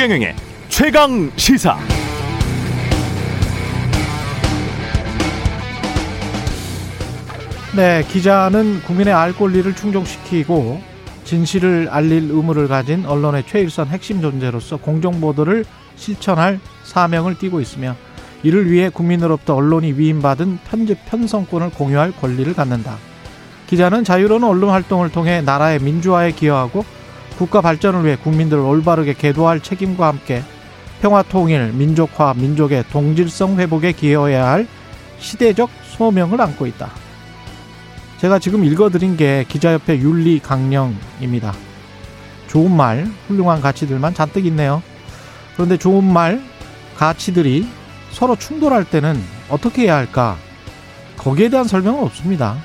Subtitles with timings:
[0.00, 0.34] 최경영의
[0.70, 1.76] 최강 시사.
[7.76, 10.80] 네, 기자는 국민의 알 권리를 충족시키고
[11.24, 17.94] 진실을 알릴 의무를 가진 언론의 최일선 핵심 존재로서 공정 보도를 실천할 사명을 띠고 있으며
[18.42, 22.96] 이를 위해 국민으로부터 언론이 위임받은 편집 편성권을 공유할 권리를 갖는다.
[23.66, 26.86] 기자는 자유로운 언론 활동을 통해 나라의 민주화에 기여하고
[27.40, 30.42] 국가 발전을 위해 국민들을 올바르게 계도할 책임과 함께
[31.00, 34.68] 평화 통일, 민족화, 민족의 동질성 회복에 기여해야 할
[35.18, 36.90] 시대적 소명을 안고 있다.
[38.18, 41.54] 제가 지금 읽어드린 게 기자협회 윤리 강령입니다.
[42.48, 44.82] 좋은 말, 훌륭한 가치들만 잔뜩 있네요.
[45.54, 46.42] 그런데 좋은 말,
[46.98, 47.66] 가치들이
[48.10, 50.36] 서로 충돌할 때는 어떻게 해야 할까?
[51.16, 52.58] 거기에 대한 설명은 없습니다.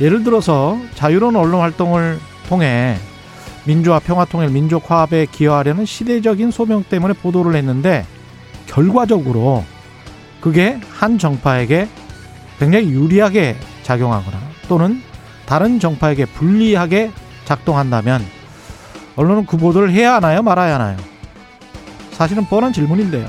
[0.00, 2.98] 예를 들어서 자유로운 언론 활동을 통해
[3.64, 8.06] 민주화, 평화, 통일, 민족 화합에 기여하려는 시대적인 소명 때문에 보도를 했는데
[8.66, 9.64] 결과적으로
[10.40, 11.88] 그게 한 정파에게
[12.58, 14.38] 굉장히 유리하게 작용하거나
[14.68, 15.02] 또는
[15.46, 17.10] 다른 정파에게 불리하게
[17.44, 18.22] 작동한다면
[19.16, 20.42] 언론은 그 보도를 해야 하나요?
[20.42, 20.96] 말아야 하나요?
[22.12, 23.28] 사실은 뻔한 질문인데요.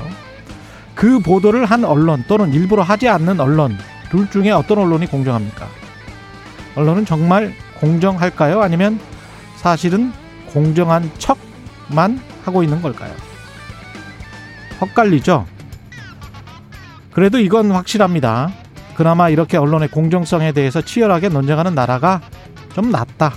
[0.94, 3.76] 그 보도를 한 언론 또는 일부러 하지 않는 언론
[4.10, 5.66] 둘 중에 어떤 언론이 공정합니까?
[6.76, 8.60] 언론은 정말 공정할까요?
[8.62, 9.00] 아니면
[9.56, 10.12] 사실은
[10.52, 13.14] 공정한 척만 하고 있는 걸까요?
[14.80, 15.46] 헛갈리죠?
[17.12, 18.50] 그래도 이건 확실합니다.
[18.94, 22.20] 그나마 이렇게 언론의 공정성에 대해서 치열하게 논쟁하는 나라가
[22.74, 23.34] 좀 낫다.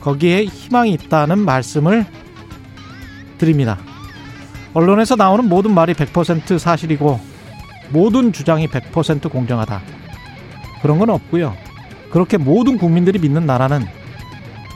[0.00, 2.06] 거기에 희망이 있다는 말씀을
[3.38, 3.78] 드립니다.
[4.74, 7.20] 언론에서 나오는 모든 말이 100% 사실이고
[7.90, 9.80] 모든 주장이 100% 공정하다.
[10.82, 11.56] 그런 건 없고요.
[12.10, 13.86] 그렇게 모든 국민들이 믿는 나라는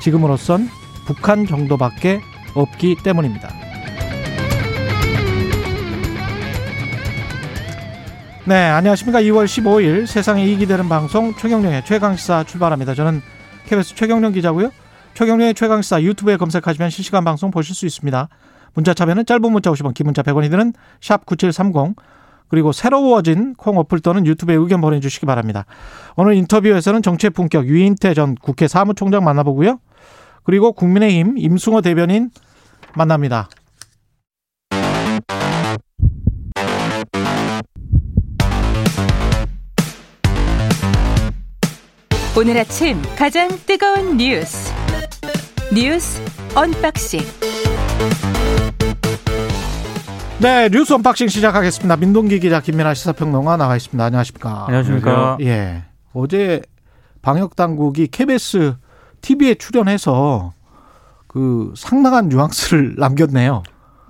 [0.00, 0.70] 지금으로선
[1.08, 2.20] 북한 정도밖에
[2.54, 3.48] 없기 때문입니다.
[8.44, 9.22] 네, 안녕하십니까.
[9.22, 12.94] 2월 15일 세상에 이익이 되는 방송 최경령의 최강시사 출발합니다.
[12.94, 13.22] 저는
[13.64, 14.70] KBS 최경령 기자고요.
[15.14, 18.28] 최경령의 최강시사 유튜브에 검색하시면 실시간 방송 보실 수 있습니다.
[18.74, 21.96] 문자 참여는 짧은 문자 50원, 긴 문자 100원이 드는 샵 9730
[22.48, 25.64] 그리고 새로워진 콩 어플 또는 유튜브에 의견 보내주시기 바랍니다.
[26.16, 29.78] 오늘 인터뷰에서는 정치의 품격 유인태 전 국회 사무총장 만나보고요.
[30.48, 32.30] 그리고 국민의힘 임승호 대변인
[32.94, 33.50] 만납니다.
[42.34, 44.72] 오늘 아침 가장 뜨거운 뉴스
[45.74, 46.22] 뉴스
[46.54, 47.20] unboxing
[50.40, 51.96] 네 뉴스 unboxing 시작하겠습니다.
[51.96, 54.02] 민동기 기자 김민아 시사평론가 나와 있습니다.
[54.02, 54.64] 안녕하십니까?
[54.68, 55.36] 안녕하십니까?
[55.42, 55.82] 예
[56.14, 56.62] 어제
[57.20, 58.76] 방역 당국이 KBS
[59.20, 60.52] TV에 출연해서
[61.26, 63.62] 그 상당한 뉘앙스를 남겼네요.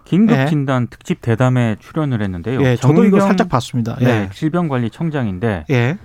[0.04, 0.46] 긴급 예.
[0.46, 2.62] 진단 특집 대담에 출연을 했는데요.
[2.62, 3.96] 예, 저도 이거 살짝 봤습니다.
[4.00, 5.98] 네, 예, 질병관리청장인데 예,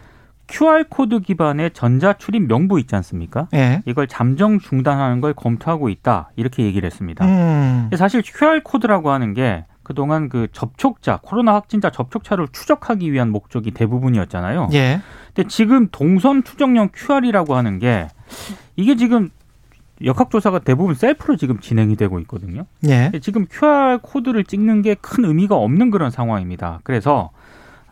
[0.49, 3.47] QR 코드 기반의 전자 출입 명부 있지 않습니까?
[3.53, 3.81] 예.
[3.85, 7.25] 이걸 잠정 중단하는 걸 검토하고 있다 이렇게 얘기를 했습니다.
[7.25, 13.71] 음, 사실 QR 코드라고 하는 게 그동안 그 접촉자 코로나 확진자 접촉자를 추적하기 위한 목적이
[13.71, 14.69] 대부분이었잖아요.
[14.73, 15.01] 예,
[15.33, 18.09] 근데 지금 동선 추적용 QR이라고 하는 게
[18.75, 19.29] 이게 지금
[20.03, 22.65] 역학조사가 대부분 셀프로 지금 진행이 되고 있거든요.
[22.87, 23.11] 예.
[23.21, 26.79] 지금 QR 코드를 찍는 게 큰 의미가 없는 그런 상황입니다.
[26.83, 27.29] 그래서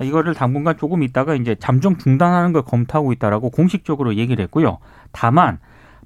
[0.01, 4.79] 이거를 당분간 조금 있다가 이제 잠정 중단하는 걸 검토하고 있다라고 공식적으로 얘기를 했고요.
[5.11, 5.59] 다만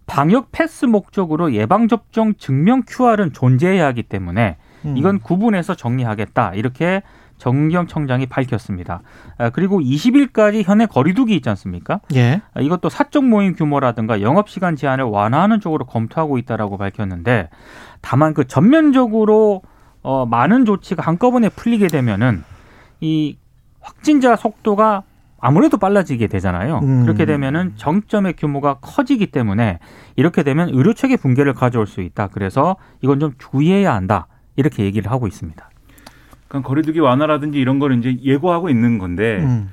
[0.06, 4.98] 방역 패스 목적으로 예방 접종 증명 QR은 존재해야 하기 때문에 음.
[4.98, 7.02] 이건 구분해서 정리하겠다 이렇게
[7.38, 9.02] 정경 청장이 밝혔습니다.
[9.38, 12.00] 아, 그리고 20일까지 현행 거리두기 있지 않습니까?
[12.16, 17.50] 예, 아, 이것도 사적 모임 규모라든가 영업 시간 제한을 완화하는 쪽으로 검토하고 있다라고 밝혔는데
[18.02, 19.62] 다만 그 전면적으로
[20.02, 22.44] 어 많은 조치가 한꺼번에 풀리게 되면은
[23.02, 23.38] 이
[23.82, 25.04] 확진자 속도가
[25.40, 26.80] 아무래도 빨라지게 되잖아요.
[26.80, 27.04] 음.
[27.04, 29.80] 그렇게 되면은 정점의 규모가 커지기 때문에
[30.16, 32.30] 이렇게 되면 의료 체계 붕괴를 가져올 수 있다.
[32.30, 34.28] 그래서 이건 좀 주의해야 한다.
[34.56, 35.70] 이렇게 얘기를 하고 있습니다.
[36.48, 39.70] 그러니까 거리두기 완화라든지 이런 거를 이제 예고하고 있는 건데 음.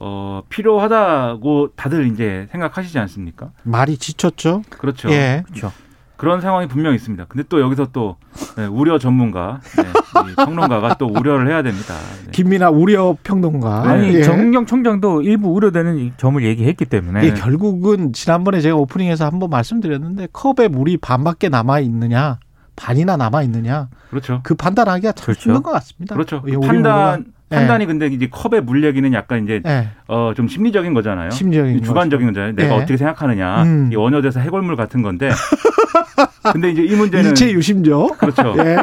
[0.00, 3.50] 어, 필요하다고 다들 이제 생각하시지 않습니까?
[3.62, 4.62] 말이 지쳤죠.
[4.70, 5.10] 그렇죠.
[5.10, 5.72] 예, 그렇죠.
[6.16, 7.24] 그런 상황이 분명히 있습니다.
[7.24, 8.16] 근데 또 여기서 또
[8.56, 11.94] 네, 우려 전문가, 네, 이 평론가가 또 우려를 해야 됩니다.
[12.26, 12.30] 네.
[12.30, 13.88] 김민아 우려 평론가.
[13.88, 14.22] 아니 예.
[14.22, 20.28] 정경 청장도 일부 우려되는 이 점을 얘기했기 때문에 이게 결국은 지난번에 제가 오프닝에서 한번 말씀드렸는데
[20.32, 22.38] 컵에 물이 반밖에 남아 있느냐,
[22.76, 24.40] 반이나 남아 있느냐 그렇죠.
[24.42, 25.50] 그 판단하기가 참 그렇죠.
[25.50, 26.14] 힘든 것 같습니다.
[26.14, 26.42] 그렇죠.
[26.46, 27.41] 예, 우리 판단 예.
[27.52, 31.30] 판단이 근데 이제 컵에 물 얘기는 약간 이제 예, 어, 좀 심리적인 거잖아요.
[31.30, 32.52] 심리적인 주관적인 거잖아요.
[32.54, 32.78] 내가 예.
[32.78, 33.62] 어떻게 생각하느냐.
[33.62, 33.90] 음.
[33.92, 35.30] 이 원효대사 해골물 같은 건데
[36.52, 38.08] 근데 이제 이 문제는 일체 유심죠.
[38.18, 38.54] 그렇죠.
[38.58, 38.76] 예.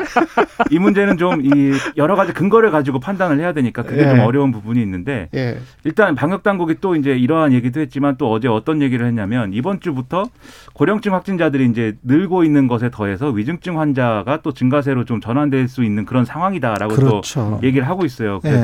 [0.71, 4.10] 이 문제는 좀 이 여러 가지 근거를 가지고 판단을 해야 되니까 그게 예.
[4.10, 5.57] 좀 어려운 부분이 있는데 예.
[5.83, 10.25] 일단 방역 당국이 또 이제 이러한 얘기도 했지만 또 어제 어떤 얘기를 했냐면 이번 주부터
[10.74, 16.06] 고령층 확진자들이 이제 늘고 있는 것에 더해서 위중증 환자가 또 증가세로 좀 전환될 수 있는
[16.06, 17.57] 그런 상황이다라고 그렇죠.
[17.62, 18.39] 또 얘기를 하고 있어요.
[18.42, 18.58] 그래서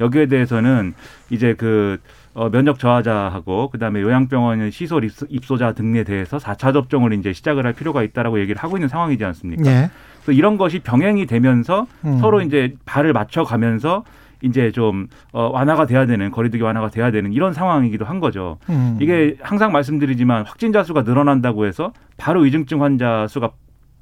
[0.00, 0.94] 여기에 대해서는
[1.30, 1.98] 이제 그
[2.34, 7.74] 어, 면역 저하자하고 그다음에 요양병원 시설 입소, 입소자 등에 대해서 4차 접종을 이제 시작을 할
[7.74, 9.70] 필요가 있다라고 얘기를 하고 있는 상황이지 않습니까?
[9.70, 9.90] 예.
[10.22, 12.18] 그래서 이런 것이 병행이 되면서 음.
[12.18, 14.04] 서로 이제 발을 맞춰 가면서
[14.40, 18.58] 이제 좀 어, 완화가 돼야 되는 거리두기 완화가 돼야 되는 이런 상황이기도 한 거죠.
[18.70, 18.98] 음.
[19.00, 23.50] 이게 항상 말씀드리지만 확진자 수가 늘어난다고 해서 바로 위중증 환자 수가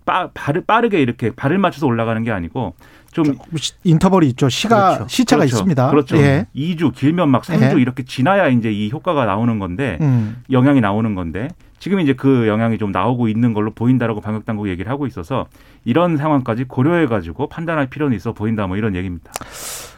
[0.06, 0.30] 빠,
[0.66, 2.74] 빠르게 이렇게 발을 맞춰서 올라가는 게 아니고
[3.12, 4.48] 좀 시- 인터벌이 있죠.
[4.48, 5.08] 시가 그렇죠.
[5.08, 5.56] 시차가 그렇죠.
[5.56, 5.90] 있습니다.
[5.90, 6.16] 그렇죠.
[6.18, 6.46] 예.
[6.54, 7.80] 2주 길면 막 3주 예.
[7.80, 10.42] 이렇게 지나야 이제 이 효과가 나오는 건데 음.
[10.50, 11.48] 영향이 나오는 건데
[11.78, 15.46] 지금 이제 그 영향이 좀 나오고 있는 걸로 보인다라고 방역 당국 얘기를 하고 있어서
[15.84, 19.32] 이런 상황까지 고려해 가지고 판단할 필요는 있어 보인다 뭐 이런 얘기입니다.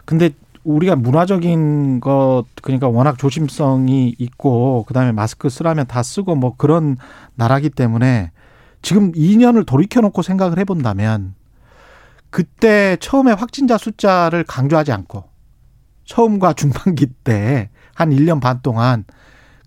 [0.04, 0.30] 근데
[0.64, 6.96] 우리가 문화적인 것 그러니까 워낙 조심성이 있고 그다음에 마스크 쓰라면 다 쓰고 뭐 그런
[7.34, 8.30] 나라기 때문에
[8.80, 11.34] 지금 2년을 돌이켜 놓고 생각을 해 본다면
[12.32, 15.24] 그때 처음에 확진자 숫자를 강조하지 않고
[16.04, 19.04] 처음과 중반기 때 한 1년 반 동안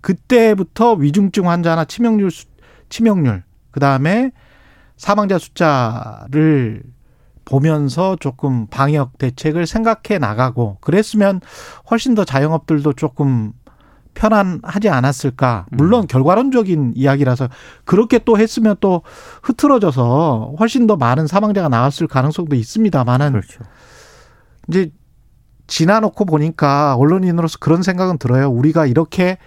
[0.02, 2.48] 그때부터 위중증 환자나 치명률 수-
[2.90, 4.32] 치명률 그다음에
[4.98, 6.82] 사망자 숫자를
[7.46, 11.40] 보면서 조금 방역 대책을 생각해 나가고 그랬으면
[11.92, 13.54] 훨씬 더 자영업들도 조금
[14.16, 15.68] 편안하지 않았을까.
[15.72, 17.50] 물론 결과론적인 이야기라서
[17.84, 19.04] 그렇게 또 했으면 또
[19.44, 23.64] 흐트러져서 훨씬 더 많은 사망자가 나왔을 가능성도 있습니다만은 그렇죠.
[24.70, 24.92] 이제
[25.68, 28.50] 지나놓고 보니까 언론인으로서 그런 생각은 들어요.
[28.50, 29.38] 우리가 이렇게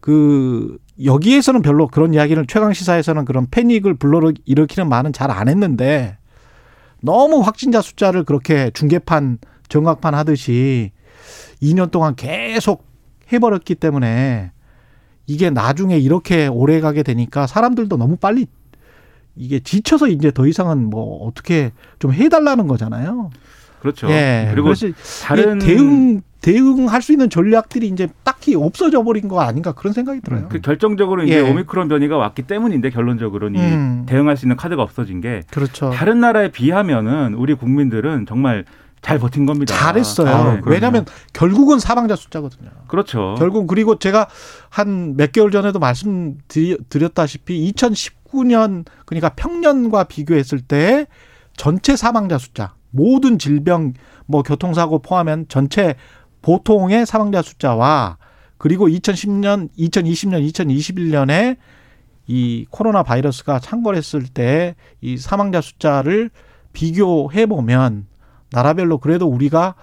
[0.00, 6.18] 그 여기에서는 별로 그런 이야기를 최강 시사에서는 그런 패닉을 불러일으키는 말은 잘 안 했는데
[7.02, 9.38] 너무 확진자 숫자를 그렇게 중계판
[9.68, 10.92] 정각판 하듯이
[11.62, 12.86] 2년 동안 계속
[13.32, 14.52] 해버렸기 때문에
[15.26, 18.46] 이게 나중에 이렇게 오래 가게 되니까 사람들도 너무 빨리
[19.36, 23.30] 이게 지쳐서 이제 더 이상은 뭐 어떻게 좀 해달라는 거잖아요.
[23.80, 24.08] 그렇죠.
[24.08, 24.48] 예.
[24.50, 24.88] 그리고 그래서
[25.24, 30.46] 다른 대응 대응할 수 있는 전략들이 이제 딱히 없어져 버린 거 아닌가 그런 생각이 들어요.
[30.50, 31.40] 그 결정적으로 이제 예.
[31.40, 34.02] 오미크론 변이가 왔기 때문인데 결론적으로는 음.
[34.02, 35.90] 이 대응할 수 있는 카드가 없어진 게 그렇죠.
[35.90, 38.64] 다른 나라에 비하면은 우리 국민들은 정말
[39.04, 39.74] 잘 버틴 겁니다.
[39.76, 40.28] 잘했어요.
[40.28, 40.60] 아.
[40.64, 41.04] 왜냐하면
[41.34, 42.70] 결국은 사망자 숫자거든요.
[42.88, 43.34] 그렇죠.
[43.38, 44.28] 결국 그리고 제가
[44.70, 51.06] 한 몇 개월 전에도 말씀드렸다시피 2019년 그러니까 평년과 비교했을 때
[51.56, 53.92] 전체 사망자 숫자 모든 질병
[54.26, 55.94] 뭐 교통사고 포함한 전체
[56.42, 58.16] 보통의 사망자 숫자와
[58.58, 61.56] 그리고 2010년, 2020년, 2021년에
[62.26, 66.30] 이 코로나 바이러스가 창궐했을 때 이 사망자 숫자를
[66.72, 68.06] 비교해 보면
[68.58, 69.74] 나라별로 그래도 우리가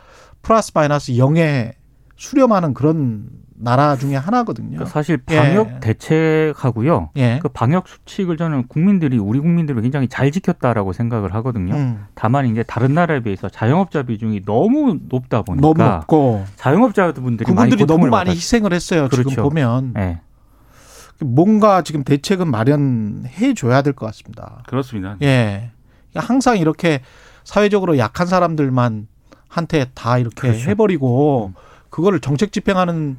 [0.41, 1.73] 플러스 마이너스 0에
[2.15, 3.27] 수렴하는 그런
[3.63, 4.69] 나라 중에 하나거든요.
[4.71, 5.79] 그러니까 사실 방역 예.
[5.81, 7.12] 대책하고요.
[7.18, 7.38] 예.
[7.44, 11.75] 그 방역 수칙을 저는 국민들이 우리 국민들을 굉장히 잘 지켰다라고 생각을 하거든요.
[11.75, 17.75] 음, 다만 이제 다른 나라에 비해서 자영업자 비중이 너무 높다 보니까 너무 높고 자영업자분들이 그분들이
[17.83, 19.07] 많이 너무 많이 받았- 희생을 했어요.
[19.09, 19.44] 지금 그렇죠.
[19.44, 20.21] 보면 예.
[21.23, 24.63] 뭔가 지금 대책은 마련해 줘야 될 것 같습니다.
[24.68, 25.18] 그렇습니다.
[25.21, 25.69] 예.
[26.16, 27.01] 항상 이렇게
[27.44, 29.07] 사회적으로 약한 사람들만
[29.48, 30.69] 한테 다 이렇게 그렇죠.
[30.69, 31.54] 해버리고
[31.90, 33.18] 그거를 정책 집행하는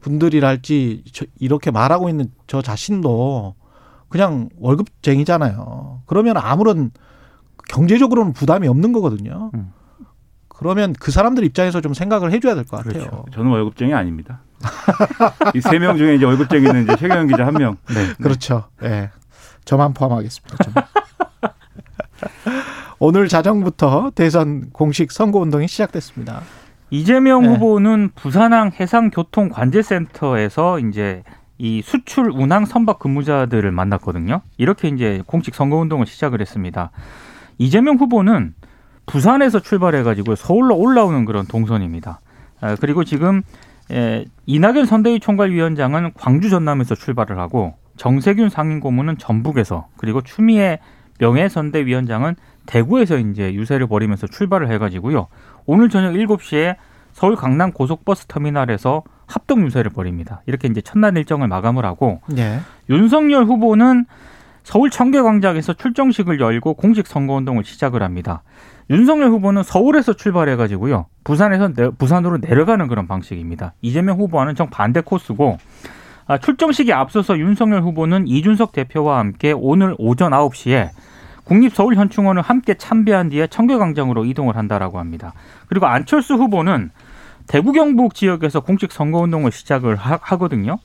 [0.00, 3.54] 분들이랄지 저- 이렇게 말하고 있는 저 자신도
[4.08, 6.02] 그냥 월급쟁이잖아요.
[6.06, 6.90] 그러면 아무런
[7.68, 9.50] 경제적으로는 부담이 없는 거거든요.
[9.54, 9.72] 음.
[10.48, 13.04] 그러면 그 사람들 입장에서 좀 생각을 해줘야 될 것 같아요.
[13.04, 13.24] 그렇죠.
[13.32, 14.40] 저는 월급쟁이 아닙니다.
[15.54, 17.76] 이 세 명 중에 이제 월급쟁이는 이제 최경영 기자 한 명.
[17.88, 18.12] 네.
[18.22, 18.64] 그렇죠.
[18.82, 19.10] 예.
[19.64, 20.56] 저만 포함하겠습니다.
[20.64, 20.84] 저만.
[23.02, 26.42] 오늘 자정부터 대선 공식 선거 운동이 시작됐습니다.
[26.90, 27.48] 이재명 네.
[27.48, 31.22] 후보는 부산항 해상교통관제센터에서 이제
[31.56, 34.42] 이 수출 운항 선박 근무자들을 만났거든요.
[34.58, 36.90] 이렇게 이제 공식 선거 운동을 시작을 했습니다.
[37.56, 38.52] 이재명 후보는
[39.06, 42.20] 부산에서 출발해가지고 서울로 올라오는 그런 동선입니다.
[42.60, 43.40] 아, 그리고 지금
[43.90, 50.80] 에, 이낙연 선대위 총괄위원장은 광주 전남에서 출발을 하고 정세균 상임고문은 전북에서 그리고 추미애
[51.18, 52.36] 명예선대위원장은
[52.66, 55.26] 대구에서 이제 유세를 벌이면서 출발을 해가지고요.
[55.66, 56.76] 오늘 저녁 7시에
[57.12, 60.42] 서울 강남 고속버스 터미널에서 합동 유세를 벌입니다.
[60.46, 62.60] 이렇게 이제 첫날 일정을 마감을 하고 예.
[62.88, 64.06] 윤석열 후보는
[64.62, 68.42] 서울 청계광장에서 출정식을 열고 공식 선거운동을 시작을 합니다.
[68.90, 71.06] 윤석열 후보는 서울에서 출발해가지고요.
[71.24, 73.74] 부산에서 내- 부산으로 내려가는 그런 방식입니다.
[73.82, 75.58] 이재명 후보와는 정 반대 코스고
[76.26, 80.90] 아, 출정식에 앞서서 윤석열 후보는 이준석 대표와 함께 오늘 오전 9시에
[81.44, 85.32] 국립서울현충원을 함께 참배한 뒤에 청계광장으로 이동을 한다라고 합니다.
[85.68, 86.90] 그리고 안철수 후보는
[87.46, 90.78] 대구 경북 지역에서 공식 선거운동을 시작을 하, 거든요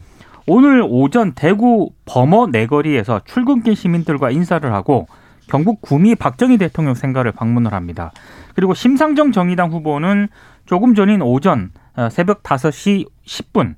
[0.48, 5.08] 오늘 오전 대구 범어 내거리에서 출근길 시민들과 인사를 하고
[5.48, 8.12] 경북 구미 박정희 대통령 생가를 방문을 합니다.
[8.56, 10.28] 그리고 심상정 정의당 후보는
[10.66, 13.76] 조금 전인 오전 어, 새벽 5시 10분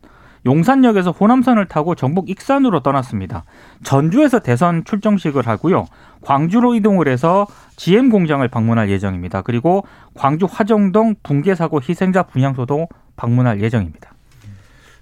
[0.47, 3.43] 용산역에서 호남선을 타고 전북 익산으로 떠났습니다.
[3.83, 5.85] 전주에서 대선 출정식을 하고요.
[6.21, 9.41] 광주로 이동을 해서 GM 공장을 방문할 예정입니다.
[9.41, 12.87] 그리고 광주 화정동 붕괴 사고 희생자 분향소도
[13.17, 14.13] 방문할 예정입니다.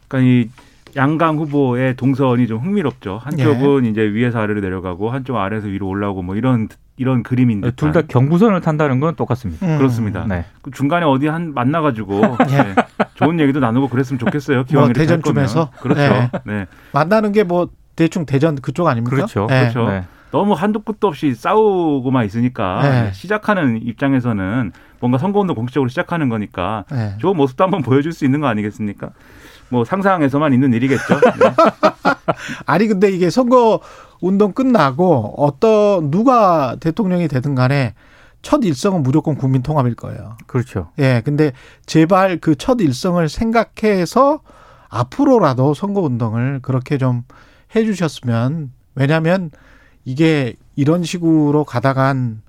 [0.08, 0.50] 그러니까 이
[0.96, 3.20] 양강 후보의 동선이 좀 흥미롭죠.
[3.24, 3.90] 한쪽은 예.
[3.90, 8.62] 이제 위에서 아래로 내려가고 한쪽 아래에서 위로 올라오고 뭐 이런 이런 그림인데 둘 다 경부선을
[8.62, 9.66] 탄다는 건 똑같습니다.
[9.68, 9.78] 음.
[9.78, 10.26] 그렇습니다.
[10.28, 10.46] 네.
[10.62, 12.58] 그 중간에 어디 한 만나가지고 예.
[12.64, 12.76] 네.
[13.16, 14.64] 좋은 얘기도 나누고 그랬으면 좋겠어요.
[14.64, 16.00] 기왕 뭐 대전쯤에서 그렇죠.
[16.02, 16.30] 네.
[16.46, 16.66] 네.
[16.94, 19.16] 만나는 게 뭐 대충 대전 그쪽 아닙니까?
[19.16, 19.48] 그렇죠.
[19.50, 19.70] 네.
[19.72, 19.90] 그렇죠.
[19.90, 20.04] 네.
[20.32, 23.12] 너무 한도 끝도 없이 싸우고만 있으니까 네.
[23.14, 26.84] 시작하는 입장에서는 뭔가 선거운동 공식적으로 시작하는 거니까
[27.20, 29.12] 좋은 모습도 한번 보여줄 수 있는 거 아니겠습니까?
[29.76, 31.20] 뭐 상상에서만 있는 일이겠죠.
[31.40, 31.54] 네.
[32.66, 33.80] 아니 근데 이게 선거
[34.22, 37.94] 운동 끝나고 어떤 누가 대통령이 되든 간에
[38.42, 40.38] 첫 일성은 무조건 국민 통합일 거예요.
[40.48, 40.92] 그렇죠.
[41.00, 41.22] 예.
[41.26, 41.52] 근데
[41.86, 44.40] 제발 그 첫 일성을 생각해서
[44.90, 47.24] 앞으로라도 선거 운동을 그렇게 좀
[47.76, 49.52] 해 주셨으면 왜냐면
[50.06, 52.42] 이게 이런 식으로 가다간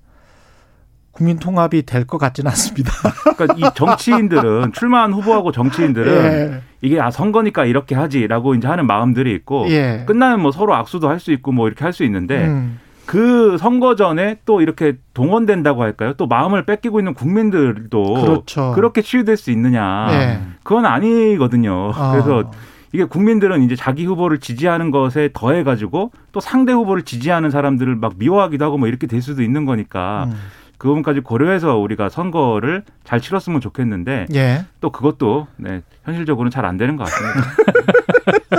[1.16, 2.92] 국민 통합이 될 것 같지는 않습니다.
[3.36, 6.62] 그러니까 이 정치인들은 출마한 후보하고 정치인들은 예.
[6.82, 10.04] 이게 아 선거니까 이렇게 하지라고 이제 하는 마음들이 있고 예.
[10.06, 12.78] 끝나면 뭐 서로 악수도 할 수 있고 뭐 이렇게 할 수 있는데 음.
[13.06, 16.12] 그 선거 전에 또 이렇게 동원된다고 할까요?
[16.16, 18.72] 또 마음을 뺏기고 있는 국민들도 그렇죠.
[18.74, 20.08] 그렇게 치유될 수 있느냐?
[20.10, 20.38] 예.
[20.64, 21.92] 그건 아니거든요.
[21.96, 22.10] 어.
[22.12, 22.50] 그래서
[22.92, 28.14] 이게 국민들은 이제 자기 후보를 지지하는 것에 더해 가지고 또 상대 후보를 지지하는 사람들을 막
[28.16, 30.36] 미워하기도 하고 뭐 이렇게 될 수도 있는 거니까 음.
[30.78, 34.64] 그 부분까지 고려해서 우리가 선거를 잘 치렀으면 좋겠는데 예.
[34.80, 37.40] 또 그것도 네, 현실적으로는 잘 안 되는 것 같습니다.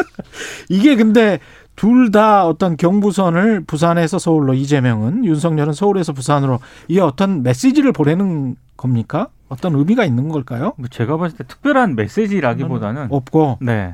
[0.70, 1.40] 이게 근데
[1.76, 9.28] 둘 다 어떤 경부선을 부산에서 서울로 이재명은 윤석열은 서울에서 부산으로 이게 어떤 메시지를 보내는 겁니까?
[9.50, 10.74] 어떤 의미가 있는 걸까요?
[10.78, 13.94] 뭐 제가 봤을 때 특별한 메시지라기보다는 없고 네.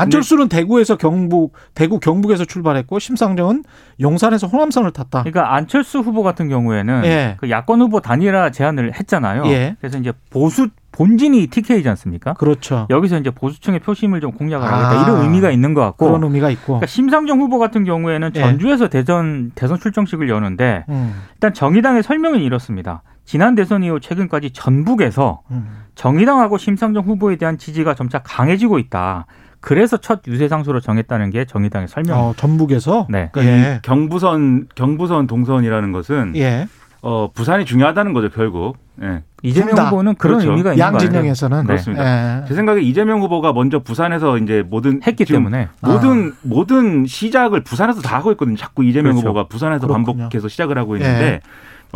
[0.00, 3.64] 안철수는 대구에서 경북, 대구 경북에서 출발했고 심상정은
[4.00, 5.22] 용산에서 호남선을 탔다.
[5.22, 7.36] 그러니까 안철수 후보 같은 경우에는 예.
[7.38, 9.46] 그 야권 후보 단일화 제안을 했잖아요.
[9.46, 9.76] 예.
[9.80, 12.32] 그래서 이제 보수 본진이 TK지 않습니까?
[12.34, 12.86] 그렇죠.
[12.88, 16.48] 여기서 이제 보수층의 표심을 좀 공략을 하겠다 아, 이런 의미가 있는 것 같고 그런 의미가
[16.50, 16.64] 있고.
[16.66, 18.40] 그러니까 심상정 후보 같은 경우에는 예.
[18.40, 21.14] 전주에서 대전 대선 출정식을 여는데 음.
[21.34, 23.02] 일단 정의당의 설명은 이렇습니다.
[23.26, 25.84] 지난 대선 이후 최근까지 전북에서 음.
[25.96, 29.26] 정의당하고 심상정 후보에 대한 지지가 점차 강해지고 있다.
[29.66, 32.20] 그래서 첫 유세 장소로 정했다는 게 정의당의 설명.
[32.20, 33.08] 어, 전북에서.
[33.10, 33.30] 네.
[33.32, 33.80] 그러니까 예.
[33.82, 36.68] 경부선 경부선 동선이라는 것은 예.
[37.02, 38.76] 어, 부산이 중요하다는 거죠 결국.
[39.02, 39.24] 예.
[39.42, 39.86] 이재명 다.
[39.86, 40.52] 후보는 그런 그렇죠.
[40.52, 41.66] 의미가 있는 양진영에서는 네.
[41.66, 42.42] 그렇습니다.
[42.42, 42.44] 예.
[42.46, 46.32] 제 생각에 이재명 후보가 먼저 부산에서 이제 모든 했기 때문에 모든 아.
[46.42, 48.56] 모든 시작을 부산에서 다 하고 있거든요.
[48.56, 49.30] 자꾸 이재명 그렇죠.
[49.30, 50.16] 후보가 부산에서 그렇군요.
[50.16, 51.40] 반복해서 시작을 하고 있는데 예.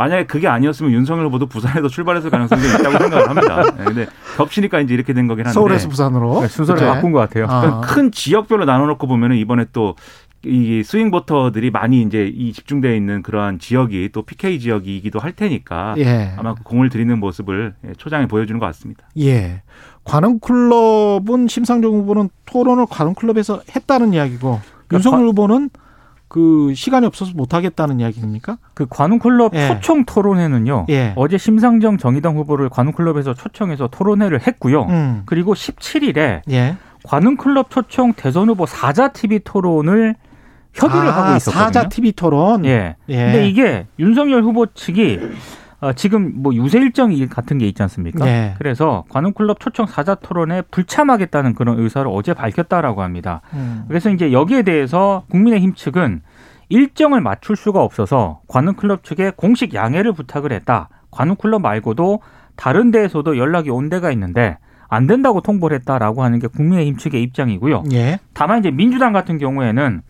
[0.01, 3.61] 만약에 그게 아니었으면 윤석열 후보도 부산에서 출발했을 가능성이 있다고 생각을 합니다.
[3.77, 6.93] 네, 근데 겹치니까 이제 이렇게 된 거긴 한데 서울에서 부산으로 네, 순서를 그쵸?
[6.93, 7.45] 바꾼 것 같아요.
[7.47, 7.81] 아.
[7.81, 9.95] 큰 지역별로 나눠놓고 보면은 이번에 또
[10.43, 15.93] 이 스윙 보터들이 많이 이제 이 집중되어 있는 그러한 지역이 또 PK 지역이기도 할 테니까
[15.99, 16.33] 예.
[16.35, 19.03] 아마 그 공을 들이는 모습을 예, 초장에 보여주는 것 같습니다.
[19.19, 19.61] 예.
[20.03, 25.69] 관음클럽은 심상정 후보는 토론을 관음클럽에서 했다는 이야기고 그러니까 윤석열 후보는
[26.31, 28.57] 그 시간이 없어서 못 하겠다는 이야기입니까?
[28.73, 29.67] 그 관훈클럽 예.
[29.67, 30.85] 초청 토론회는요.
[30.89, 31.11] 예.
[31.17, 34.83] 어제 심상정 정의당 후보를 관훈클럽에서 초청해서 토론회를 했고요.
[34.83, 35.23] 음.
[35.25, 36.77] 그리고 17일에 예.
[37.03, 40.15] 관훈클럽 초청 대선 후보 사자 TV 토론을
[40.73, 41.65] 협의를 아, 하고 있었거든요.
[41.65, 42.63] 사자 TV 토론.
[42.63, 42.95] 예.
[43.09, 43.15] 예.
[43.25, 45.19] 근데 이게 윤석열 후보 측이
[45.81, 48.23] 어, 지금 뭐 유세 일정 같은 게 있지 않습니까?
[48.23, 48.53] 네.
[48.59, 53.41] 그래서 관훈클럽 초청 사자 토론에 불참하겠다는 그런 의사를 어제 밝혔다라고 합니다.
[53.53, 53.85] 음.
[53.87, 56.21] 그래서 이제 여기에 대해서 국민의힘 측은
[56.69, 60.89] 일정을 맞출 수가 없어서 관훈클럽 측에 공식 양해를 부탁을 했다.
[61.09, 62.21] 관훈클럽 말고도
[62.55, 64.57] 다른 데에서도 연락이 온 데가 있는데
[64.87, 67.83] 안 된다고 통보를 했다라고 하는 게 국민의힘 측의 입장이고요.
[67.93, 68.19] 예.
[68.33, 70.01] 다만 이제 민주당 같은 경우에는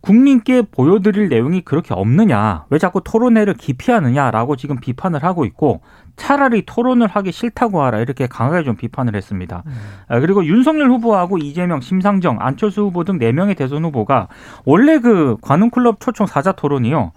[0.00, 5.82] 국민께 보여드릴 내용이 그렇게 없느냐, 왜 자꾸 토론회를 기피하느냐라고 지금 비판을 하고 있고
[6.16, 9.62] 차라리 토론을 하기 싫다고 하라 이렇게 강하게 좀 비판을 했습니다.
[9.66, 9.72] 음.
[10.08, 14.28] 아, 그리고 윤석열 후보하고 이재명, 심상정, 안철수 후보 등 4명의 대선 후보가
[14.64, 17.12] 원래 그 관훈클럽 초청 사자 토론이요.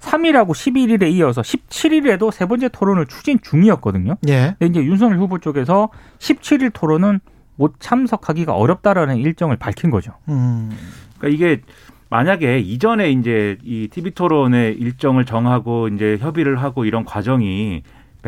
[0.00, 4.16] 3일하고 11일에 이어서 17일에도 세 번째 토론을 추진 중이었거든요.
[4.28, 4.56] 예.
[4.58, 7.20] 근데 이제 윤석열 후보 쪽에서 17일 토론은
[7.56, 10.12] 못 참석하기가 어렵다라는 일정을 밝힌 거죠.
[10.28, 10.70] 음.
[11.18, 11.62] 그러니까 이게
[12.12, 17.82] 만약에 이전에 이제 이 TV 토론의 일정을 정하고 이제 협의를 하고 이런 과정이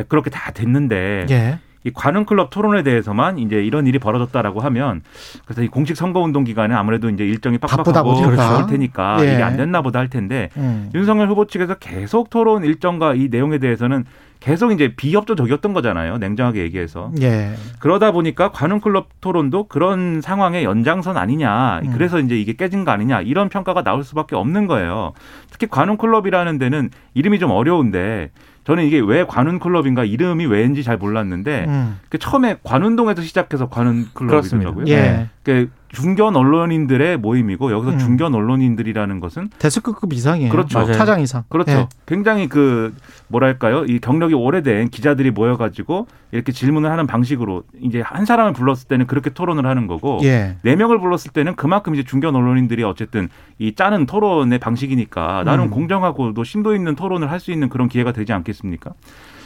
[0.09, 1.59] 그렇게 다 됐는데 예.
[1.85, 5.03] 이 관훈 클럽 토론에 대해서만 이제 이런 일이 벌어졌다라고 하면
[5.45, 8.15] 그래서 이 공식 선거 운동 기간에 아무래도 이제 일정이 빡빡하고.
[8.23, 9.35] 그럴 테니까 예.
[9.35, 10.91] 이게 안 됐나 보다 할 텐데 음.
[10.95, 14.07] 윤석열 후보 측에서 계속 토론 일정과 이 내용에 대해서는
[14.45, 16.19] 계속 이제 비협조적이었던 거잖아요.
[16.19, 17.11] 냉정하게 얘기해서.
[17.23, 17.55] 예.
[17.79, 21.81] 그러다 보니까 관훈 클럽 토론도 그런 상황의 연장선 아니냐.
[21.83, 21.93] 음.
[21.95, 23.23] 그래서 이제 이게 깨진 거 아니냐.
[23.23, 25.15] 이런 평가가 나올 수밖에 없는 거예요.
[25.51, 28.33] 특히 관훈 클럽이라는 데는 이름이 좀 어려운데
[28.65, 31.99] 저는 이게 왜 관훈 클럽인가 이름이 왜인지 잘 몰랐는데 음.
[32.11, 34.85] 그 처음에 관운동에서 시작해서 관훈 클럽이더라고요.
[34.89, 35.31] 예.
[35.43, 37.99] 그 중견 언론인들의 모임이고 여기서 음.
[37.99, 40.51] 중견 언론인들이라는 것은 데스크급 이상이에요.
[40.51, 40.79] 그렇죠.
[40.81, 40.93] 맞아요.
[40.93, 41.45] 차장 이상.
[41.49, 41.71] 그렇죠.
[41.73, 41.89] 예.
[42.07, 42.93] 굉장히 그
[43.29, 43.85] 뭐랄까요?
[43.85, 49.07] 이 경력이 오래된 기자들이 모여 가지고 이렇게 질문을 하는 방식으로 이제 한 사람을 불렀을 때는
[49.07, 50.57] 그렇게 토론을 하는 거고 예.
[50.63, 55.71] 네 명을 불렀을 때는 그만큼 이제 중견 언론인들이 어쨌든 이 짜는 토론의 방식이니까 나름 음.
[55.71, 58.93] 공정하고도 심도 있는 토론을 할 수 있는 그런 기회가 되지 않겠습니까?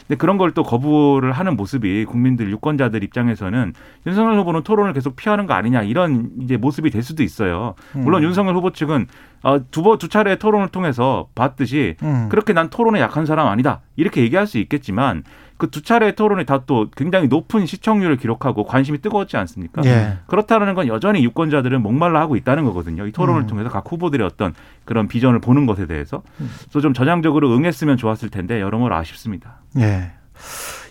[0.09, 3.73] 근데 그런 걸 또 거부를 하는 모습이 국민들 유권자들 입장에서는
[4.07, 7.75] 윤석열 후보는 토론을 계속 피하는 거 아니냐 이런 이제 모습이 될 수도 있어요.
[7.93, 8.27] 물론 음.
[8.29, 9.05] 윤석열 후보 측은
[9.43, 12.27] 어, 두번 두 차례 토론을 통해서 봤듯이 음.
[12.29, 15.23] 그렇게 난 토론에 약한 사람 아니다 이렇게 얘기할 수 있겠지만
[15.59, 19.81] 그 두 차례 토론이 다 또 굉장히 높은 시청률을 기록하고 관심이 뜨거웠지 않습니까?
[19.85, 20.17] 예.
[20.27, 23.07] 그렇다는 건 여전히 유권자들은 목말라 하고 있다는 거거든요.
[23.07, 23.47] 이 토론을 음.
[23.47, 24.53] 통해서 각 후보들의 어떤
[24.85, 26.51] 그런 비전을 보는 것에 대해서 음.
[26.71, 29.61] 또좀 전향적으로 응했으면 좋았을 텐데 여러모로 아쉽습니다.
[29.77, 30.11] 예.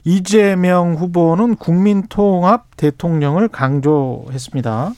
[0.05, 4.93] 이재명 후보는 국민통합 대통령을 강조했습니다.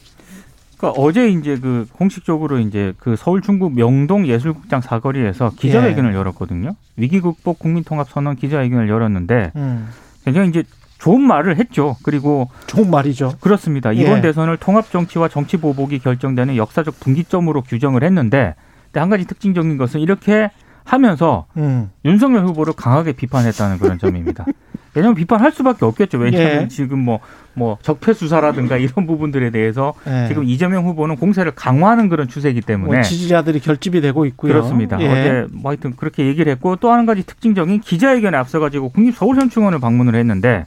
[0.81, 6.75] 그러니까 어제 이제 그 공식적으로 이제 그 서울 중구 명동 예술극장 사거리에서 기자회견을 열었거든요.
[6.97, 9.89] 위기 극복 국민통합 선언 기자회견을 열었는데 음.
[10.25, 10.65] 굉장히 이제
[10.99, 11.97] 좋은 말을 했죠.
[12.03, 13.35] 그리고 좋은 말이죠.
[13.41, 13.93] 그렇습니다.
[13.93, 14.21] 이번 예.
[14.23, 18.55] 대선을 통합 정치와 정치 보복이 결정되는 역사적 분기점으로 규정을 했는데
[18.95, 20.51] 한 가지 특징적인 것은 이렇게
[20.85, 21.91] 하면서 음.
[22.05, 24.45] 윤석열 후보를 강하게 비판했다는 그런 점입니다.
[24.95, 26.19] 왜냐하면 비판할 수밖에 없겠죠.
[26.19, 26.69] 왜냐하면 예.
[26.69, 27.21] 지금 뭐,
[27.61, 30.27] 뭐 적폐 수사라든가 이런 부분들에 대해서 예.
[30.29, 34.53] 지금 이재명 후보는 공세를 강화하는 그런 추세이기 때문에 뭐 지지자들이 결집이 되고 있고요.
[34.55, 35.01] 그렇습니다.
[35.01, 35.07] 예.
[35.07, 40.67] 어제 뭐 하여튼 그렇게 얘기를 했고 또 한 가지 특징적인 기자회견에 앞서가지고 국립서울현충원을 방문을 했는데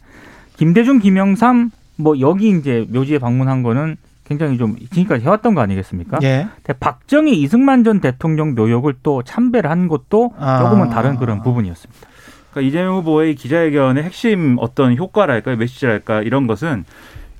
[0.56, 6.20] 김대중, 김영삼 뭐 여기 이제 묘지에 방문한 거는 굉장히 좀 지금까지 해왔던 거 아니겠습니까?
[6.24, 6.48] 예.
[6.64, 10.60] 근데 박정희, 이승만 전 대통령 묘역을 또 참배를 한 것도 아.
[10.60, 12.08] 조금은 다른 그런 부분이었습니다.
[12.54, 16.86] 그러니까 이재명 후보의 기자회견의 핵심 어떤 효과랄까 메시지랄까 이런 것은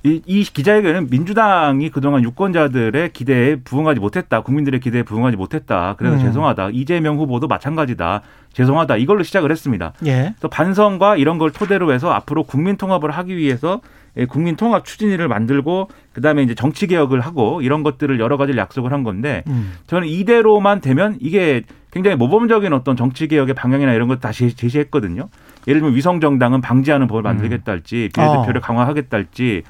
[0.02, 4.42] 이, 이 기자회견은 민주당이 그동안 유권자들의 기대에 부응하지 못했다.
[4.42, 5.94] 국민들의 기대에 부응하지 못했다.
[5.96, 6.20] 그래서 음.
[6.20, 6.70] 죄송하다.
[6.72, 8.20] 이재명 후보도 마찬가지다.
[8.52, 8.98] 죄송하다.
[8.98, 9.94] 이걸로 시작을 했습니다.
[10.04, 10.34] 예.
[10.40, 15.28] 또 반성과 이런 걸 토대로 해서 앞으로 국민 통합을 하기 위해서 예, 국민 통합 추진위를
[15.28, 19.72] 만들고 그다음에 이제 정치 개혁을 하고 이런 것들을 여러 가지를 약속을 한 건데 음.
[19.86, 25.28] 저는 이대로만 되면 이게 굉장히 모범적인 어떤 정치 개혁의 방향이나 이런 걸 다시 제시했거든요.
[25.66, 28.60] 예를 들면 위성 정당은 방지하는 법을 만들겠다 할지 비례대표를 어.
[28.60, 29.62] 강화하겠다 할지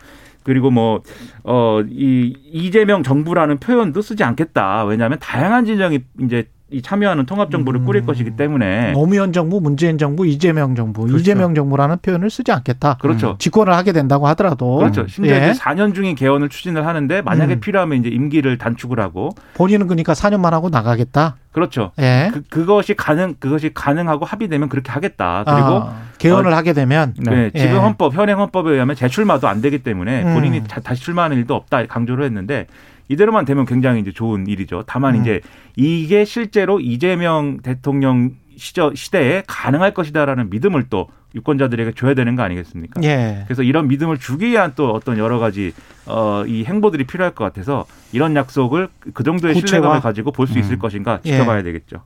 [0.42, 1.02] 그리고 뭐
[1.44, 4.84] 어 이 이재명 정부라는 표현도 쓰지 않겠다.
[4.84, 7.84] 왜냐하면 다양한 진영이 이제 이 참여하는 통합 정부를 음.
[7.86, 11.18] 꾸릴 것이기 때문에 노무현 정부, 문재인 정부, 이재명 정부, 그렇죠.
[11.18, 12.98] 이재명 정부라는 표현을 쓰지 않겠다.
[13.00, 13.36] 그렇죠.
[13.38, 15.06] 집권을 하게 된다고 하더라도 그렇죠.
[15.06, 15.50] 심지어 예.
[15.50, 17.60] 이제 4년 중인 개헌을 추진을 하는데 만약에 음.
[17.60, 21.36] 필요하면 이제 임기를 단축을 하고 본인은 그러니까 4년만 하고 나가겠다.
[21.52, 21.92] 그렇죠.
[22.00, 22.30] 예.
[22.32, 25.44] 그, 그것이 가능 그것이 가능하고 합의되면 그렇게 하겠다.
[25.46, 27.58] 그리고 아, 개헌을 하게 되면 네, 예.
[27.58, 30.34] 지금 헌법 현행 헌법에 의하면 재출마도 안 되기 때문에 음.
[30.34, 32.66] 본인이 자- 다시 출마하는 일도 없다 강조를 했는데
[33.08, 34.84] 이대로만 되면 굉장히 이제 좋은 일이죠.
[34.86, 35.20] 다만 음.
[35.20, 35.40] 이제
[35.76, 43.02] 이게 실제로 이재명 대통령 시저 시대에 가능할 것이다라는 믿음을 또 유권자들에게 줘야 되는 거 아니겠습니까?
[43.02, 43.42] 예.
[43.46, 45.72] 그래서 이런 믿음을 주기 위한 또 어떤 여러 가지
[46.06, 49.66] 어, 이 행보들이 필요할 것 같아서 이런 약속을 그 정도의 구체화?
[49.66, 50.78] 신뢰감을 가지고 볼 수 있을 음.
[50.78, 51.32] 것인가 예.
[51.32, 52.04] 지켜봐야 되겠죠.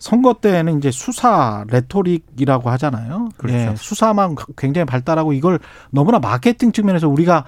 [0.00, 3.28] 선거 때는 이제 수사 레토릭이라고 하잖아요.
[3.36, 3.56] 그렇죠.
[3.56, 7.44] 예, 수사만 굉장히 발달하고 이걸 너무나 마케팅 측면에서 우리가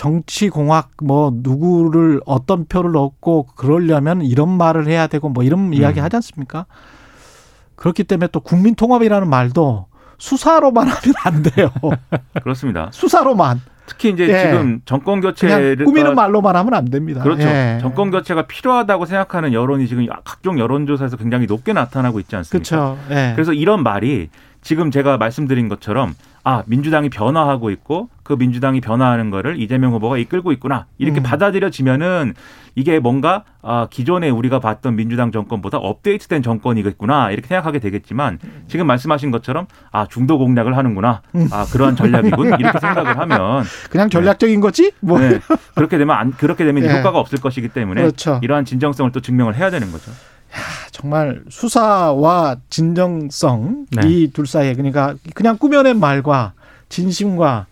[0.00, 6.00] 정치 공학 뭐 누구를 어떤 표를 얻고 그러려면 이런 말을 해야 되고 뭐 이런 이야기
[6.00, 6.04] 음.
[6.04, 6.64] 하지 않습니까?
[7.76, 11.70] 그렇기 때문에 또 국민 통합이라는 말도 수사로만 하면 안 돼요.
[12.42, 12.88] 그렇습니다.
[12.92, 14.44] 수사로만 특히 이제 예.
[14.44, 17.22] 지금 정권 교체를 꾸미는 말로만 하면 안 됩니다.
[17.22, 17.46] 그렇죠.
[17.46, 17.76] 예.
[17.82, 22.70] 정권 교체가 필요하다고 생각하는 여론이 지금 각종 여론조사에서 굉장히 높게 나타나고 있지 않습니까?
[22.70, 22.98] 그렇죠.
[23.10, 23.32] 예.
[23.34, 24.30] 그래서 이런 말이
[24.62, 30.52] 지금 제가 말씀드린 것처럼 아 민주당이 변화하고 있고 그 민주당이 변화하는 거를 이재명 후보가 이끌고
[30.52, 31.24] 있구나 이렇게 음.
[31.24, 32.34] 받아들여지면은
[32.76, 38.38] 이게 뭔가 아 기존에 우리가 봤던 민주당 정권보다 업데이트된 정권이겠구나 이렇게 생각하게 되겠지만
[38.68, 44.60] 지금 말씀하신 것처럼 아 중도 공략을 하는구나 아 그러한 전략이군 이렇게 생각을 하면 그냥 전략적인
[44.60, 44.92] 거지?
[45.00, 45.18] 뭐.
[45.18, 45.40] 네,
[45.74, 46.98] 그렇게 되면 안 그렇게 되면 예.
[46.98, 48.38] 효과가 없을 것이기 때문에 그렇죠.
[48.44, 50.12] 이러한 진정성을 또 증명을 해야 되는 거죠.
[50.92, 54.08] 정말 수사와 진정성 네.
[54.08, 56.52] 이둘 사이에 그러니까 그냥 꾸며낸 말과
[56.88, 57.66] 진심과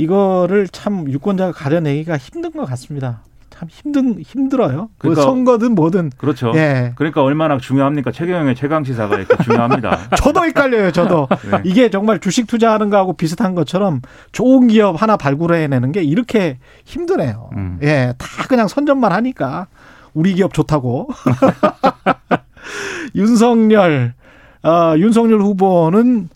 [0.00, 3.20] 이거를 참 유권자가 가려내기가 힘든 것 같습니다.
[3.50, 4.88] 참 힘든 힘들어요.
[4.96, 6.10] 그 그러니까- 선거든 뭐든.
[6.16, 6.52] 그렇죠.
[6.54, 6.92] 예.
[6.96, 8.10] 그러니까 얼마나 중요합니까?
[8.10, 9.98] 최경영의 최강 시사가 이렇게 중요합니다.
[10.16, 10.92] 저도 헷갈려요.
[10.92, 11.60] 저도 네.
[11.64, 14.00] 이게 정말 주식 투자하는 거하고 비슷한 것처럼
[14.32, 17.50] 좋은 기업 하나 발굴해내는 게 이렇게 힘드네요.
[17.56, 17.78] 음.
[17.82, 19.66] 예, 다 그냥 선전만 하니까
[20.14, 21.10] 우리 기업 좋다고.
[23.14, 24.14] 윤석열
[24.62, 26.30] 어, 윤석열 후보는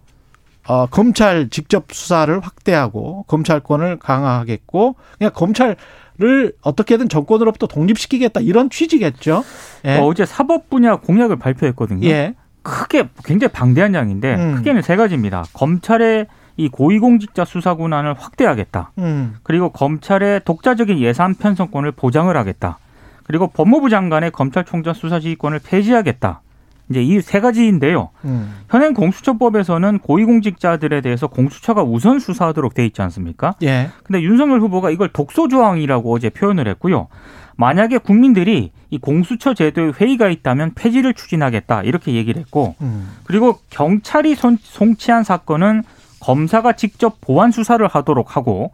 [0.67, 9.45] 어, 검찰 직접 수사를 확대하고 검찰권을 강화하겠고 그냥 검찰을 어떻게든 정권으로부터 독립시키겠다 이런 취지겠죠.
[9.85, 9.99] 예.
[9.99, 12.07] 어, 어제 사법 분야 공약을 발표했거든요.
[12.09, 12.35] 예.
[12.63, 14.55] 크게 굉장히 방대한 양인데 음.
[14.57, 15.45] 크게는 세 가지입니다.
[15.53, 18.93] 검찰의 이 고위공직자 수사 권한을 확대하겠다.
[18.99, 19.35] 음.
[19.43, 22.79] 그리고 검찰의 독자적인 예산 편성권을 보장을 하겠다.
[23.25, 26.43] 그리고 법무부 장관의 검찰총장 수사 지휘권을 폐지하겠다.
[26.91, 28.11] 이제 이 세 가지인데요.
[28.25, 28.55] 음.
[28.69, 33.55] 현행 공수처법에서는 고위공직자들에 대해서 공수처가 우선 수사하도록 돼 있지 않습니까?
[33.63, 33.89] 예.
[34.03, 37.09] 근데 윤석열 후보가 이걸 독소 조항이라고 어제 표현을 했고요.
[37.57, 43.09] 만약에 국민들이 이 공수처 제도에 회의가 있다면 폐지를 추진하겠다 이렇게 얘기를 했고 음.
[43.25, 45.85] 그리고 경찰이 손, 송치한 사건은
[46.21, 48.73] 검사가 직접 보완 수사를 하도록 하고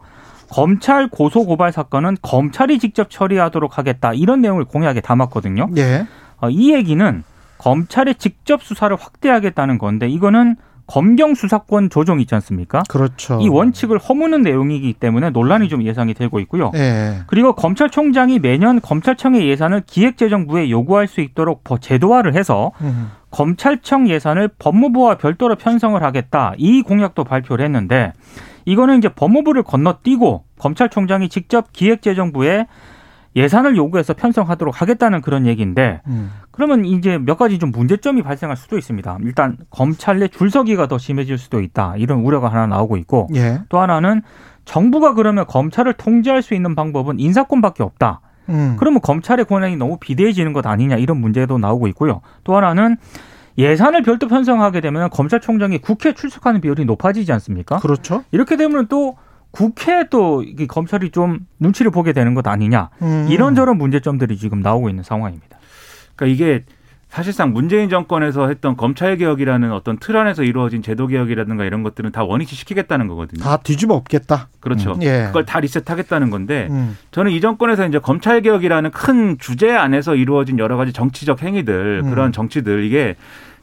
[0.49, 5.69] 검찰 고소 고발 사건은 검찰이 직접 처리하도록 하겠다 이런 내용을 공약에 담았거든요.
[5.77, 6.07] 예.
[6.41, 7.23] 어, 이 얘기는
[7.61, 10.55] 검찰의 직접 수사를 확대하겠다는 건데 이거는
[10.87, 12.83] 검경 수사권 조정 있지 않습니까?
[12.89, 13.39] 그렇죠.
[13.39, 16.71] 이 원칙을 허무는 내용이기 때문에 논란이 좀 예상이 되고 있고요.
[16.75, 17.19] 예.
[17.27, 23.09] 그리고 검찰총장이 매년 검찰청의 예산을 기획재정부에 요구할 수 있도록 버- 제도화를 해서 음.
[23.29, 26.53] 검찰청 예산을 법무부와 별도로 편성을 하겠다.
[26.57, 28.11] 이 공약도 발표를 했는데
[28.65, 32.65] 이거는 이제 법무부를 건너뛰고 검찰총장이 직접 기획재정부에
[33.33, 36.31] 예산을 요구해서 편성하도록 하겠다는 그런 얘기인데 음.
[36.51, 39.17] 그러면 이제 몇 가지 좀 문제점이 발생할 수도 있습니다.
[39.21, 41.95] 일단 검찰 내 줄서기가 더 심해질 수도 있다.
[41.97, 43.61] 이런 우려가 하나 나오고 있고 예.
[43.69, 44.21] 또 하나는
[44.65, 48.21] 정부가 그러면 검찰을 통제할 수 있는 방법은 인사권밖에 없다.
[48.49, 48.75] 음.
[48.77, 52.21] 그러면 검찰의 권한이 너무 비대해지는 것 아니냐 이런 문제도 나오고 있고요.
[52.43, 52.97] 또 하나는
[53.57, 57.77] 예산을 별도 편성하게 되면 검찰총장이 국회 출석하는 비율이 높아지지 않습니까?
[57.77, 58.23] 그렇죠.
[58.31, 59.17] 이렇게 되면 또
[59.51, 63.27] 국회에 또 검찰이 좀 눈치를 보게 되는 것 아니냐 음.
[63.29, 65.57] 이런저런 문제점들이 지금 나오고 있는 상황입니다.
[66.21, 66.63] 그러니까 이게
[67.09, 72.23] 사실상 문재인 정권에서 했던 검찰 개혁이라는 어떤 틀 안에서 이루어진 제도 개혁이라든가 이런 것들은 다
[72.23, 73.43] 원위치 시키겠다는 거거든요.
[73.43, 74.47] 다 뒤집어 엎겠다.
[74.61, 74.97] 그렇죠.
[75.01, 75.23] 예.
[75.27, 76.97] 그걸 다 리셋하겠다는 건데 음.
[77.11, 82.09] 저는 이 정권에서 이제 검찰 개혁이라는 큰 주제 안에서 이루어진 여러 가지 정치적 행위들 음.
[82.11, 83.15] 그런 정치들 이게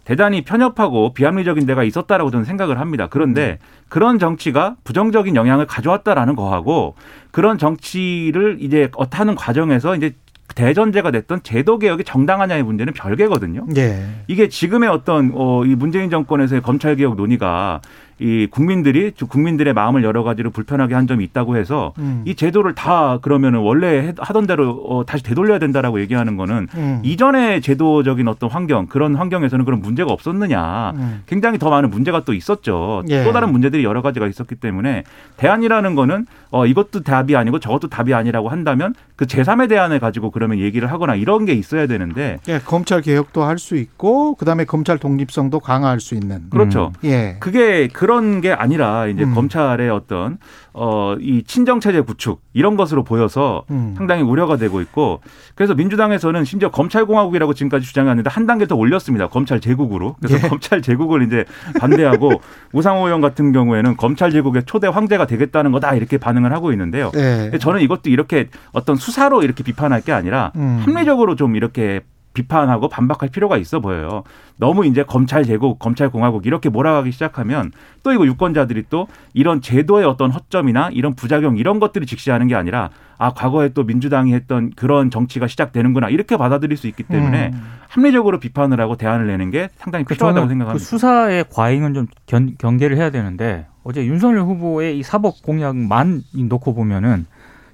[0.04, 3.08] 대단히 편협하고 비합리적인 데가 있었다라고 저는 생각을 합니다.
[3.10, 6.96] 그런데 그런 정치가 부정적인 영향을 가져왔다라는 거하고
[7.30, 10.14] 그런 정치를 이제 어타는 과정에서 이제
[10.58, 13.64] 대전제가 됐던 제도 개혁이 정당하냐의 문제는 별개거든요.
[13.76, 14.02] 예.
[14.26, 17.80] 이게 지금의 어떤 어, 이 문재인 정권에서의 검찰 개혁 논의가
[18.20, 22.22] 이 국민들이 국민들의 마음을 여러 가지로 불편하게 한 점이 있다고 해서 음.
[22.26, 27.00] 이 제도를 다 그러면은 원래 하던 대로 어, 다시 되돌려야 된다라고 얘기하는 거는 음.
[27.04, 31.22] 이전의 제도적인 어떤 환경 그런 환경에서는 그런 문제가 없었느냐 음.
[31.26, 33.22] 굉장히 더 많은 문제가 또 있었죠 예.
[33.22, 35.04] 또 다른 문제들이 여러 가지가 있었기 때문에
[35.36, 40.58] 대안이라는 거는 어 이것도 답이 아니고 저것도 답이 아니라고 한다면 그 제3의 대안을 가지고 그러면
[40.58, 45.58] 얘기를 하거나 이런 게 있어야 되는데 예, 검찰 개혁도 할 수 있고 그다음에 검찰 독립성도
[45.60, 46.48] 강화할 수 있는.
[46.48, 47.36] 그렇죠 예.
[47.40, 49.34] 그게 그런 게 아니라 이제 음.
[49.34, 50.38] 검찰의 어떤
[50.78, 53.94] 어 이 친정 체제 구축 이런 것으로 보여서 음.
[53.96, 55.20] 상당히 우려가 되고 있고
[55.54, 59.28] 그래서 민주당에서는 심지어 검찰공화국이라고 지금까지 주장했는데 한 단계 더 올렸습니다.
[59.28, 60.16] 검찰 제국으로.
[60.20, 60.48] 그래서 예.
[60.48, 61.44] 검찰 제국을 이제
[61.78, 62.40] 반대하고
[62.72, 67.10] 우상호 의원 같은 경우에는 검찰 제국의 초대 황제가 되겠다는 거다 이렇게 반응을 하고 있는데요.
[67.16, 67.50] 예.
[67.60, 70.80] 저는 이것도 이렇게 어떤 수사로 이렇게 비판할 게 아니라 음.
[70.84, 72.00] 합리적으로 좀 이렇게
[72.38, 74.22] 비판하고 반박할 필요가 있어 보여요.
[74.56, 77.72] 너무 이제 검찰 제국, 검찰 공화국 이렇게 몰아가기 시작하면
[78.02, 82.90] 또 이거 유권자들이 또 이런 제도의 어떤 허점이나 이런 부작용 이런 것들을 직시하는 게 아니라
[83.18, 87.62] 아 과거에 또 민주당이 했던 그런 정치가 시작되는구나 이렇게 받아들일 수 있기 때문에 음.
[87.88, 90.84] 합리적으로 비판을 하고 대안을 내는 게 상당히 필요하다고 저는 그 생각합니다.
[90.84, 97.26] 수사의 과잉은 좀 견, 경계를 해야 되는데 어제 윤석열 후보의 이 사법 공약만 놓고 보면은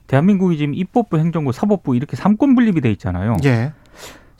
[0.07, 3.37] 대한민국이 지금 입법부, 행정부, 사법부 이렇게 삼권 분립이 돼 있잖아요.
[3.45, 3.73] 예.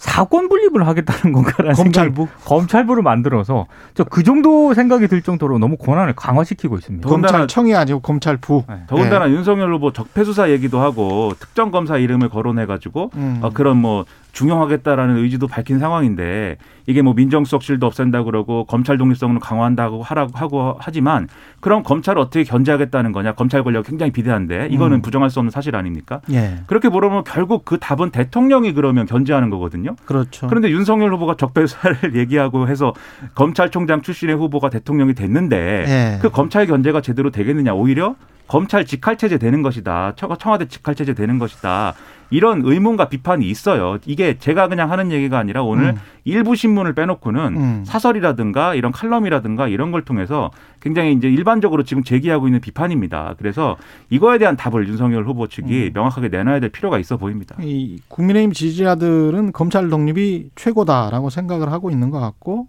[0.05, 5.77] 사건 분립을 하겠다는 건가라는 검찰부 생각이, 검찰부를 만들어서 저 그 정도 생각이 들 정도로 너무
[5.79, 7.09] 권한을 강화시키고 있습니다.
[7.09, 8.65] 검찰청이 아니고 검찰부.
[8.69, 8.83] 네.
[8.87, 13.39] 더군다나 윤석열 후보 적폐 수사 얘기도 하고 특정 검사 이름을 거론해 가지고 음.
[13.43, 20.03] 어, 그런 뭐 중용하겠다라는 의지도 밝힌 상황인데 이게 뭐 민정수석실도 없앤다 그러고 검찰 독립성을 강화한다고
[20.03, 21.29] 하라고 하고 하지만
[21.61, 25.03] 그럼 검찰을 어떻게 견제하겠다는 거냐 검찰 권력 굉장히 비대한데 이거는 음.
[25.03, 26.21] 부정할 수 없는 사실 아닙니까?
[26.31, 26.59] 예.
[26.67, 29.97] 그렇게 물어보면 결국 그 답은 대통령이 그러면 견제하는 거거든요.
[30.05, 30.49] 그렇죠.
[30.49, 32.93] 그런데 윤석열 후보가 적폐 수사를 얘기하고 해서
[33.35, 36.19] 검찰총장 출신의 후보가 대통령이 됐는데 예.
[36.21, 41.15] 그 검찰 견제가 제대로 되겠느냐 오히려 검찰 직할 체제 되는 것이다 청- 청와대 직할 체제
[41.15, 41.95] 되는 것이다
[42.31, 45.97] 이런 의문과 비판이 있어요 이게 제가 그냥 하는 얘기가 아니라 오늘 음.
[46.25, 47.83] 일부 신문을 빼놓고는 음.
[47.87, 53.77] 사설이라든가 이런 칼럼이라든가 이런 걸 통해서 굉장히 이제 일반적으로 지금 제기하고 있는 비판입니다 그래서
[54.11, 55.91] 이거에 대한 답을 윤석열 후보 측이 음.
[55.95, 62.11] 명확하게 내놔야 될 필요가 있어 보입니다 이 국민의힘 지지자들은 검찰 독립이 최고다라고 생각을 하고 있는
[62.11, 62.69] 것 같고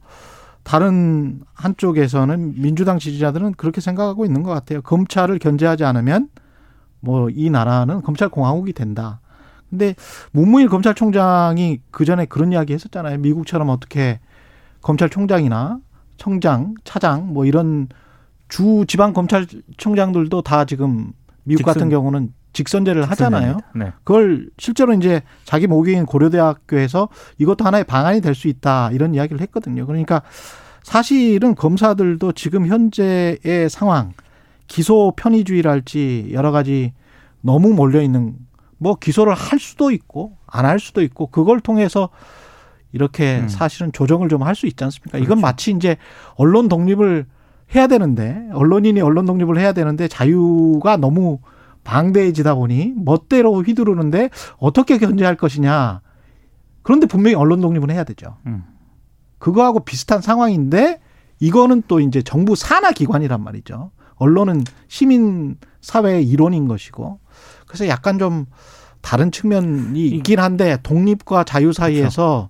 [0.66, 4.82] 다른 한쪽에서는 민주당 지지자들은 그렇게 생각하고 있는 것 같아요.
[4.82, 6.28] 검찰을 견제하지 않으면
[7.00, 9.22] 뭐 이 나라는 검찰 공화국이 된다.
[9.70, 9.94] 근데
[10.32, 13.20] 문무일 검찰총장이 그 전에 그런 이야기 했었잖아요.
[13.20, 14.20] 미국처럼 어떻게
[14.82, 15.80] 검찰총장이나
[16.18, 17.88] 청장, 차장 뭐 이런
[18.48, 23.60] 주 지방 검찰총장들도 다 지금 미국 같은 경우는 직선제를 하잖아요.
[23.76, 23.92] 네.
[24.04, 29.86] 그걸 실제로 이제 자기 모기인 고려대학교에서 이것도 하나의 방안이 될 수 있다 이런 이야기를 했거든요.
[29.86, 30.22] 그러니까
[30.84, 34.14] 사실은 검사들도 지금 현재의 상황
[34.68, 36.94] 기소 편의주의랄지 여러 가지
[37.42, 38.36] 너무 몰려 있는
[38.78, 42.10] 뭐 기소를 할 수도 있고 안 할 수도 있고 그걸 통해서
[42.92, 43.48] 이렇게 음.
[43.50, 45.18] 사실은 조정을 좀 할 수 있지 않습니까?
[45.18, 45.42] 이건 그렇죠.
[45.42, 45.98] 마치 이제
[46.36, 47.26] 언론 독립을
[47.76, 51.40] 해야 되는데 언론인이 언론 독립을 해야 되는데 자유가 너무
[51.86, 56.02] 방대해지다 보니 멋대로 휘두르는데 어떻게 견제할 것이냐.
[56.82, 58.36] 그런데 분명히 언론 독립은 해야 되죠.
[58.46, 58.64] 음.
[59.38, 61.00] 그거하고 비슷한 상황인데
[61.40, 63.92] 이거는 또 이제 정부 산하 기관이란 말이죠.
[64.16, 67.20] 언론은 시민 사회의 일원인 것이고
[67.68, 68.46] 그래서 약간 좀
[69.02, 72.50] 다른 측면이 있긴 한데 독립과 자유 사이에서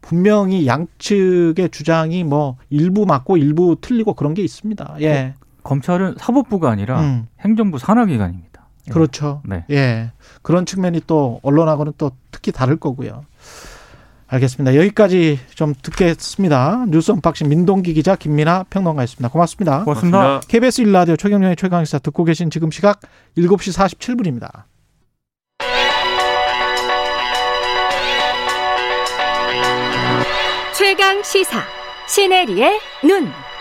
[0.00, 4.96] 분명히 양측의 주장이 뭐 일부 맞고 일부 틀리고 그런 게 있습니다.
[5.00, 5.34] 예.
[5.62, 7.26] 검찰은 사법부가 아니라 음.
[7.40, 8.51] 행정부 산하 기관입니다.
[8.88, 8.92] 예.
[8.92, 9.42] 그렇죠.
[9.44, 9.64] 네.
[9.70, 10.12] 예.
[10.42, 13.24] 그런 측면이 또 언론하고는 또 특히 다를 거고요.
[14.26, 14.74] 알겠습니다.
[14.76, 16.86] 여기까지 좀 듣겠습니다.
[16.88, 19.28] 뉴스 unboxing 민동기 기자 김민아 평론가였습니다.
[19.28, 19.84] 고맙습니다.
[19.84, 20.40] 고맙습니다.
[20.48, 23.00] KBS 1라디오 최경영의 최강시사 듣고 계신 지금 시각
[23.36, 24.64] 7시 47분입니다.
[30.74, 31.62] 최강 시사
[32.08, 33.51] 신혜리의 눈.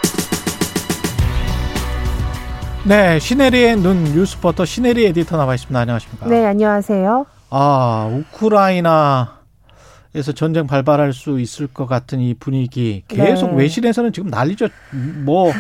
[2.84, 5.80] 네, 신혜리의 눈 뉴스버터 신혜리 에디터 나와 있습니다.
[5.80, 6.28] 안녕하십니까?
[6.28, 7.26] 네, 안녕하세요.
[7.52, 9.41] 아, 우크라이나
[10.14, 13.64] 에서 전쟁 발발할 수 있을 것 같은 이 분위기 계속 네.
[13.64, 14.68] 외신에서는 지금 난리죠.
[15.24, 15.54] 뭐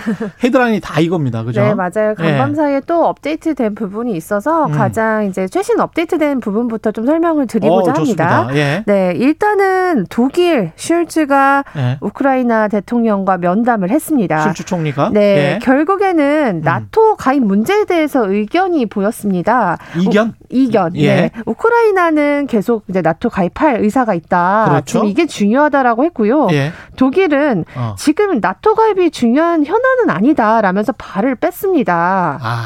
[0.44, 1.44] 헤드라인이 다 이겁니다.
[1.44, 1.62] 그죠?
[1.62, 2.14] 네, 맞아요.
[2.16, 2.36] 네.
[2.36, 4.74] 간밤 사이에 또 업데이트된 부분이 있어서 음.
[4.74, 8.48] 가장 이제 최신 업데이트된 부분부터 좀 설명을 어, 드리고자 합니다.
[8.48, 8.56] 좋습니다.
[8.56, 8.84] 예.
[8.86, 11.98] 네, 일단은 독일 슐츠가 예.
[12.02, 14.42] 우크라이나 대통령과 면담을 했습니다.
[14.42, 15.22] 실주 총리가 네,
[15.54, 15.60] 예.
[15.62, 16.62] 결국에는 음.
[16.62, 19.78] 나토 가입 문제에 대해서 의견이 보였습니다.
[19.98, 20.98] 이견 이견.
[20.98, 21.16] 예.
[21.16, 21.32] 네.
[21.46, 24.41] 우크라이나는 계속 이제 나토 가입할 의사가 있다.
[24.68, 24.84] 그렇죠.
[24.86, 26.48] 지금 이게 중요하다라고 했고요.
[26.52, 26.72] 예.
[26.96, 27.96] 독일은 어.
[27.98, 32.40] 지금 나토 가입이 중요한 현안은 아니다라면서 발을 뺐습니다.
[32.42, 32.66] 아,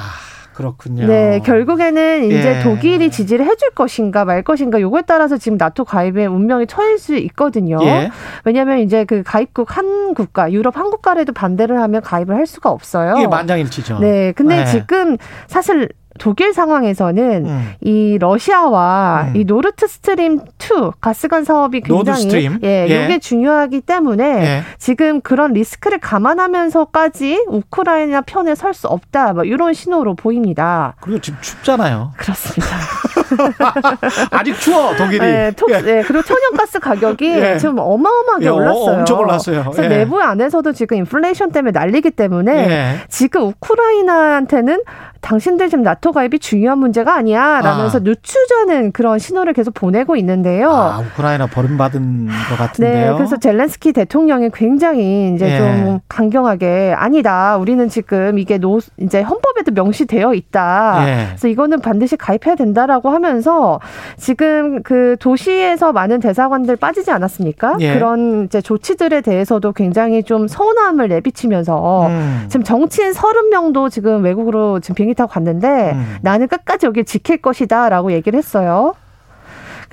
[0.53, 1.05] 그렇군요.
[1.05, 2.63] 네, 결국에는 이제 예.
[2.63, 7.77] 독일이 지지를 해줄 것인가 말 것인가 요거에 따라서 지금 나토 가입의 운명이 처할 수 있거든요.
[7.81, 8.09] 예.
[8.45, 13.15] 왜냐하면 이제 그 가입국 한 국가, 유럽 한 국가라도 반대를 하면 가입을 할 수가 없어요.
[13.17, 13.99] 이게 만장일치죠.
[13.99, 14.65] 네, 근데 네.
[14.65, 17.71] 지금 사실 독일 상황에서는 음.
[17.81, 19.35] 이 러시아와 음.
[19.35, 22.21] 이 노르트 스트림 2 가스관 사업이 굉장히?
[22.63, 23.05] 예, 예.
[23.05, 24.63] 이게 중요하기 때문에 예.
[24.77, 29.31] 지금 그런 리스크를 감안하면서까지 우크라이나 편에 설 수 없다.
[29.33, 30.95] 뭐 이런 신호로 보입니다.
[30.99, 32.11] 그리고 지금 춥잖아요.
[32.17, 32.75] 그렇습니다.
[34.31, 35.19] 아직 추워 독일이.
[35.19, 35.81] 네, 톡, 예.
[35.81, 37.57] 네, 그리고 천연가스 가격이 예.
[37.57, 38.99] 지금 어마어마하게 예, 어, 올랐어요.
[38.99, 39.63] 엄청 올랐어요.
[39.71, 39.87] 그래서 예.
[39.87, 42.95] 내부 안에서도 지금 인플레이션 때문에 난리기 때문에 예.
[43.09, 44.81] 지금 우크라이나한테는
[45.25, 48.01] 당신들 지금 나토 가입이 중요한 문제가 아니야 라면서 아.
[48.03, 50.69] 늦추자는 그런 신호를 계속 보내고 있는데요.
[50.69, 53.11] 아, 우크라이나 버림받은 것 같은데요.
[53.11, 55.57] 네, 그래서 젤렌스키 대통령이 굉장히 이제 예.
[55.57, 57.57] 좀 강경하게 아니다.
[57.57, 61.03] 우리는 지금 이게 노 이제 헌법에도 명시되어 있다.
[61.07, 61.25] 예.
[61.29, 63.79] 그래서 이거는 반드시 가입해야 된다라고 하면서
[64.17, 67.77] 지금 그 도시에서 많은 대사관들 빠지지 않았습니까?
[67.79, 67.93] 예.
[67.93, 72.45] 그런 이제 조치들에 대해서도 굉장히 좀 서운함을 내비치면서 음.
[72.49, 76.17] 지금 정치인 30명도 지금 외국으로 지금 비행기 타고 갔는데 음.
[76.21, 78.93] 나는 끝까지 여기 지킬 것이다라고 얘기를 했어요.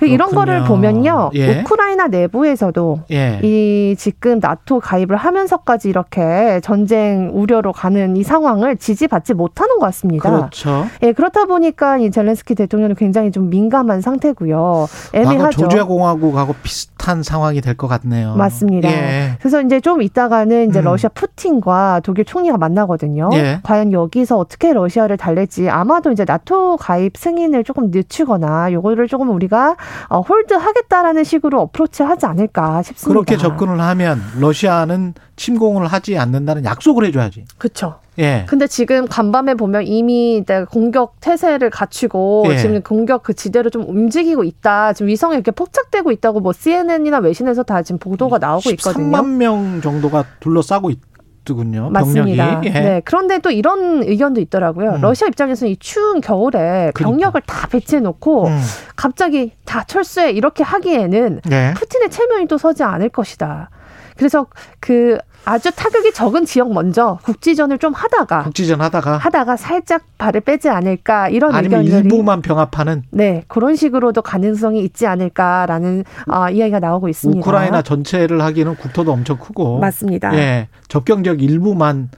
[0.03, 0.33] 그 이런.
[0.33, 1.29] 거를 보면요.
[1.35, 1.59] 예.
[1.61, 3.39] 우크라이나 내부에서도 예.
[3.43, 10.29] 이 지금 나토 가입을 하면서까지 이렇게 전쟁 우려로 가는 이 상황을 지지받지 못하는 것 같습니다.
[10.29, 10.87] 그렇죠.
[11.03, 14.87] 예, 그렇다 보니까 이 젤렌스키 대통령이 굉장히 좀 민감한 상태고요.
[15.13, 15.61] 애매하죠.
[15.61, 18.35] 조지아 공화국하고 비슷한 상황이 될 것 같네요.
[18.35, 18.89] 맞습니다.
[18.89, 19.35] 예.
[19.39, 20.85] 그래서 이제 좀 이따가는 이제 음.
[20.85, 23.29] 러시아 푸틴과 독일 총리가 만나거든요.
[23.33, 23.59] 예.
[23.63, 29.75] 과연 여기서 어떻게 러시아를 달랠지 아마도 이제 나토 가입 승인을 조금 늦추거나 요거를 조금 우리가
[30.09, 33.07] 어, 홀드하겠다라는 식으로 어프로치하지 않을까 싶습니다.
[33.13, 37.45] 그렇게 접근을 하면 러시아는 침공을 하지 않는다는 약속을 해줘야지.
[37.57, 37.95] 그렇죠.
[38.19, 38.45] 예.
[38.47, 42.57] 근데 지금 간밤에 보면 이미 공격 태세를 갖추고 예.
[42.57, 44.93] 지금 공격 그 지대로 좀 움직이고 있다.
[44.93, 49.17] 지금 위성이 이렇게 포착되고 있다고 뭐 CNN이나 외신에서 다 지금 보도가 나오고 있거든요.
[49.17, 50.99] 13만 명 정도가 둘러싸고 있
[51.45, 51.89] 더군요.
[51.89, 52.45] 맞습니다.
[52.61, 52.67] 병력이.
[52.69, 52.81] 예.
[52.81, 53.01] 네.
[53.05, 54.95] 그런데 또 이런 의견도 있더라고요.
[54.95, 55.01] 음.
[55.01, 57.03] 러시아 입장에서는 이 추운 겨울에 그러니까.
[57.03, 58.61] 병력을 다 배치해 놓고 음.
[58.95, 61.73] 갑자기 다 철수해 이렇게 하기에는 네.
[61.75, 63.69] 푸틴의 체면이 또 서지 않을 것이다.
[64.17, 64.47] 그래서
[64.79, 70.69] 그 아주 타격이 적은 지역 먼저 국지전을 좀 하다가 국지전 하다가 하다가 살짝 발을 빼지
[70.69, 77.09] 않을까 이런 아니면 의견들이 일부만 병합하는 네 그런 식으로도 가능성이 있지 않을까라는 어, 이야기가 나오고
[77.09, 77.39] 있습니다.
[77.39, 80.33] 우크라이나 전체를 하기는 국토도 엄청 크고 맞습니다.
[80.35, 80.67] 예.
[80.87, 82.09] 접경적 일부만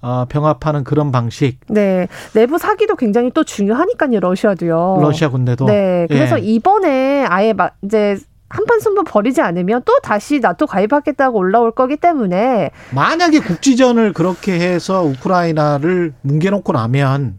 [0.00, 1.60] 어, 병합하는 그런 방식.
[1.68, 4.98] 네 내부 사기도 굉장히 또 중요하니까요 러시아도요.
[5.00, 6.44] 러시아 군대도 네 그래서 예.
[6.44, 8.16] 이번에 아예 막 이제
[8.52, 15.02] 한판 승부 벌이지 않으면 또 다시 나토 가입하겠다고 올라올 거기 때문에 만약에 국지전을 그렇게 해서
[15.02, 17.38] 우크라이나를 뭉개놓고 나면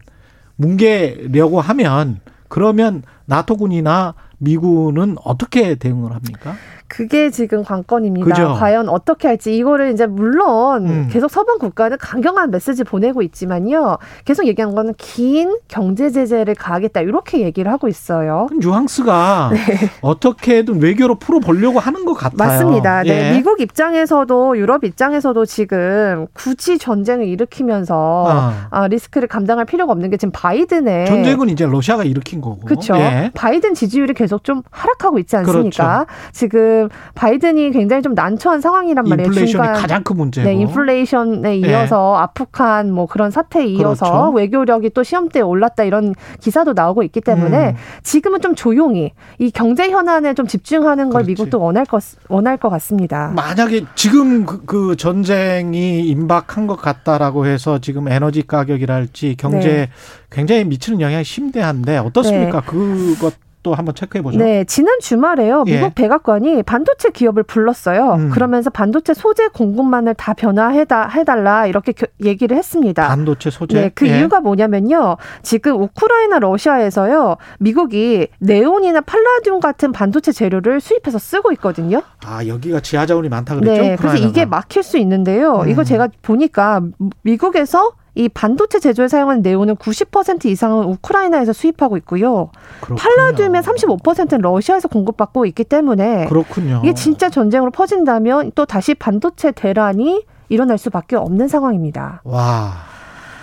[0.56, 6.56] 뭉개려고 하면 그러면 나토군이나 미군은 어떻게 대응을 합니까?
[6.94, 8.24] 그게 지금 관건입니다.
[8.24, 8.54] 그죠.
[8.54, 11.08] 과연 어떻게 할지 이거를 이제 물론 음.
[11.10, 13.98] 계속 서방 국가는 강경한 메시지 보내고 있지만요.
[14.24, 18.46] 계속 얘기한 거는 긴 경제 제재를 가하겠다 이렇게 얘기를 하고 있어요.
[18.48, 19.50] 그 뉘앙스가
[20.02, 22.36] 어떻게든 외교로 풀어 보려고 하는 것 같아요.
[22.36, 22.44] 네.
[22.44, 23.02] 맞습니다.
[23.02, 23.36] 네, 예.
[23.36, 28.52] 미국 입장에서도 유럽 입장에서도 지금 굳이 전쟁을 일으키면서 어.
[28.70, 32.60] 아, 리스크를 감당할 필요가 없는 게 지금 바이든의 전쟁은 이제 러시아가 일으킨 거고.
[32.60, 32.94] 그렇죠.
[32.96, 33.32] 예.
[33.34, 36.04] 바이든 지지율이 계속 좀 하락하고 있지 않습니까?
[36.04, 36.32] 그렇죠.
[36.32, 36.83] 지금
[37.14, 39.26] 바이든이 굉장히 좀 난처한 상황이란 말이에요.
[39.26, 40.48] 인플레이션이 중간 가장 큰 문제고.
[40.48, 44.30] 네, 인플레이션에 이어서 아프간 뭐 그런 사태에 이어서 그렇죠.
[44.32, 47.74] 외교력이 또 시험대에 올랐다 이런 기사도 나오고 있기 때문에 음.
[48.02, 51.28] 지금은 좀 조용히 이 경제 현안에 좀 집중하는 걸 그렇지.
[51.30, 53.32] 미국도 원할 것 원할 것 같습니다.
[53.34, 59.90] 만약에 지금 그, 그 전쟁이 임박한 것 같다라고 해서 지금 에너지 가격이랄지 경제에 네.
[60.30, 62.60] 굉장히 미치는 영향이 심대한데 어떻습니까?
[62.62, 64.38] 그것 도 한번 체크해 보죠.
[64.38, 65.64] 네, 지난 주말에요.
[65.68, 65.76] 예.
[65.76, 68.12] 미국 백악관이 반도체 기업을 불렀어요.
[68.12, 68.30] 음.
[68.30, 73.08] 그러면서 반도체 소재 공급만을 다 변화해다 해달라 이렇게 겨- 얘기를 했습니다.
[73.08, 73.80] 반도체 소재.
[73.80, 74.18] 네, 그 예.
[74.18, 75.16] 이유가 뭐냐면요.
[75.42, 77.38] 지금 우크라이나 러시아에서요.
[77.58, 82.02] 미국이 네온이나 팔라듐 같은 반도체 재료를 수입해서 쓰고 있거든요.
[82.26, 83.72] 아 여기가 지하 자원이 많다 그랬죠?
[83.72, 84.28] 네, 그래서 우크라이나가.
[84.28, 85.60] 이게 막힐 수 있는데요.
[85.62, 85.68] 음.
[85.70, 86.82] 이거 제가 보니까
[87.22, 92.50] 미국에서 이 반도체 제조에 사용하는 네온은 90% 이상은 우크라이나에서 수입하고 있고요.
[92.80, 92.96] 그렇군요.
[92.96, 96.80] 팔라듐의 35%는 러시아에서 공급받고 있기 때문에 그렇군요.
[96.84, 102.20] 이게 진짜 전쟁으로 퍼진다면 또 다시 반도체 대란이 일어날 수밖에 없는 상황입니다.
[102.24, 102.72] 와.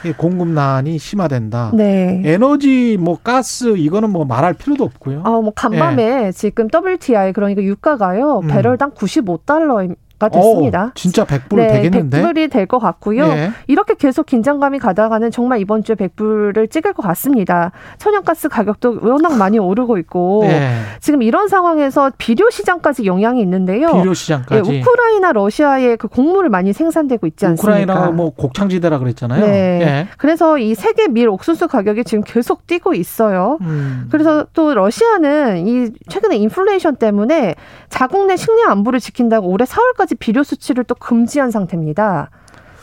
[0.04, 1.72] 이 공급난이 심화된다.
[1.76, 2.22] 네.
[2.26, 5.22] 에너지 뭐 가스 이거는 뭐 말할 필요도 없고요.
[5.26, 8.48] 어, 뭐 간밤에 지금 WTI 그러니까 유가가요 음.
[8.48, 10.84] 배럴당 95달러 가 됐습니다.
[10.86, 12.22] 어, 진짜 100불 네, 되겠는데.
[12.22, 13.24] 100불이 될 것 같고요.
[13.26, 13.52] 예.
[13.68, 17.72] 이렇게 계속 긴장감이 가다가는 정말 이번 주에 100불을 찍을 것 같습니다.
[17.98, 20.74] 천연가스 가격도 워낙 많이 오르고 있고 예.
[21.00, 23.88] 지금 이런 상황에서 비료 시장까지 영향이 있는데요.
[23.88, 24.80] 비료 예, 시장까지.
[24.80, 27.72] 우크라이나 러시아에 그 곡물을 많이 생산되고 있지 않습니까?
[27.72, 29.46] 우크라이나가 뭐 곡창지대라 그랬잖아요.
[29.46, 29.80] 네.
[29.82, 30.08] 예.
[30.18, 33.58] 그래서 이 세계 밀 옥수수 가격이 지금 계속 뛰고 있어요.
[33.62, 34.08] 음.
[34.12, 37.56] 그래서 또 러시아는 이 최근에 인플레이션 때문에
[37.90, 42.30] 자국 내 식량 안보를 지킨다고 올해 4월까지 비료 수출을 또 금지한 상태입니다.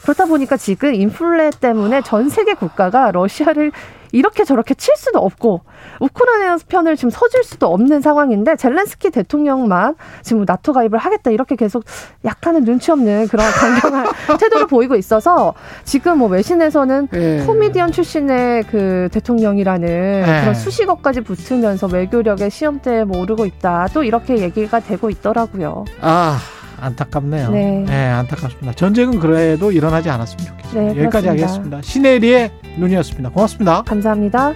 [0.03, 3.73] 그렇다 보니까 지금 인플레 때문에 전 세계 국가가 러시아를
[4.13, 5.61] 이렇게 저렇게 칠 수도 없고
[6.01, 11.85] 우크라이나 편을 지금 서줄 수도 없는 상황인데 젤렌스키 대통령만 지금 나토 가입을 하겠다 이렇게 계속
[12.25, 14.07] 약간은 눈치 없는 그런 강경한
[14.41, 17.45] 태도를 보이고 있어서 지금 뭐 외신에서는 예.
[17.47, 20.41] 코미디언 출신의 그 대통령이라는 네.
[20.41, 23.89] 그런 수식어까지 붙으면서 외교력의 시험대에 뭐 오르고 있다.
[23.93, 25.85] 또 이렇게 얘기가 되고 있더라고요.
[26.01, 26.39] 아
[26.81, 27.51] 안타깝네요.
[27.51, 27.85] 네.
[27.87, 28.73] 네, 안타깝습니다.
[28.75, 30.81] 전쟁은 그래도 일어나지 않았으면 좋겠습니다.
[30.81, 31.47] 네, 여기까지 그렇습니다.
[31.47, 31.83] 하겠습니다.
[31.83, 33.31] 시네리의 눈이었습니다.
[33.31, 33.83] 고맙습니다.
[33.83, 34.55] 감사합니다.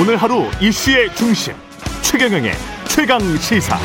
[0.00, 1.52] 오늘 하루 이슈의 중심
[2.00, 2.52] 최경영의
[2.88, 3.76] 최강 시사.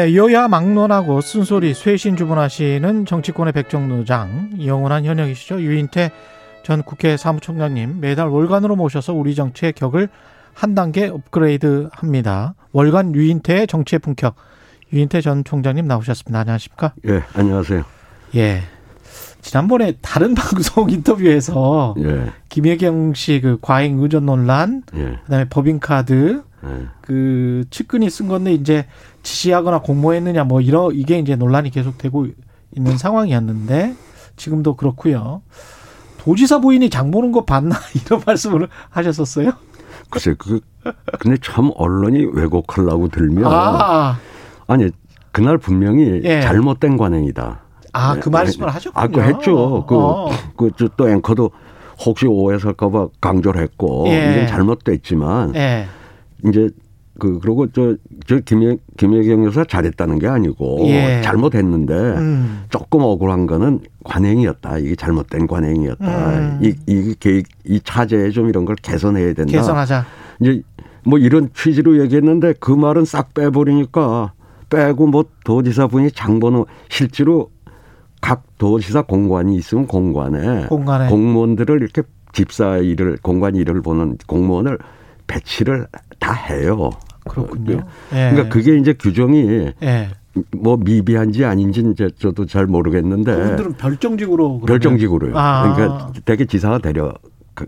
[0.00, 5.60] 네, 여야 막론하고 쓴소리 쇄신 주문하시는 정치권의 백정노장 영원한 현역이시죠.
[5.60, 6.10] 유인태
[6.62, 10.08] 전 국회 사무총장님 매달 월간으로 모셔서 우리 정치의 격을
[10.54, 12.54] 한 단계 업그레이드 합니다.
[12.72, 14.36] 월간 유인태의 정치의 품격.
[14.90, 16.40] 유인태 전 총장님 나오셨습니다.
[16.40, 16.94] 안녕하십니까?
[17.06, 17.84] 예, 안녕하세요.
[18.36, 18.62] 예.
[19.42, 26.68] 지난번에 다른 방송 인터뷰에서 예, 김혜경 씨 그 과잉 의존 논란, 예, 그다음에 법인카드 예.
[27.02, 28.86] 그 측근이 쓴 건데 이제
[29.22, 32.26] 지시하거나 공모했느냐 뭐 이런 이게 이제 논란이 계속되고
[32.76, 33.94] 있는 상황이었는데
[34.36, 35.42] 지금도 그렇고요.
[36.18, 39.52] 도지사 부인이 장 보는 거 봤나 이런 말씀을 하셨었어요.
[40.10, 40.60] 글쎄, 그,
[41.18, 43.44] 근데 참 언론이 왜곡하려고 들면.
[43.46, 44.18] 아,
[44.66, 44.90] 아니,
[45.32, 46.40] 그날 분명히 예.
[46.40, 47.60] 잘못된 관행이다.
[47.92, 49.02] 아그 말씀을 하셨군요.
[49.02, 49.86] 아, 그 했죠.
[49.86, 50.30] 그, 어.
[50.56, 50.70] 그,
[51.08, 51.50] 앵커도
[52.04, 54.04] 혹시 오해살까봐 강조를 했고.
[54.08, 54.32] 예.
[54.32, 55.54] 이건 잘못됐지만.
[55.54, 55.86] 예.
[56.46, 56.70] 이제
[57.20, 57.94] 그, 그러고 저,
[58.26, 60.80] 저 김혜, 김혜경 여사 잘했다는 게 아니고.
[60.88, 61.20] 예.
[61.22, 61.94] 잘못했는데.
[61.94, 62.64] 음.
[62.70, 64.78] 조금 억울한 거는 관행이었다.
[64.78, 66.38] 이게 잘못된 관행이었다.
[66.38, 66.58] 음.
[66.60, 69.52] 이, 이 계획, 이 차제에 좀 이런 걸 개선해야 된다.
[69.52, 70.04] 개선하자.
[70.40, 70.62] 이제
[71.04, 74.32] 뭐 이런 취지로 얘기했는데 그 말은 싹 빼버리니까
[74.68, 77.50] 빼고 뭐 도지사 분이 장번호 실제로
[78.20, 82.02] 각 도지사 공관이 있으면 공관에 공간에 공무원들을 이렇게
[82.32, 84.78] 집사 일을 공관 일을 보는 공무원을
[85.26, 85.86] 배치를
[86.18, 86.90] 다 해요.
[87.30, 87.84] 그렇군요.
[88.12, 88.30] 예.
[88.30, 90.08] 그러니까 그게 이제 규정이 예.
[90.56, 95.32] 뭐 미비한지 아닌지 이제 저도 잘 모르겠는데 그분들은 별정직으로 그러면- 별정직으로요.
[95.36, 95.74] 아.
[95.74, 97.12] 그러니까 대개 지사가 데려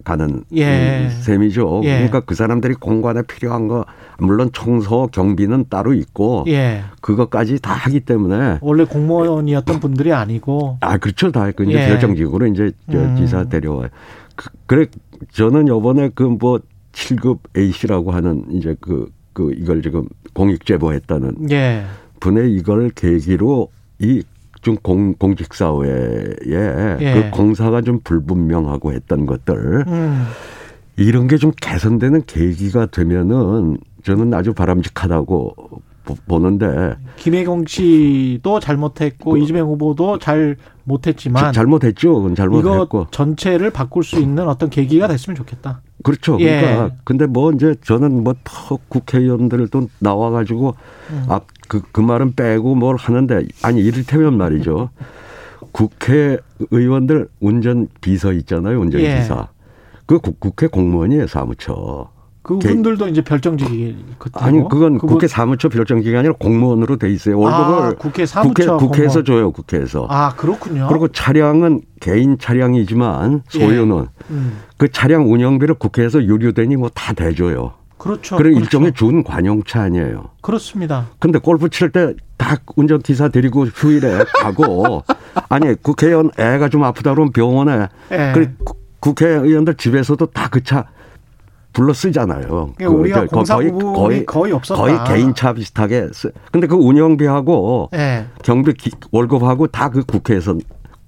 [0.04, 1.00] 가는 예.
[1.04, 1.82] 음, 셈이죠.
[1.84, 1.94] 예.
[1.96, 3.84] 그러니까 그 사람들이 공관에 필요한 거
[4.18, 6.82] 물론 청소 경비는 따로 있고 예.
[7.02, 11.88] 그것까지 다 하기 때문에 원래 공무원이었던 분들이 아니고 아 그렇죠 다그 이제 예.
[11.88, 13.16] 별정직으로 이제 저 음.
[13.16, 13.88] 지사 데려와요.
[14.36, 14.86] 그, 그래
[15.32, 16.60] 저는 요번에 그 뭐
[16.92, 20.04] 7급 A씨라고 하는 이제 그, 그 이걸 지금
[20.34, 21.84] 공익 제보했다는 예.
[22.20, 23.68] 분의 이걸 계기로
[24.00, 24.22] 이
[24.62, 26.96] 좀 공, 공직 사회에 예.
[27.14, 30.24] 그 공사가 좀 불분명하고 했던 것들 음.
[30.96, 35.54] 이런 게 좀 개선되는 계기가 되면은 저는 아주 바람직하다고
[36.04, 42.32] 보- 보는데 김혜경 씨도 잘못했고 이재명 후보도 잘 못했지만 자- 잘못했죠.
[42.36, 45.80] 잘못했고 전체를 바꿀 수 있는 어떤 계기가 됐으면 좋겠다.
[46.02, 46.36] 그렇죠.
[46.40, 46.60] 예.
[46.60, 50.74] 그러니까 근데 뭐 이제 저는 뭐더 국회의원들도 나와가지고
[51.10, 51.24] 음.
[51.28, 54.90] 아그 그 말은 빼고 뭘 하는데 아니 이를테면 말이죠.
[55.72, 58.80] 국회의원들 운전 비서 있잖아요.
[58.80, 59.48] 운전기사.
[60.06, 62.10] 그 국- 국회 공무원이에요 사무처.
[62.42, 63.96] 그분들도 이제 별정직이
[64.34, 67.38] 아니 그건 국회 사무처 별정직이 아니라 공무원으로 돼 있어요.
[67.38, 69.24] 월급을 아, 국회 사무처 국회, 국회에서 공무원.
[69.24, 69.52] 줘요.
[69.52, 70.06] 국회에서.
[70.10, 70.88] 아 그렇군요.
[70.88, 74.58] 그리고 차량은 개인 차량이지만 소유는 음.
[74.76, 77.74] 그 차량 운영비를 국회에서 유료되니 뭐 다 대줘요.
[77.96, 78.36] 그렇죠.
[78.36, 78.64] 그런 그렇죠.
[78.64, 80.30] 일종의 준 관용차 아니에요.
[80.40, 81.06] 그렇습니다.
[81.20, 85.04] 근데 골프 칠 때 다 운전기사 데리고 휴일에 가고
[85.48, 88.32] 아니 국회의원 애가 좀 아프다 그러면 병원에 예.
[88.34, 88.52] 그
[88.98, 90.86] 국회의원들 집에서도 다 그 차
[91.72, 92.72] 불러 쓰잖아요.
[92.76, 94.80] 그러니까 우리가 저 공사 거의 거의 거의 없었다.
[94.80, 96.30] 거의 개인차 비슷하게 쓰.
[96.50, 98.26] 근데 그 운영비하고 예.
[98.42, 100.56] 경비 기- 월급하고 다 그 국회에서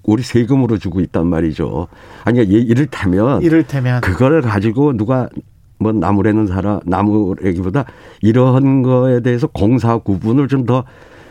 [0.04, 1.88] 우리 세금으로 주고 있단 말이죠.
[2.24, 5.28] 아니 이- 이를테면 이를테면 그걸 가지고 누가
[5.78, 7.84] 뭐 나무래는 사람 나무래기보다
[8.22, 10.84] 이러한 거에 대해서 공사 구분을 좀 더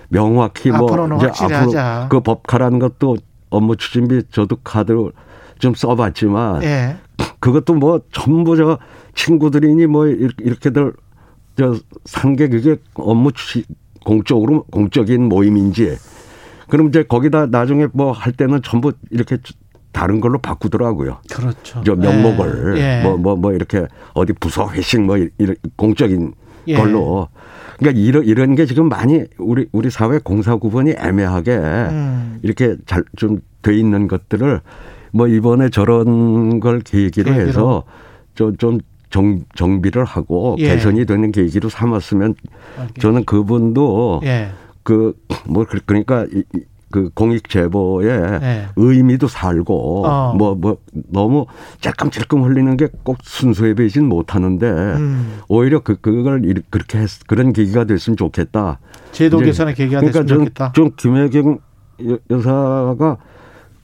[0.09, 2.07] 명확히 뭐 앞으로는 확실히 하자.
[2.09, 3.17] 그 법카라는 것도
[3.49, 5.11] 업무 추진비 저도 카드를
[5.59, 6.97] 좀 써봤지만 예.
[7.39, 8.78] 그것도 뭐 전부 저
[9.16, 10.93] 친구들이니 뭐 이렇게- 이렇게들
[11.57, 13.32] 저 산게 그게 업무
[14.05, 15.95] 공적으로 공적인 모임인지
[16.70, 19.38] 그럼 이제 거기다 나중에 뭐 할 때는 전부 이렇게
[19.91, 21.20] 다른 걸로 바꾸더라고요.
[21.32, 21.84] 그렇죠.
[21.86, 23.01] 저 명목을 예.
[23.03, 26.34] 뭐뭐뭐 이렇게 어디 부서 회식 뭐 이런 공적인
[26.68, 26.76] 예.
[26.76, 27.28] 걸로
[27.78, 32.39] 그러니까 이런 이런 게 지금 많이 우리 우리 사회 공사 구분이 애매하게 음.
[32.41, 34.59] 이렇게 잘 좀 돼 있는 것들을
[35.14, 37.47] 뭐 이번에 저런 걸 계기로 계기로.
[37.47, 37.84] 해서
[38.36, 40.70] 좀좀 정비를 하고 예.
[40.70, 42.34] 개선이 되는 계기로 삼았으면.
[42.99, 44.49] 저는 그분도 예.
[44.82, 46.59] 그뭐 그러니까 이- 이-
[46.91, 48.66] 그 공익 제보에 예.
[48.76, 50.34] 의미도 살고 어.
[50.36, 50.78] 뭐뭐
[51.11, 51.45] 너무
[51.82, 55.39] 찔끔찔끔 흘리는 게 꼭 순수해 보이진 못하는데 음.
[55.47, 58.80] 오히려 그 그걸 이- 그렇게 했, 그런 계기가 됐으면 좋겠다.
[59.11, 60.72] 제도 개선의 계기가 그러니까 됐으면 저는 좋겠다.
[60.74, 61.59] 좀 김혜경
[62.09, 63.18] 여- 여사가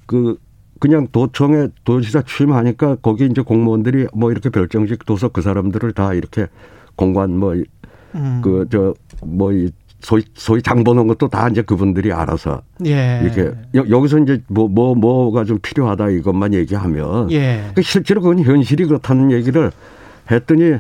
[0.06, 0.38] 그
[0.80, 6.48] 그냥 도청에 도지사 취임하니까 거기 이제 공무원들이 뭐 이렇게 별정직 둬서 그 사람들을 다 이렇게
[6.96, 7.56] 공관 뭐
[8.16, 8.42] 음.
[8.44, 9.72] 그저뭐이
[10.02, 13.20] 소위 소위 장 보는 것도 다 이제 그분들이 알아서 예.
[13.22, 17.66] 이렇게 여, 여기서 이제 뭐 뭐 뭐 가 좀 필요하다 이것만 얘기하면 예.
[17.76, 19.72] 그 실제로 그건 현실이 그렇다는 얘기를
[20.32, 20.78] 했더니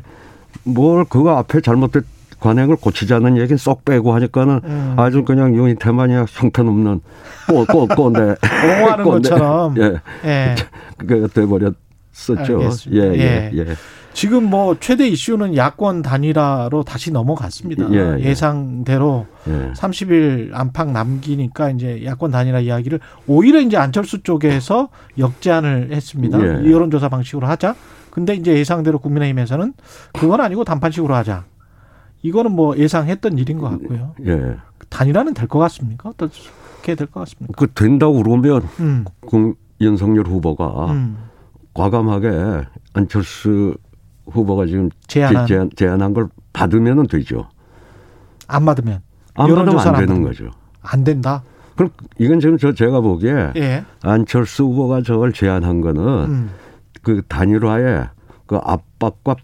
[0.63, 2.01] 뭘 그거 앞에 잘못된
[2.39, 4.93] 관행을 고치자는 얘기는 쏙 빼고 하니까는 음.
[4.97, 7.01] 아주 그냥 유니테마니아 형편없는
[7.47, 8.19] 꼰, 꼰, 꼰대.
[8.19, 9.29] 옹호하는 꼰대.
[9.29, 9.75] 것처럼.
[9.77, 9.99] 예.
[10.25, 10.55] 예.
[10.97, 12.69] 그게 돼버렸었죠.
[12.93, 13.51] 예, 예, 예.
[13.53, 13.65] 예.
[14.13, 17.91] 지금 뭐 최대 이슈는 야권 단일화로 다시 넘어갔습니다.
[17.91, 18.19] 예, 예.
[18.19, 19.71] 예 상대로 예.
[19.73, 26.39] 30일 안팎 남기니까 이제 야권 단일화 이야기를 오히려 이제 안철수 쪽에서 역제안을 했습니다.
[26.41, 26.71] 예.
[26.71, 27.75] 여론조사 방식으로 하자.
[28.11, 29.73] 근데 이제 예상대로 국민의힘에서는
[30.13, 31.45] 그건 아니고 단판식으로 하자.
[32.21, 34.13] 이거는 뭐 예상했던 일인 것 같고요.
[34.25, 34.55] 예.
[34.89, 36.09] 단일화는 될 것 같습니까?
[36.09, 37.53] 어떻게 될 것 같습니까?
[37.57, 41.17] 그 된다고 그러면 음, 그 윤석열 후보가 음.
[41.73, 43.75] 과감하게 안철수
[44.25, 47.47] 후보가 지금 제안한 제안, 제안한 걸 받으면 되죠.
[48.47, 49.01] 안 받으면
[49.35, 50.23] 안 받으면 안안 되는 받으면.
[50.23, 50.51] 거죠.
[50.81, 51.43] 안 된다.
[51.75, 53.85] 그럼 이건 지금 저 제가 보기에 예.
[54.01, 56.49] 안철수 후보가 저걸 제안한 거는 음,
[57.01, 58.09] 그 단일화의
[58.45, 59.35] 그 압박과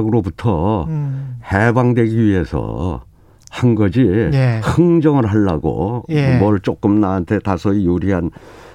[0.00, 1.36] 핍박으로부터 음.
[1.52, 3.02] 해방되기 위해서
[3.50, 4.60] 한 거지 예.
[4.62, 6.38] 흥정을 하려고 예.
[6.38, 8.30] 뭘 조금 나한테 다소히 유리한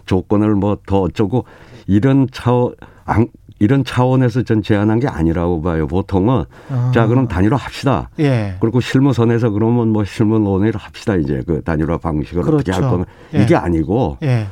[0.05, 1.45] 조건을 뭐 더 어쩌고
[1.87, 2.73] 이런 차원
[3.05, 3.27] 안-
[3.59, 5.87] 이런 차원에서 전 제안한 게 아니라고 봐요.
[5.87, 6.91] 보통은 어.
[6.93, 8.09] 자 그럼 단일화 합시다.
[8.19, 8.55] 예.
[8.59, 12.89] 그리고 실무선에서 그러면 뭐 실무 논의를 합시다 이제 그 단일화 방식을 어떻게 할 그렇죠.
[12.97, 13.43] 거는 예.
[13.43, 14.47] 이게 아니고 예.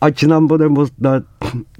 [0.00, 1.20] 아 지난번에 뭐 나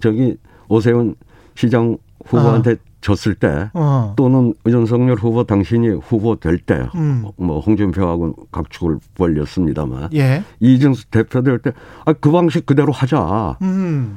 [0.00, 0.36] 저기
[0.68, 1.16] 오세훈
[1.56, 4.14] 시장 후보한테 졌을 때 어.
[4.16, 7.24] 또는 윤석열 후보 당신이 후보 될때 음.
[7.36, 10.42] 뭐 홍준표하고 각축을 벌렸습니다만 예.
[10.60, 11.72] 이준수 대표 될 때
[12.06, 13.58] 아 그 방식 그대로 하자.
[13.60, 14.16] 음.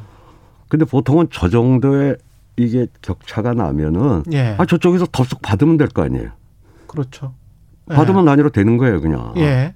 [0.69, 2.15] 근데 보통은 저 정도의
[2.57, 4.55] 이게 격차가 나면은 예.
[4.57, 6.29] 아 저쪽에서 덥석 받으면 될 거 아니에요.
[6.87, 7.33] 그렇죠.
[7.91, 7.95] 예.
[7.95, 9.33] 받으면 단위로 되는 거예요, 그냥.
[9.37, 9.73] 예.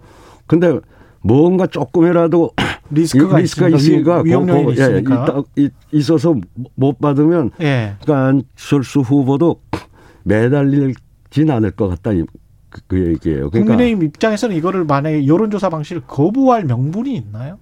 [0.48, 0.80] 근데
[1.22, 2.52] 뭔가 조금이라도
[2.92, 6.36] 리스크가, 리스크가 있으니까, 있으니까 위- 위험 요인이 고- 고- 예, 있어서
[6.76, 7.96] 못 받으면 예.
[8.02, 9.62] 그러니까 안철수 후보도
[10.24, 12.24] 매달리진 않을 것 같다 이-
[12.70, 13.50] 그, 그 얘기예요.
[13.50, 17.58] 그러니까 국민의힘 입장에서는 이거를 만약에 여론조사 방식을 거부할 명분이 있나요?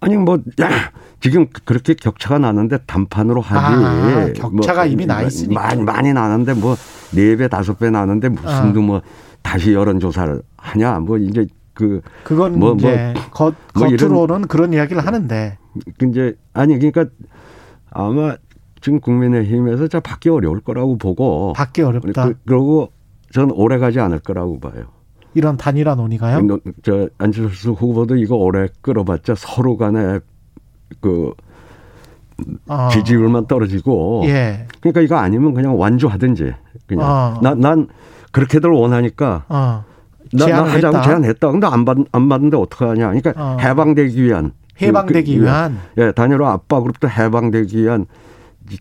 [0.00, 0.68] 아니 뭐 야,
[1.20, 3.84] 지금 그렇게 격차가 나는데 단판으로 하지.
[3.84, 5.60] 아, 격차가 이미 나 있으니까.
[5.60, 6.76] 많이 많이 나는데 뭐
[7.14, 8.64] 네 배 다섯 배 나는데 무슨 아.
[8.72, 9.00] 뭐
[9.42, 10.98] 다시 여론조사를 하냐.
[11.00, 11.46] 뭐 이제
[11.76, 15.58] 그 그건 뭐, 이제 겉, 뭐 이런- 겉으로는 그런 이야기를 하는데
[16.02, 17.04] 이제 아니 그러니까
[17.90, 18.34] 아마
[18.80, 22.24] 지금 국민의힘에서 저 받기 어려울 거라고 보고 받기 어렵다.
[22.28, 22.92] 그, 그러고
[23.32, 24.84] 전 오래 가지 않을 거라고 봐요.
[25.34, 26.40] 이런 단일화 논의가요?
[26.42, 30.20] 너- 저 안철수 후보도 이거 오래 끌어봤자 서로 간에
[31.02, 31.32] 그
[32.68, 32.88] 어.
[32.90, 34.66] 지지율만 떨어지고 예.
[34.80, 36.52] 그러니까 이거 아니면 그냥 완주하든지
[36.86, 37.40] 그냥 어.
[37.42, 37.88] 난, 난
[38.32, 39.84] 그렇게들 원하니까 어.
[40.36, 41.02] 나, 나 하자고 했다.
[41.02, 41.50] 제안했다.
[41.50, 43.08] 근데 안 받, 안 받는데 어떡하냐.
[43.12, 43.56] 그러니까 어.
[43.60, 48.06] 해방되기 위한 해방되기 그- 그- 위한 예, 단일화 압박으로부터 해방되기 위한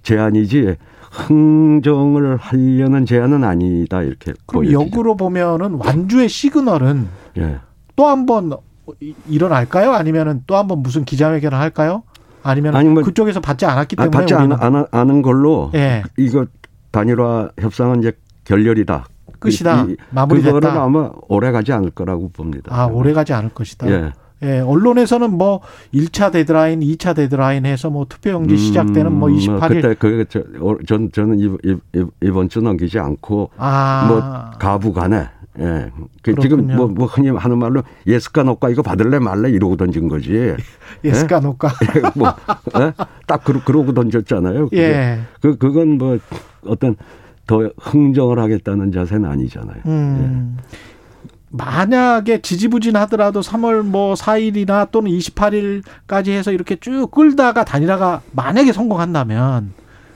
[0.04, 0.76] 제안이지
[1.12, 4.82] 흥정을 하려는 제안은 아니다 이렇게 그럼 보여지죠.
[4.82, 7.60] 역으로 보면은 완주의 시그널은 예.
[7.96, 8.52] 또한 번
[9.28, 9.92] 일어날까요?
[9.94, 12.04] 아니면은 또 한 번 무슨 기자회견을 할까요?
[12.44, 16.04] 아니면 아니, 뭐- 그쪽에서 받지 않았기 아, 때문에 받지 않, 않은 걸로 예.
[16.18, 16.46] 이거
[16.92, 18.12] 단일화 협상은 이제
[18.44, 19.06] 결렬이다.
[19.46, 19.84] 끝이다.
[19.88, 20.54] 이- 이- 마무리됐다.
[20.54, 22.70] 그거는 아마 오래 가지 않을 거라고 봅니다.
[22.76, 23.90] 아, 오래 가지 않을 것이다.
[23.90, 24.12] 예.
[24.44, 25.62] 예, 언론에서는 뭐
[25.94, 31.10] 1차 데드라인, 2차 데드라인 해서 뭐 투표용지 시작되는 뭐 28일 그때 그 저, 어, 전
[31.12, 31.58] 저는 이-
[31.96, 34.06] 이- 이번 주 넘기지 않고 아.
[34.10, 34.22] 뭐
[34.60, 35.90] 가부간에 예.
[36.22, 36.68] 그 지금.
[36.76, 40.54] 뭐, 뭐 흔히 하는 말로 イエスかノーか 이거 받을래 말래 이러고 던진 거지.
[41.06, 41.70] イエスかノーか.
[42.16, 42.28] 뭐
[42.82, 42.92] 예?
[43.26, 44.66] 딱 그러, 그러고 던졌잖아요.
[44.66, 44.82] 그게.
[44.82, 45.20] 예.
[45.42, 46.18] 그 그건 뭐
[46.68, 46.98] 어떤
[47.48, 49.82] 더 흥정을 하겠다는 자세는 아니잖아요.
[49.86, 50.58] 음.
[51.50, 59.74] 만약에 지지부진하더라도 3월 뭐 4일이나 또는 28일까지 해서 이렇게 쭉 끌다가 단일화가 만약에 성공한다면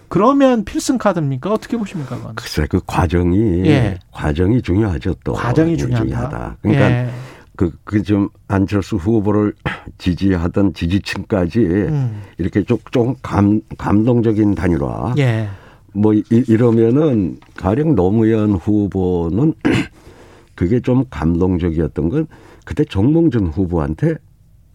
[0.09, 1.53] 그러면 필승 카드입니까?
[1.53, 2.17] 어떻게 보십니까?
[2.17, 2.35] 그건?
[2.35, 3.99] 글쎄 그 과정이 예.
[4.11, 5.33] 과정이 중요하죠 또.
[5.33, 6.57] 과정이 예, 중요하다.
[6.61, 7.09] 그러니까 예.
[7.55, 9.53] 그, 그좀 안철수 후보를
[9.99, 12.21] 지지하던 지지층까지 음.
[12.37, 15.13] 이렇게 조금 감, 감동적인 단일화.
[15.19, 15.47] 예.
[15.93, 19.53] 뭐 이, 이러면은 가령 노무현 후보는
[20.55, 22.27] 그게 좀 감동적이었던 건
[22.65, 24.15] 그때 정몽준 후보한테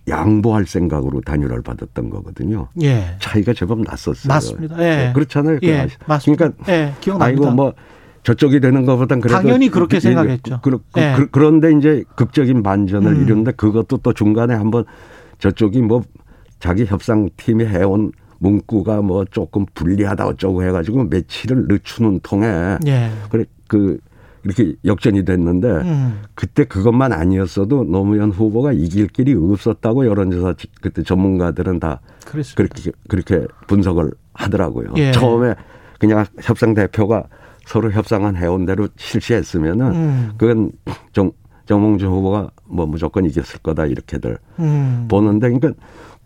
[0.09, 2.69] 양보할 생각으로 단일화를 받았던 거거든요.
[2.83, 3.17] 예.
[3.21, 4.29] 차이가 제법 났었어요.
[4.29, 4.79] 맞습니다.
[4.81, 5.13] 예.
[5.15, 5.61] 그렇잖아요.
[5.61, 5.89] 그거 예.
[6.07, 6.51] 맞습니다.
[6.51, 6.93] 그러니까 예.
[7.01, 7.47] 기억납니다.
[7.47, 7.73] 아이고 뭐
[8.23, 10.61] 저쪽이 되는 것보단 그래도 당연히 그렇게 생각했죠.
[10.63, 11.15] 그, 그, 예.
[11.17, 13.23] 그, 그런데 이제 극적인 반전을 음.
[13.23, 14.85] 이루는데 그것도 또 중간에 한번
[15.39, 16.03] 저쪽이 뭐
[16.59, 18.13] 자기 협상팀이 해온
[18.45, 23.11] 문구가 뭐 조금 불리하다 어쩌고 해가지고 며칠을 늦추는 통에 예.
[23.31, 23.99] 그래 그
[24.45, 26.23] 이렇게 역전이 됐는데 음.
[26.35, 32.75] 그때 그것만 아니었어도 노무현 후보가 이길 길이 없었다고 여론조사 그때 전문가들은 다 그랬습니다.
[32.75, 34.93] 그렇게 그렇게 분석을 하더라고요.
[34.99, 35.13] 예.
[35.13, 35.55] 처음에
[35.99, 37.25] 그냥 협상 대표가
[37.65, 40.31] 서로 협상한 해온 대로 실시했으면은 음.
[40.37, 40.71] 그건
[41.13, 41.33] 정
[41.65, 45.07] 정몽준 후보가 뭐 무조건 이겼을 거다 이렇게들 음.
[45.09, 45.73] 보는데 그러니까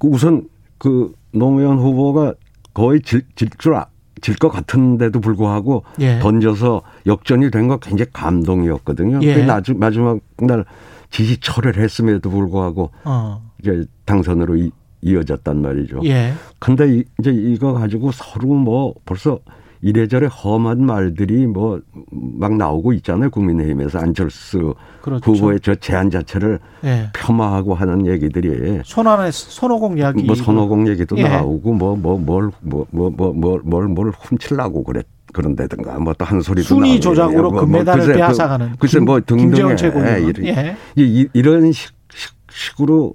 [0.01, 0.49] 그 우선
[0.79, 2.35] 그 노무현 후보가
[2.74, 6.18] 거의 질질것 같은데도 불구하고 예.
[6.18, 9.20] 던져서 역전이 된 거 굉장히 감동이었거든요.
[9.22, 9.35] 예.
[9.35, 10.64] 그 나주, 마지막 날
[11.11, 13.43] 지지 철회를 했음에도 불구하고 어.
[13.61, 14.70] 이제 당선으로 이,
[15.03, 16.01] 이어졌단 말이죠.
[16.05, 16.33] 예.
[16.59, 19.39] 근데 이, 이제 이거 가지고 서로 뭐 벌써
[19.81, 23.31] 이래저래 험한 말들이 뭐 막 나오고 있잖아요.
[23.31, 25.31] 국민의힘에서 안철수 그렇죠.
[25.33, 27.11] 후보의 저 제안 자체를 예.
[27.14, 30.22] 폄하하고 하는 얘기들이 손안에 손오공 이야기.
[30.24, 31.22] 뭐 선호공 얘기도 예.
[31.29, 33.33] 나오고 뭐 뭐 뭘 뭐 뭐 뭐
[33.64, 37.01] 뭘뭘뭘 훔치려고 그랬 그런다든가 뭐 또 한 소리도 순위 나오고.
[37.01, 40.22] 조작으로 뭐, 금메달을 그- 빼앗아가는 글쎄 김- 뭐 등등의 최고위원.
[40.29, 40.76] 이런- 예.
[40.97, 43.14] 이- 이- 이런 식, 식, 식으로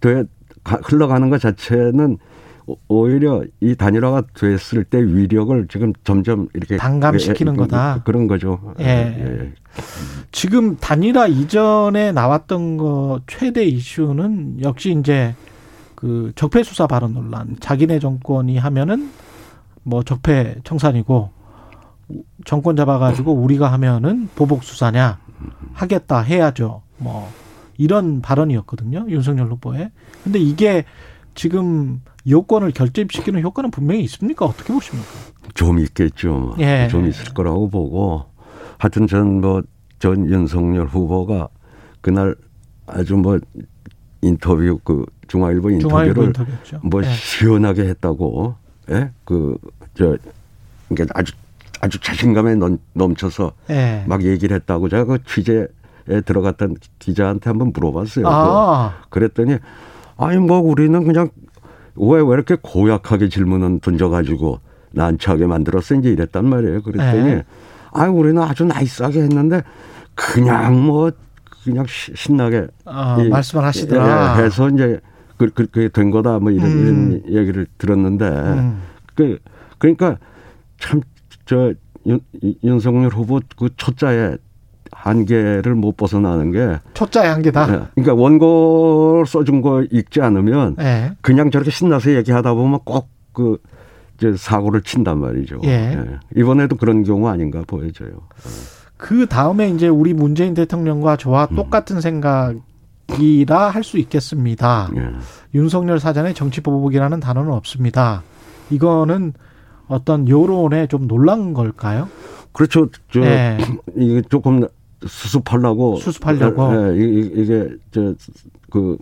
[0.00, 0.24] 돼
[0.62, 2.18] 가- 흘러가는 것 자체는
[2.66, 8.02] 오- 오히려 이 단일화가 됐을 때 위력을 지금 점점 이렇게 반감시키는 예, 예, 거다.
[8.04, 8.74] 그런 거죠.
[8.80, 9.52] 예.
[10.32, 15.34] 지금 단일화 이전에 나왔던 거 최대 이슈는 역시 이제
[15.94, 17.56] 그 적폐 수사 발언 논란.
[17.60, 19.10] 자기네 정권이 하면은
[19.82, 21.30] 뭐 적폐 청산이고
[22.44, 25.18] 정권 잡아가지고 우리가 하면은 보복 수사냐
[25.72, 26.82] 하겠다 해야죠.
[26.98, 27.30] 뭐
[27.76, 29.06] 이런 발언이었거든요.
[29.08, 29.90] 윤석열 후보의.
[30.22, 30.84] 근데 이게
[31.34, 34.46] 지금 여권을 결집시키는 효과는 분명히 있습니까?
[34.46, 35.08] 어떻게 보십니까?
[35.54, 36.54] 좀 있겠죠.
[36.58, 36.88] 예.
[36.90, 38.24] 좀 있을 거라고 보고
[38.78, 39.62] 하여튼 전 뭐
[40.00, 41.48] 전 윤석열 후보가
[42.02, 42.34] 그날
[42.86, 43.38] 아주 뭐
[44.20, 46.80] 인터뷰 그 중앙일보 인터뷰를 인터뷰였죠.
[46.82, 47.08] 뭐 예.
[47.10, 48.54] 시원하게 했다고
[48.90, 49.10] 예?
[49.24, 50.18] 그저
[50.88, 51.32] 그러니까 아주
[51.80, 54.04] 아주 자신감에 넘, 넘쳐서 예.
[54.06, 55.66] 막 얘기를 했다고 제가 그 취재에
[56.26, 58.26] 들어갔던 기자한테 한번 물어봤어요.
[58.28, 59.56] 아, 그- 그랬더니
[60.18, 61.30] 아니 뭐 우리는 그냥
[61.96, 64.60] 왜 왜 이렇게 고약하게 질문은 던져가지고
[64.92, 66.82] 난처하게 만들었어 이제 이랬단 말이에요.
[66.82, 67.44] 그랬더니 네.
[67.92, 69.62] 아 우리는 아주 나이스하게 했는데
[70.14, 71.10] 그냥 뭐
[71.64, 74.36] 그냥 시- 신나게 아, 이- 말씀을 하시더라.
[74.40, 75.00] 예, 해서 이제
[75.36, 77.20] 그, 그, 그게 된 거다 뭐 이런, 음.
[77.26, 78.82] 이런 얘기를 들었는데 음.
[79.14, 79.38] 그
[79.78, 80.18] 그러니까
[80.78, 81.00] 참
[81.46, 81.74] 저
[82.62, 84.38] 윤석열 후보 그 초짜의
[85.04, 87.68] 한계를 못 벗어나는 게 초짜의 한계다.
[87.68, 91.12] 예, 그러니까 원고 써준 거 읽지 않으면 예.
[91.20, 93.58] 그냥 저렇게 신나서 얘기하다 보면 꼭그
[94.38, 95.60] 사고를 친단 말이죠.
[95.64, 96.06] 예.
[96.34, 98.12] 이번에도 그런 경우 아닌가 보여져요.
[98.96, 101.56] 그 다음에 이제 우리 문재인 대통령과 저와 음.
[101.56, 104.88] 똑같은 생각이라 할 수 있겠습니다.
[104.96, 105.10] 예.
[105.54, 108.22] 윤석열 사전에 정치 보복이라는 단어는 없습니다.
[108.70, 109.34] 이거는
[109.86, 112.08] 어떤 여론에 좀 놀란 걸까요?
[112.52, 112.88] 그렇죠.
[113.12, 113.58] 저 예.
[113.94, 114.66] 이게 조금
[115.06, 116.62] 수습하려고 수습하려고.
[116.74, 118.98] 예, 이- 이게 저그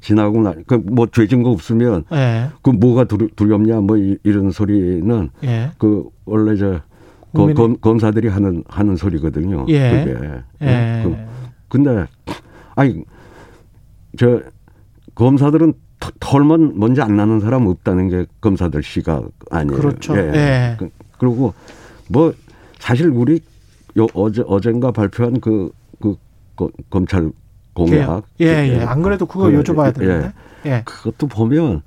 [0.00, 2.48] 지나고 나 그뭐 죄진 거 없으면 예.
[2.62, 5.70] 그 뭐가 두려- 두렵냐 뭐 이- 이런 소리는 예.
[5.78, 6.80] 그 원래 저
[7.54, 9.66] 검, 검사들이 하는 하는 소리거든요.
[9.68, 10.04] 예.
[10.04, 10.42] 그게.
[10.62, 11.02] 예.
[11.04, 11.16] 그,
[11.68, 12.06] 근데
[12.76, 13.02] 아니
[14.18, 14.40] 저
[15.14, 19.78] 검사들은 터- 털만 먼저 안 나는 사람 없다는 게 검사들 시각 아니에요.
[19.80, 20.16] 그렇죠.
[20.16, 20.76] 예.
[20.78, 20.88] 그,
[21.18, 21.52] 그리고
[22.08, 22.32] 뭐
[22.78, 23.40] 사실 우리
[23.98, 25.70] 요 어제 어젠가 발표한 그,
[26.00, 26.16] 그
[26.54, 27.30] 거- 검찰
[27.74, 28.24] 공약.
[28.40, 28.80] 예, 예.
[28.82, 29.92] 안 그래도 그거 그, 여쭤봐야 예.
[29.92, 30.32] 되는데.
[30.66, 30.82] 예.
[30.84, 31.82] 그것도 보면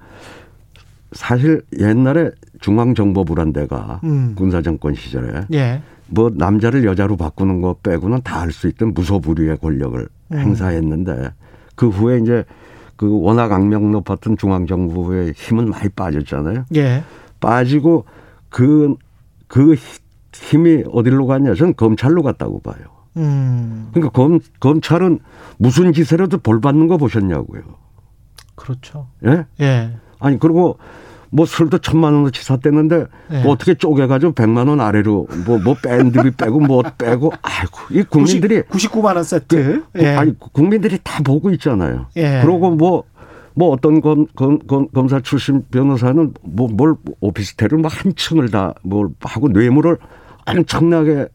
[1.11, 2.31] 사실 옛날에
[2.61, 4.33] 중앙정보부란 데가 음.
[4.35, 5.81] 군사정권 시절에 예.
[6.07, 10.37] 뭐 남자를 여자로 바꾸는 거 빼고는 다 할 수 있던 무소불위의 권력을 음.
[10.37, 11.31] 행사했는데
[11.75, 12.43] 그 후에 이제
[12.95, 16.65] 그 워낙 악명 높았던 중앙정부의 힘은 많이 빠졌잖아요.
[16.75, 17.03] 예.
[17.39, 18.05] 빠지고
[18.49, 18.95] 그,
[19.47, 19.99] 그 히-
[20.33, 21.53] 힘이 어디로 갔냐?
[21.55, 22.77] 저는 검찰로 갔다고 봐요.
[23.17, 23.89] 음.
[23.93, 25.19] 그러니까 검, 검찰은
[25.57, 27.61] 무슨 해도 벌 받는 거 보셨냐고요.
[28.55, 29.07] 그렇죠.
[29.25, 29.45] 예?
[29.61, 29.97] 예.
[30.19, 30.77] 아니, 그리고
[31.31, 33.43] 뭐 술도 천만 원어치 샀댔는데 예.
[33.43, 38.61] 뭐 어떻게 쪼개가지고 백만 원 아래로 뭐, 뭐 밴드비 빼고 뭐 빼고 아이고, 이 국민들이
[38.63, 39.83] 99만 원 세트.
[39.93, 40.15] 그, 예.
[40.15, 42.07] 아니 국민들이 다 보고 있잖아요.
[42.17, 42.41] 예.
[42.41, 43.03] 그러고 뭐.
[43.55, 48.49] 뭐 어떤 검, 검, 검, 검 사 출신 변호사는 뭐 뭘 오피스텔을 뭐 한 층을
[48.51, 49.97] 다 뭘 하고 뇌물을
[50.45, 51.27] 엄청나게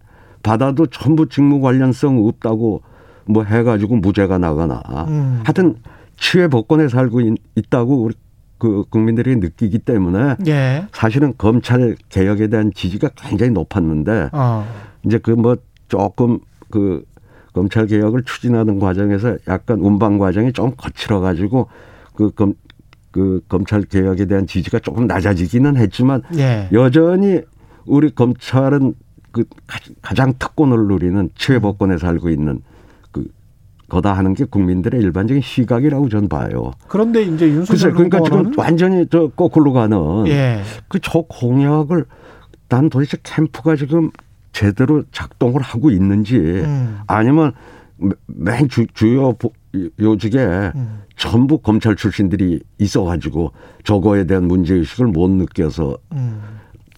[0.42, 2.82] 받아도 전부 직무 관련성 없다고
[3.26, 5.40] 뭐 해가지고 무죄가 나거나 음.
[5.44, 5.76] 하여튼
[6.16, 8.14] 치외 복권에 살고 있, 있다고 우리
[8.58, 10.86] 그 국민들이 느끼기 때문에 예.
[10.92, 14.66] 사실은 검찰 개혁에 대한 지지가 굉장히 높았는데 어.
[15.04, 15.56] 이제 그 뭐
[15.88, 16.38] 조금
[16.70, 17.04] 그
[17.52, 21.68] 검찰 개혁을 추진하는 과정에서 약간 운반 과정이 좀 거칠어 가지고
[22.14, 22.54] 그 검
[23.10, 26.68] 그 검찰 개혁에 대한 지지가 조금 낮아지기는 했지만 예.
[26.72, 27.40] 여전히
[27.86, 28.92] 우리 검찰은
[29.30, 32.60] 그 가- 가장 특권을 누리는 최고권에 살고 있는
[33.12, 33.24] 그
[33.88, 36.72] 거다 하는 게 국민들의 일반적인 시각이라고 저는 봐요.
[36.88, 40.60] 그런데 이제 글쎄 윤석열 그러니까 지금 완전히 저 거꾸로 가는 예.
[40.88, 42.06] 그저 공약을
[42.68, 44.10] 난 도대체 캠프가 지금
[44.50, 46.98] 제대로 작동을 하고 있는지 음.
[47.06, 47.52] 아니면
[48.26, 49.52] 맨 주, 주요 보-
[50.00, 50.38] 요직에
[50.74, 51.02] 음.
[51.16, 53.52] 전부 검찰 출신들이 있어가지고
[53.84, 56.42] 저거에 대한 문제의식을 못 느껴서 음.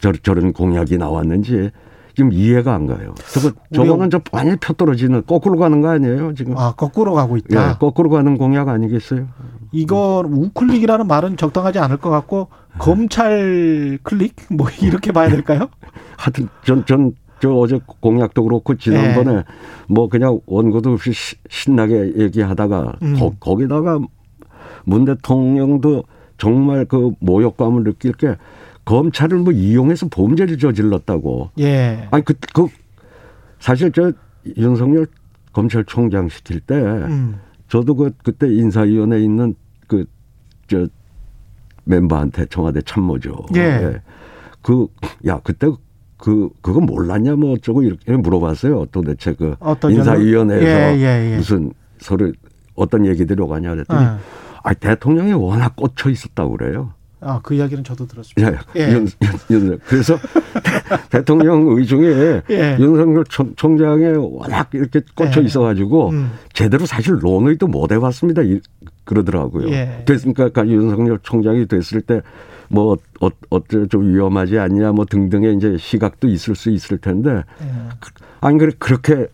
[0.01, 1.71] 저, 저런 공약이 나왔는지
[2.15, 3.15] 지금 이해가 안 가요.
[3.31, 6.57] 저거, 저거는 저 완전히 펴떨어지는 거꾸로 가는 거 아니에요, 지금?
[6.57, 7.77] 아 거꾸로 가고 예, 있다.
[7.77, 9.29] 거꾸로 가는 공약 아니겠어요?
[9.73, 12.49] 이거 우클릭이라는 말은 적당하지 않을 것 같고
[12.79, 15.69] 검찰 클릭 뭐 이렇게 봐야 될까요?
[16.17, 19.45] 하여튼 전, 전, 저 어제 공약도 그렇고 지난번에 예.
[19.89, 23.19] 뭐 그냥 원고도 없이 시- 신나게 얘기하다가 음.
[23.19, 23.99] 거, 거기다가
[24.85, 26.05] 문 대통령도
[26.39, 28.37] 정말 그 모욕감을 느낄 게
[28.85, 31.51] 검찰을 뭐 이용해서 범죄를 저질렀다고.
[31.59, 32.09] 예.
[32.11, 32.69] 아니 그, 그
[33.59, 34.13] 사실 저
[34.57, 35.07] 윤석열
[35.53, 37.41] 검찰총장 시킬 때 음.
[37.69, 39.55] 저도 그 그때 인사위원회에 있는
[39.87, 40.05] 그
[40.69, 40.85] 저
[41.85, 43.37] 멤버한테 청와대 참모죠.
[43.55, 44.01] 예.
[44.63, 45.69] 그야 그때
[46.27, 48.87] 그 그거 몰랐냐 뭐 어쩌고 이렇게 물어봤어요.
[48.87, 49.55] 도대체 그
[49.89, 51.37] 인사위원회에서 예, 예, 예.
[51.37, 52.33] 무슨 서로
[52.75, 54.11] 어떤 얘기들이 오가냐 그랬더니 예.
[54.65, 56.93] 아 대통령이 워낙 꽂혀 있었다고 그래요.
[57.21, 58.61] 아, 그 이야기는 저도 들었습니다.
[58.75, 58.81] 예.
[58.81, 58.93] 예.
[58.93, 59.07] 윤,
[59.51, 59.79] 윤, 윤.
[59.87, 60.19] 그래서
[61.11, 62.77] 대통령 의중에 예.
[62.81, 65.45] 윤석열 총, 총장에 워낙 이렇게 꽂혀 예.
[65.45, 66.33] 있어가지고 음.
[66.53, 68.43] 제대로 사실 논의도 못 해봤습니다.
[69.07, 69.69] 이- 그러더라고요.
[69.71, 70.05] 예.
[70.05, 76.29] 그러니까 그 윤석열 총장이 됐을 때뭐 어, 어째 좀 위험하지 않냐 뭐 등등의 이제 시각도
[76.29, 77.67] 있을 수 있을 텐데 예.
[78.41, 79.29] 아니 그래 그렇게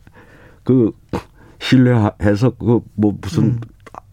[0.64, 0.92] 그
[1.60, 3.60] 신뢰해서 그 뭐 무슨 음.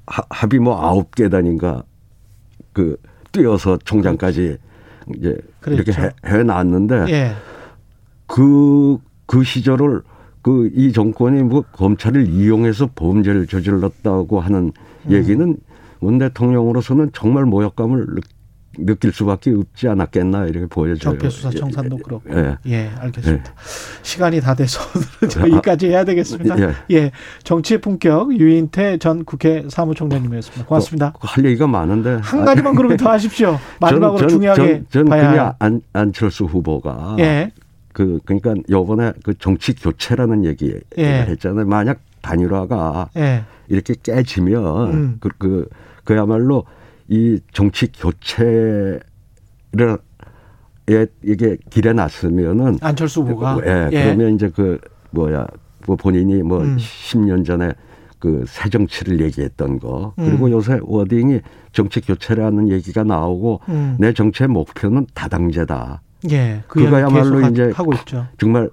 [0.08, 1.84] 하- 합의 뭐 아홉 계단인가
[2.74, 2.98] 그
[3.32, 4.58] 뛰어서 총장까지
[5.18, 5.38] 이제
[5.68, 6.02] 이렇게 그랬죠.
[6.02, 7.32] 해, 해놨는데 예.
[8.28, 10.02] 그, 그 시절을
[10.42, 14.72] 그 이 정권이 뭐 검찰을 이용해서 범죄를 저질렀다고 하는 음.
[15.10, 15.58] 얘기는
[16.00, 18.22] 문 대통령으로서는 정말 모욕감을 느,
[18.78, 21.18] 느낄 수밖에 없지 않았겠나 이렇게 보여져요.
[21.18, 22.30] 적폐수사청산도 예, 그렇고.
[22.32, 22.58] 예.
[22.68, 23.54] 예, 알겠습니다.
[24.04, 26.60] 시간이 다 돼서 오늘은 저기까지 해야 되겠습니다.
[26.60, 26.74] 예.
[26.92, 27.12] 예.
[27.44, 30.66] 정치의 품격 유인태 전 국회 사무총장님이었습니다.
[30.66, 31.14] 고맙습니다.
[31.14, 33.60] 그할 얘기가 많은데 한 가지만 그러면 더 하십시오.
[33.80, 35.54] 마지막으로 전, 전, 중요하게 전, 전 그냥 할.
[35.60, 37.52] 안, 안철수 후보가 예.
[37.92, 41.26] 그 그러니까 요번에 그 정치 교체라는 얘기 예.
[41.28, 41.66] 했잖아요.
[41.66, 43.44] 만약 단일화가 예.
[43.70, 45.18] 이렇게 깨지면 음.
[45.20, 45.70] 그, 그
[46.04, 46.66] 그야말로
[47.08, 49.00] 이 정치 교체를
[50.90, 54.04] 예, 이게 길에 났으면은 안철수 후보가 예, 예.
[54.04, 54.80] 그러면 이제 그
[55.12, 55.48] 뭐야
[55.86, 56.78] 뭐 본인이 뭐 음.
[56.78, 57.74] 10년 전에
[58.20, 60.52] 그 새 정치를 얘기했던 거 그리고 음.
[60.52, 61.40] 요새 워딩이
[61.72, 63.96] 정치 교체라는 얘기가 나오고 음.
[63.98, 66.02] 내 정치의 목표는 다당제다.
[66.32, 66.62] 예.
[66.68, 68.28] 그 그거야말로 이제 하고 있죠.
[68.38, 68.70] 정말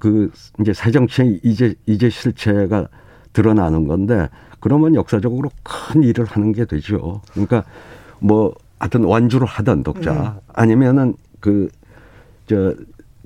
[0.00, 0.30] 그
[0.60, 2.88] 이제 새 정치의 이제 이제 실체가
[3.32, 4.28] 드러나는 건데
[4.60, 7.20] 그러면 역사적으로 큰 일을 하는 게 되죠.
[7.32, 7.64] 그러니까
[8.18, 10.40] 뭐 하여튼 완주를 하던 독자 음.
[10.54, 11.68] 아니면은 그
[12.48, 12.74] 저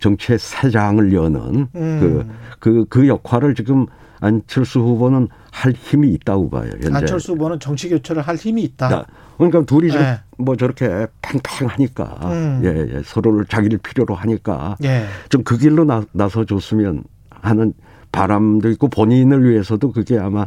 [0.01, 2.31] 정치의 새 장을 여는 음.
[2.59, 3.87] 그그 그 역할을 지금
[4.21, 6.71] 안철수 후보는 할 힘이 있다고 봐요.
[6.73, 6.93] 현재.
[6.93, 8.89] 안철수 후보는 정치 교체를 할 힘이 있다.
[8.89, 10.21] 자, 그러니까 둘이 좀 예.
[10.39, 12.61] 뭐 저렇게 팽팽하니까 음.
[12.65, 15.07] 예, 예, 서로를 자기를 필요로 하니까 예.
[15.29, 17.73] 좀그 길로 나, 나서 줬으면 하는
[18.13, 20.47] 바람도 있고 본인을 위해서도 그게 아마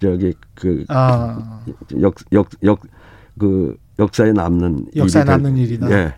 [0.00, 1.60] 저기 그 아.
[2.00, 5.90] 역역역그 역사에 남는 역사에 일이 될- 남는 일이다.
[5.90, 6.14] 예.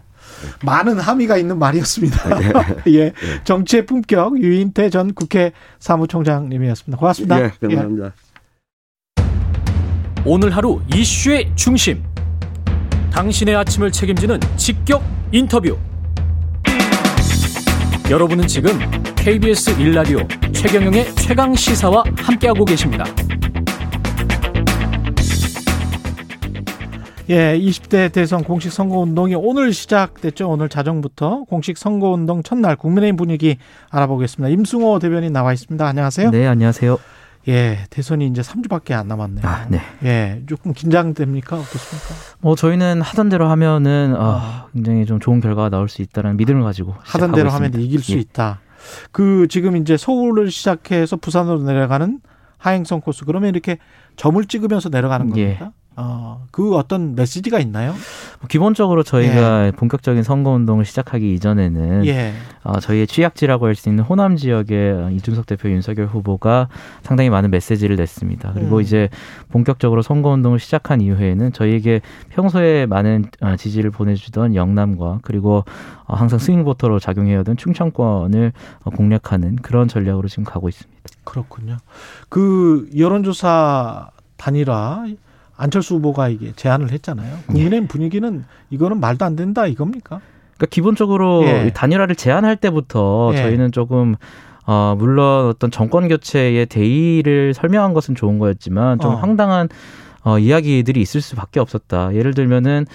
[0.64, 2.18] 많은 함의가 있는 말이었습니다.
[2.88, 3.12] 예.
[3.44, 6.98] 정치의 품격 유인태 전 국회 사무총장님이었습니다.
[6.98, 7.42] 고맙습니다.
[7.42, 8.12] 예, 감사합니다.
[10.24, 12.02] 오늘 하루 이슈의 중심.
[13.12, 15.76] 당신의 아침을 책임지는 직격 인터뷰.
[18.10, 18.78] 여러분은 지금
[19.22, 20.18] KBS 일라디오
[20.52, 23.04] 최경영의 최강 시사와 함께하고 계십니다.
[27.30, 30.50] 예, 20대 대선 공식 선거운동이 오늘 시작됐죠.
[30.50, 33.58] 오늘 자정부터 공식 선거운동 첫날 국민의힘 분위기
[33.90, 34.52] 알아보겠습니다.
[34.52, 35.86] 임승호 대변인 나와 있습니다.
[35.86, 36.32] 안녕하세요.
[36.32, 36.98] 네, 안녕하세요.
[37.46, 39.46] 예, 대선이 이제 3주밖에 안 남았네요.
[39.46, 39.80] 아, 네.
[40.02, 41.60] 예, 조금 긴장됩니까?
[41.60, 42.14] 어떻습니까?
[42.40, 44.66] 뭐 저희는 하던 대로 하면은 어, 아.
[44.72, 47.76] 굉장히 좀 좋은 결과가 나올 수 있다는 믿음을 가지고 하던 대로 있습니다.
[47.76, 48.16] 하면 이길 수 예.
[48.16, 48.60] 있다.
[49.10, 52.20] 그 지금 이제 서울을 시작해서 부산으로 내려가는
[52.58, 53.78] 하행성 코스 그러면 이렇게
[54.16, 55.44] 점을 찍으면서 내려가는 예.
[55.44, 55.72] 겁니까?
[55.94, 57.92] 어, 그 어떤 메시지가 있나요?
[58.40, 62.32] 뭐 기본적으로 저희가 본격적인 선거 운동을 시작하기 이전에는 예.
[62.62, 66.68] 어, 저희의 취약지라고 할 수 있는 호남 지역에 이준석 대표, 윤석열 후보가
[67.02, 68.52] 상당히 많은 메시지를 냈습니다.
[68.54, 68.80] 그리고 음.
[68.82, 69.08] 이제
[69.50, 75.64] 본격적으로 선거 운동을 시작한 이후에는 저희에게 평소에 많은 어, 지지를 보내주던 영남과 그리고
[76.06, 78.52] 어, 항상 스윙보터로 작용해오던 충청권을
[78.84, 80.92] 어, 공략하는 그런 전략으로 지금 가고 있습니다.
[81.24, 81.78] 그렇군요.
[82.28, 85.06] 그 여론조사 단일화
[85.62, 87.38] 안철수 후보가 이게 제안을 했잖아요.
[87.46, 90.20] 국민의힘 분위기는 이거는 말도 안 된다 이겁니까?
[90.56, 91.70] 그러니까 기본적으로 예.
[91.72, 93.36] 단일화를 제안할 때부터 예.
[93.36, 94.16] 저희는 조금
[94.66, 99.14] 어 물론 어떤 정권 교체의 대의를 설명한 것은 좋은 거였지만 좀 어.
[99.14, 99.68] 황당한
[100.24, 102.14] 어 이야기들이 있을 수밖에 없었다.
[102.14, 102.86] 예를 들면은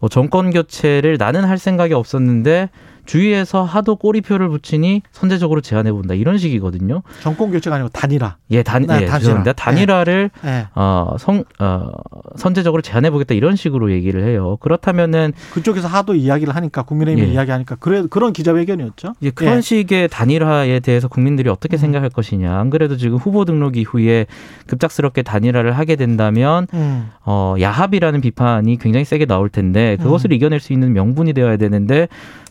[0.00, 2.68] 뭐 정권 교체를 나는 할 생각이 없었는데
[3.08, 7.02] 주위에서 하도 꼬리표를 붙이니 선제적으로 제안해 본다 이런 식이거든요.
[7.22, 8.36] 정권 교체가 아니고 단일화.
[8.50, 9.52] 예, 단, 네, 예, 단일화.
[9.54, 10.66] 단일화를 예.
[10.74, 11.88] 어, 성, 어,
[12.36, 14.58] 선제적으로 제안해 보겠다 이런 식으로 얘기를 해요.
[14.60, 17.32] 그렇다면은 그쪽에서 하도 이야기를 하니까 국민의힘이 예.
[17.32, 19.14] 이야기하니까 그래 그런 기자회견이었죠.
[19.20, 19.60] 이제 그런 예.
[19.62, 22.58] 식의 단일화에 대해서 국민들이 어떻게 생각할 것이냐.
[22.58, 24.26] 안 그래도 지금 후보 등록 이후에
[24.66, 27.08] 급작스럽게 단일화를 하게 된다면 음.
[27.24, 30.34] 어, 야합이라는 비판이 굉장히 세게 나올 텐데 그것을 음.
[30.34, 32.08] 이겨낼 수 있는 명분이 되어야 되는데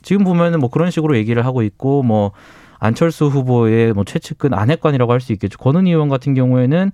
[0.08, 2.32] 지금 보면은 뭐 그런 식으로 얘기를 하고 있고 뭐
[2.80, 5.58] 안철수 후보의 뭐 최측근 안핵관이라고 할 수 있겠죠.
[5.58, 6.92] 권은희 의원 같은 경우에는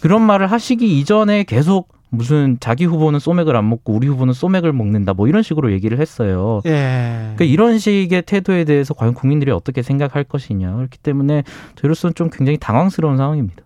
[0.00, 5.12] 그런 말을 하시기 이전에 계속 무슨 자기 후보는 소맥을 안 먹고 우리 후보는 소맥을 먹는다
[5.12, 6.62] 뭐 이런 식으로 얘기를 했어요.
[6.64, 7.34] 예.
[7.34, 11.42] 그러니까 이런 식의 태도에 대해서 과연 국민들이 어떻게 생각할 것이냐 그렇기 때문에
[11.76, 13.62] 저희로서는 좀 굉장히 당황스러운 상황입니다.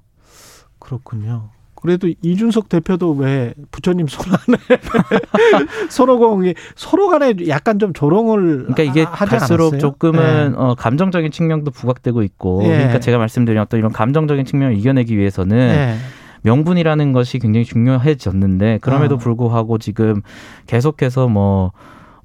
[0.80, 1.50] 그렇군요.
[1.86, 4.58] 그래도 이준석 대표도 왜 부처님 손 안에
[5.88, 9.78] 손오공이 서로 간에 약간 좀 조롱을 그러니까 이게 갈수록 않았어요?
[9.78, 10.54] 조금은 예.
[10.56, 12.68] 어, 감정적인 측면도 부각되고 있고 예.
[12.70, 15.96] 그러니까 제가 말씀드린 어떤 이런 감정적인 측면을 이겨내기 위해서는 예.
[16.42, 19.18] 명분이라는 것이 굉장히 중요해졌는데 그럼에도 어.
[19.18, 20.22] 불구하고 지금
[20.66, 21.70] 계속해서 뭐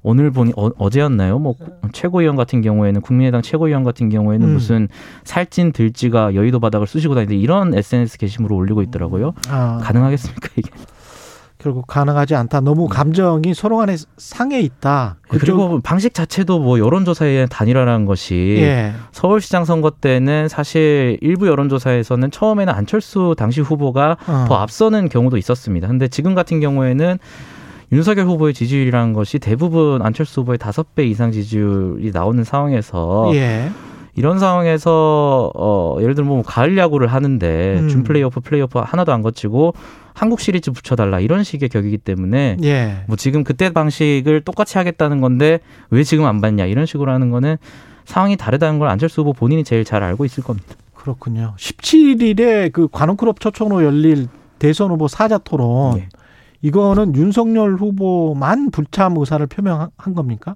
[0.02, 1.54] 오늘 보니 어, 제였나요뭐
[1.92, 4.52] 최고위원 같은 경우에는 국민의당 최고위원 같은 경우에는 음.
[4.54, 4.88] 무슨
[5.24, 9.32] 살찐 들쥐가 여의도 바닥을 쑤시고 다니는데 이런 SNS 게시물을 올리고 있더라고요.
[9.48, 10.70] 아, 가능하겠습니까 이게?
[11.58, 12.58] 결국 가능하지 않다.
[12.58, 15.18] 너무 감정이 서로 간에 상해 있다.
[15.28, 18.92] 그쪽- 그리고 방식 자체도 뭐 여론조사의 단일화라는 것이 예.
[19.12, 24.44] 서울시장 선거 때는 사실 일부 여론조사에서는 처음에는 안철수 당시 후보가 어.
[24.48, 25.86] 더 앞서는 경우도 있었습니다.
[25.86, 27.18] 근데 지금 같은 경우에는
[27.92, 33.70] 윤석열 후보의 지지율이라는 것이 대부분 안철수 후보의 다섯 배 이상 지지율이 나오는 상황에서 예.
[34.14, 37.88] 이런 상황에서 어 예를 들면 뭐 가을 야구를 하는데 음.
[37.88, 39.74] 준 플레이오프 플레이오프 하나도 안 거치고
[40.14, 43.04] 한국 시리즈 붙여달라 이런 식의 격이기 때문에 예.
[43.06, 47.56] 뭐 지금 그때 방식을 똑같이 하겠다는 건데 왜 지금 안 받냐 이런 식으로 하는 거는
[48.04, 50.74] 상황이 다르다는 걸 안철수 후보 본인이 제일 잘 알고 있을 겁니다.
[50.94, 51.54] 그렇군요.
[51.58, 54.28] 17일에 그 관훈클럽 초청으로 열릴
[54.58, 56.08] 대선 후보 사자 토론 예.
[56.62, 60.54] 이거는 윤석열 후보만 불참 의사를 표명한 겁니까?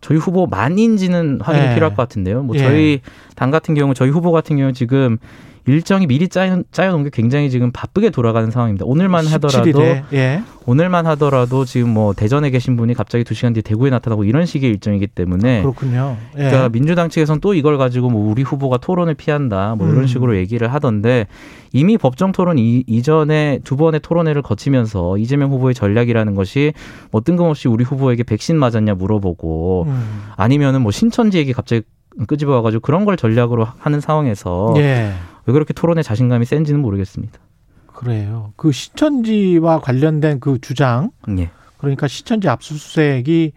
[0.00, 1.74] 저희 후보 만인지는 확인이 예.
[1.74, 2.42] 필요할 것 같은데요.
[2.42, 2.60] 뭐 예.
[2.60, 3.00] 저희
[3.36, 5.18] 당 같은 경우 저희 후보 같은 경우 지금
[5.66, 8.84] 일정이 미리 짜여, 짜여 놓은 게 굉장히 지금 바쁘게 돌아가는 상황입니다.
[8.86, 10.42] 오늘만 하더라도 17일에 예.
[10.66, 14.68] 오늘만 하더라도 지금 뭐 대전에 계신 분이 갑자기 두 시간 뒤에 대구에 나타나고 이런 식의
[14.70, 16.16] 일정이기 때문에 그렇군요.
[16.34, 16.38] 예.
[16.38, 20.06] 그러니까 민주당 측에서는 또 이걸 가지고 뭐 우리 후보가 토론을 피한다 뭐 이런 음.
[20.06, 21.26] 식으로 얘기를 하던데
[21.72, 26.74] 이미 법정 토론 이, 이전에 두 번의 토론회를 거치면서 이재명 후보의 전략이라는 것이
[27.10, 30.22] 뭐 뜬금없이 우리 후보에게 백신 맞았냐 물어보고 음.
[30.36, 31.82] 아니면은 뭐 신천지 얘기 갑자기
[32.26, 35.12] 끄집어 와가지고 그런 걸 전략으로 하는 상황에서 예.
[35.46, 37.38] 왜 그렇게 토론에 자신감이 센지는 모르겠습니다.
[37.86, 38.52] 그래요.
[38.56, 41.50] 그 시천지와 관련된 그 주장 예.
[41.78, 43.52] 그러니까 시천지 압수수색이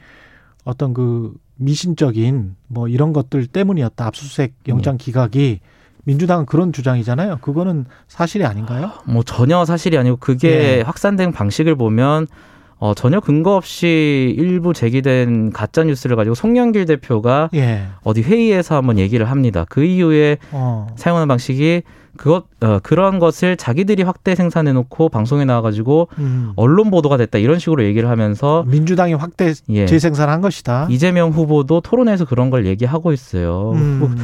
[0.63, 4.05] 어떤 그 미신적인 뭐 이런 것들 때문이었다.
[4.05, 5.59] 압수수색 영장 기각이
[6.03, 7.39] 민주당은 그런 주장이잖아요.
[7.41, 8.91] 그거는 사실이 아닌가요?
[9.05, 10.81] 뭐 전혀 사실이 아니고 그게 예.
[10.81, 12.27] 확산된 방식을 보면
[12.79, 17.87] 어, 전혀 근거 없이 일부 제기된 가짜 뉴스를 가지고 송영길 대표가 예.
[18.03, 19.65] 어디 회의에서 한번 얘기를 합니다.
[19.67, 20.87] 그 이후에 어.
[20.95, 21.81] 사용하는 방식이
[22.17, 26.51] 그것 어, 그런 것을 자기들이 확대 생산해 놓고 방송에 나와 가지고 음.
[26.55, 29.85] 언론 보도가 됐다 이런 식으로 얘기를 하면서 민주당이 확대 예.
[29.85, 30.87] 재생산한 것이다.
[30.89, 33.51] 이재명 후보도 토론에서 그런 걸 얘기하고 있어요.
[33.51, 33.73] 뭐
[34.07, 34.17] 음.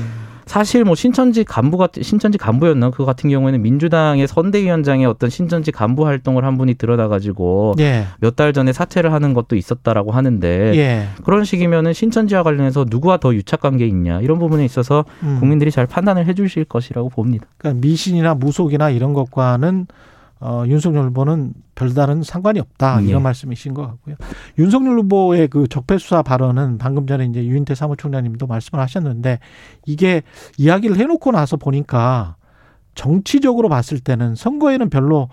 [0.45, 6.05] 사실 뭐 신천지 간부 같은 신천지 간부였나 그 같은 경우에는 민주당의 선대위원장의 어떤 신천지 간부
[6.05, 8.05] 활동을 한 분이 드러나 가지고 예.
[8.19, 11.07] 몇달 전에 사퇴를 하는 것도 있었다라고 하는데 예.
[11.23, 15.37] 그런 식이면은 신천지와 관련해서 누구와 더 유착 관계 있냐 이런 부분에 있어서 음.
[15.39, 17.45] 국민들이 잘 판단을 해주실 것이라고 봅니다.
[17.57, 19.87] 그러니까 미신이나 무속이나 이런 것과는
[20.45, 23.23] 어, 윤석열 후보는 별다른 상관이 없다 이런 예.
[23.23, 24.15] 말씀이신 것 같고요.
[24.57, 29.39] 윤석열 후보의 그 적폐 수사 발언은 방금 전에 이제 유인태 사무총장님도 말씀을 하셨는데
[29.85, 30.21] 이게
[30.57, 32.35] 이야기를 해놓고 나서 보니까
[32.93, 35.29] 정치적으로 봤을 때는 선거에는 별로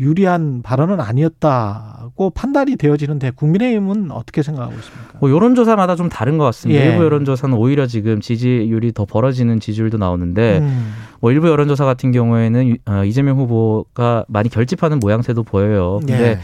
[0.00, 5.18] 유리한 발언은 아니었다고 판단이 되어지는데 국민의힘은 어떻게 생각하고 있습니까?
[5.20, 6.80] 뭐 여론조사마다 좀 다른 것 같습니다.
[6.82, 6.88] 예.
[6.90, 10.92] 일부 여론조사는 오히려 지금 지지율이 더 벌어지는 지지율도 나오는데 음.
[11.20, 15.98] 뭐 일부 여론조사 같은 경우에는 유- 어, 이재명 후보가 많이 결집하는 모양새도 보여요.
[16.00, 16.38] 근데 예.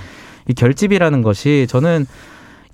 [0.49, 2.07] 이 결집이라는 것이 저는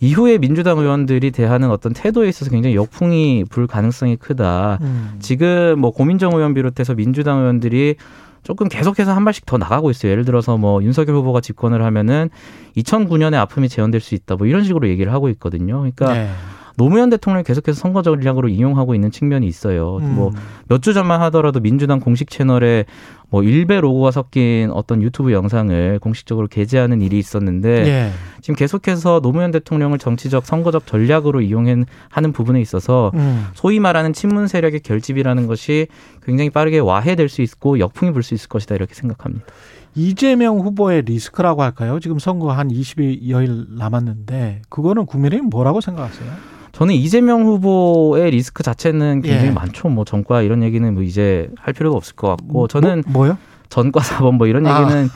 [0.01, 4.79] 이후에 민주당 의원들이 대하는 어떤 태도에 있어서 굉장히 역풍이 불 가능성이 크다.
[4.81, 5.15] 음.
[5.21, 7.95] 지금 뭐 고민정 의원 비롯해서 민주당 의원들이
[8.43, 10.13] 조금 계속해서 한 발씩 더 나가고 있어요.
[10.13, 12.31] 예를 들어서 뭐 윤석열 후보가 집권을 하면은
[12.77, 14.37] 2009년에 아픔이 재현될 수 있다.
[14.37, 15.79] 뭐 이런 식으로 얘기를 하고 있거든요.
[15.79, 16.29] 그러니까 네.
[16.77, 19.99] 노무현 대통령이 계속해서 선거 전략으로 이용하고 있는 측면이 있어요.
[19.99, 20.15] 음.
[20.15, 22.87] 뭐몇 주 전만 하더라도 민주당 공식 채널에
[23.33, 28.11] 뭐 일베 로고가 섞인 어떤 유튜브 영상을 공식적으로 게재하는 일이 있었는데 예.
[28.43, 31.87] 지금 계속해서 노무현 대통령을 정치적 선거적 전략으로 이용하는
[32.35, 33.47] 부분에 있어서 음.
[33.55, 35.87] 소위 말하는 친문 세력의 결집이라는 것이
[36.23, 39.47] 굉장히 빠르게 와해될 수 있고 역풍이 불 수 있을 것이다 이렇게 생각합니다.
[39.95, 42.01] 이재명 후보의 리스크라고 할까요?
[42.01, 46.31] 지금 선거 한 20여일 남았는데 그거는 국민의힘 뭐라고 생각하세요?
[46.73, 49.51] 저는 이재명 후보의 리스크 자체는 굉장히 예.
[49.51, 49.89] 많죠.
[49.89, 54.01] 뭐 전과 이런 얘기는 뭐 이제 할 필요도 없을 것 같고 저는 뭐, 요 전과
[54.01, 54.81] 사범 뭐 이런 아.
[54.81, 55.09] 얘기는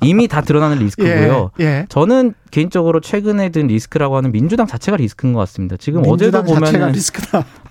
[0.00, 1.50] 이미 다 드러나는 리스크고요.
[1.60, 1.86] 예, 예.
[1.88, 5.76] 저는 개인적으로 최근에 든 리스크라고 하는 민주당 자체가 리스크인 것 같습니다.
[5.78, 6.92] 지금 어제도 보면은.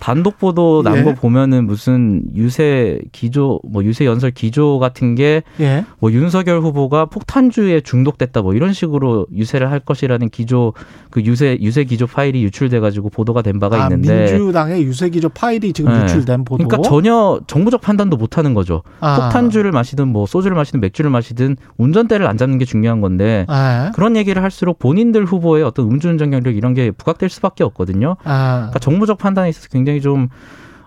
[0.00, 1.02] 단독 보도 난 예.
[1.04, 5.84] 거 보면은 무슨 유세 기조 뭐 유세 연설 기조 같은 게 예.
[6.00, 10.72] 뭐 윤석열 후보가 폭탄주에 중독됐다 뭐 이런 식으로 유세를 할 것이라는 기조
[11.10, 15.28] 그 유세 유세 기조 파일이 유출돼 가지고 보도가 된 바가 아, 있는데 민주당의 유세 기조
[15.28, 16.02] 파일이 지금 네.
[16.02, 16.66] 유출된 보도.
[16.66, 18.82] 그러니까 전혀 정부적 판단도 못 하는 거죠.
[18.98, 19.20] 아.
[19.20, 23.92] 폭탄주를 마시든 뭐 소주를 마시든 맥주를 마시든 운전 대를 안 잡는 게 중요한 건데 아.
[23.94, 28.16] 그런 얘기를 할수록 본인들 후보의 어떤 음주운전 경력 이런 게 부각될 수밖에 없거든요.
[28.24, 28.54] 아.
[28.56, 30.28] 그러니까 정무적 판단에 있어서 굉장히 좀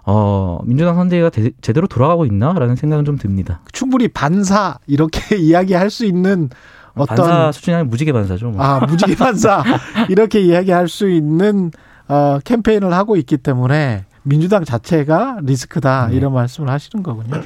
[0.05, 3.61] 어, 민주당 선대위가 대- 제대로 돌아가고 있나라는 생각은 좀 듭니다.
[3.71, 6.49] 충분히 반사 이렇게 이야기할 수 있는
[6.93, 8.49] 어떤 반사 수준이 아니라 무지개 반사죠.
[8.51, 8.61] 뭐.
[8.63, 9.63] 아 무지개 반사
[10.09, 11.71] 이렇게 이야기할 수 있는
[12.07, 16.15] 어, 캠페인을 하고 있기 때문에 민주당 자체가 리스크다 네.
[16.15, 17.41] 이런 말씀을 하시는 거군요.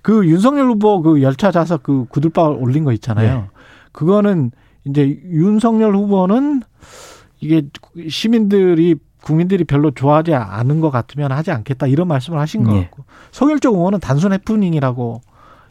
[0.00, 3.40] 그 윤석열 후보 그 열차 좌석 그 구둣발 올린 거 있잖아요.
[3.40, 3.44] 네.
[3.92, 4.50] 그거는
[4.84, 6.62] 이제 윤석열 후보는
[7.40, 7.62] 이게
[8.08, 12.80] 시민들이 국민들이 별로 좋아하지 않은 것 같으면 하지 않겠다 이런 말씀을 하신 것 예.
[12.84, 15.20] 같고 송영적 의원은 단순 해프닝이라고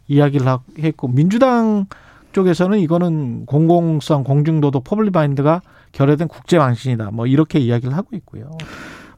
[0.08, 1.88] 이야기를 하- 했고 민주당
[2.32, 8.52] 쪽에서는 이거는 공공성 공중도덕 public mind가 결여된 국제 망신이다 뭐 이렇게 이야기를 하고 있고요.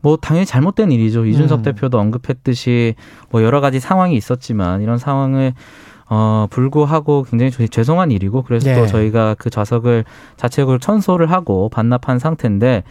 [0.03, 1.25] 뭐 당연히 잘못된 일이죠.
[1.25, 1.63] 이준석 음.
[1.63, 2.93] 대표도 언급했듯이
[3.31, 5.53] 뭐 여러 가지 상황이 있었지만 이런 상황을
[6.09, 8.75] 어 불구하고 굉장히 죄- 죄송한 일이고 그래서 네.
[8.79, 10.03] 또 저희가 그 좌석을
[10.35, 12.83] 자책을 천소를 하고 반납한 상태인데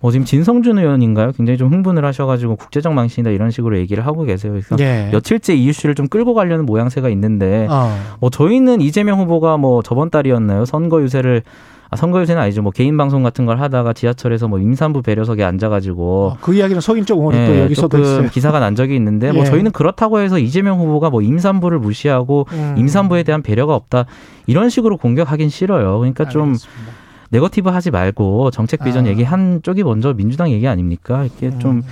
[0.00, 1.32] 뭐 지금 진성준 의원인가요?
[1.32, 4.52] 굉장히 좀 흥분을 하셔가지고 국제적 망신이다 이런 식으로 얘기를 하고 계세요.
[4.52, 5.08] 그래서 예.
[5.10, 7.98] 며칠째 이 이슈를 좀 끌고 가려는 모양새가 있는데 어.
[8.20, 10.66] 뭐 저희는 이재명 후보가 뭐 저번 달이었나요?
[10.66, 11.42] 선거 유세를
[11.90, 12.60] 아, 선거 유세는 아니죠.
[12.62, 17.46] 뭐 개인 방송 같은 걸 하다가 지하철에서 뭐 임산부 배려석에 앉아가지고 그 이야기는 송인적 의원이
[17.46, 18.28] 또 예, 여기서도 조금.
[18.28, 19.44] 기사가 난 적이 있는데 뭐 예.
[19.46, 22.74] 저희는 그렇다고 해서 이재명 후보가 뭐 임산부를 무시하고 음.
[22.76, 24.04] 임산부에 대한 배려가 없다
[24.46, 25.98] 이런 식으로 공격하긴 싫어요.
[25.98, 26.92] 그러니까 좀 알겠습니다.
[27.30, 29.08] 네거티브 하지 말고 정책 비전 아.
[29.08, 31.24] 얘기 한 쪽이 먼저 민주당 얘기 아닙니까?
[31.24, 31.58] 이렇게 음.
[31.58, 31.82] 좀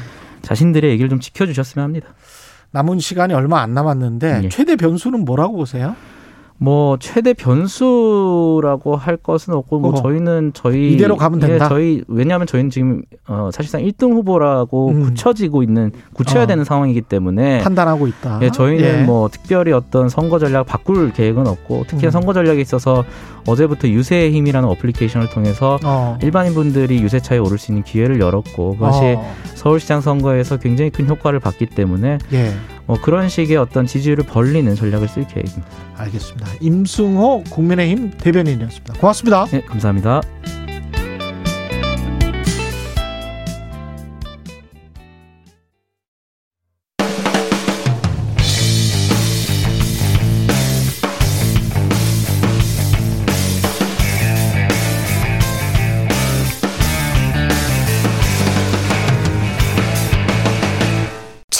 [0.43, 2.09] 자신들의 얘기를 좀 지켜주셨으면 합니다.
[2.73, 4.49] 남은 시간이 얼마 안 남았는데 예.
[4.51, 5.97] 최대 변수는 뭐라고 보세요?
[6.59, 10.03] 뭐 최대 변수라고 할 것은 없고 뭐 어허.
[10.03, 11.69] 저희는 저희 이대로 가면 예, 된다?
[11.69, 15.03] 저희 왜냐하면 저희는 지금 어, 사실상 1등 후보라고 음.
[15.03, 16.47] 굳혀지고 있는 굳혀야 어.
[16.47, 18.41] 되는 상황이기 때문에 판단하고 있다.
[18.43, 19.03] 예, 저희는 예.
[19.05, 22.11] 뭐 특별히 어떤 선거 전략 바꿀 계획은 없고 특히 음.
[22.11, 23.05] 선거 전략에 있어서
[23.47, 26.19] 어제부터 유세의 힘이라는 어플리케이션을 통해서 어.
[26.23, 29.35] 일반인 분들이 유세차에 오를 수 있는 기회를 열었고 그것이 어.
[29.55, 32.53] 서울시장 선거에서 굉장히 큰 효과를 봤기 때문에 예.
[32.87, 35.67] 뭐 그런 식의 어떤 지지율을 벌리는 전략을 쓸 계획입니다.
[35.97, 36.49] 알겠습니다.
[36.61, 38.95] 임승호 국민의힘 대변인이었습니다.
[38.95, 39.47] 고맙습니다.
[39.47, 40.23] 네, 감사합니다.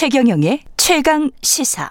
[0.09, 1.89] 최경영의 최강 시사.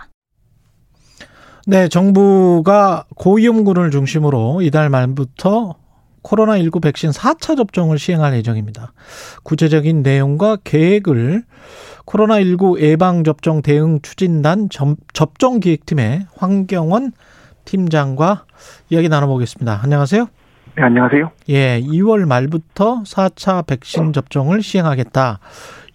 [1.66, 5.74] 네, 정부가 고위험군을 중심으로 이달 말부터
[6.22, 8.94] 코로나19 백신 4차 접종을 시행할 예정입니다.
[9.42, 11.42] 구체적인 내용과 계획을
[12.06, 17.12] 코로나19 예방접종 대응 추진단 점- 접종기획팀의 황경원
[17.66, 18.46] 팀장과
[18.88, 19.78] 이야기 나눠보겠습니다.
[19.82, 20.26] 안녕하세요.
[20.78, 21.30] 네, 안녕하세요.
[21.50, 25.38] 예, 2월 말부터 4차 백신 접종을 시행하겠다.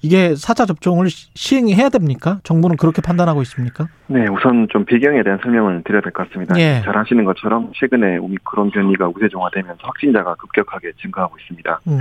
[0.02, 2.39] 이게 4차 접종을 시- 시행해야 됩니까?
[2.43, 3.88] 정부는 그렇게 판단하고 있습니까?
[4.08, 6.60] 네, 우선 좀 배경에 대한 설명을 드려야 될 것 같습니다.
[6.60, 6.82] 예.
[6.84, 11.80] 잘 아시는 것처럼 최근에 오미크론 변이가 우세종화되면서 확진자가 급격하게 증가하고 있습니다.
[11.88, 11.99] 음.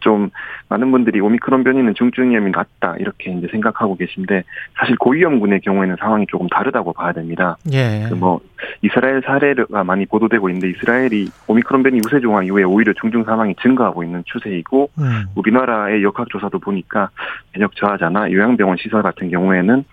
[0.00, 0.28] 좀
[0.68, 4.42] 많은 분들이 오미크론 변이는 중증 위험이 낮다 이렇게 이제 생각하고 계신데
[4.78, 7.56] 사실 고위험군의 경우에는 상황이 조금 다르다고 봐야 됩니다.
[7.72, 8.06] 예.
[8.10, 8.40] 그뭐
[8.82, 14.22] 이스라엘 사례가 많이 보도되고 있는데 이스라엘이 오미크론 변이 우세종화 이후에 오히려 중증 사망이 증가하고 있는
[14.26, 15.24] 추세이고 음.
[15.36, 17.08] 우리나라의 역학조사도 보니까
[17.52, 19.84] 면역 저하자나 요양병원 시설 같은 경우에는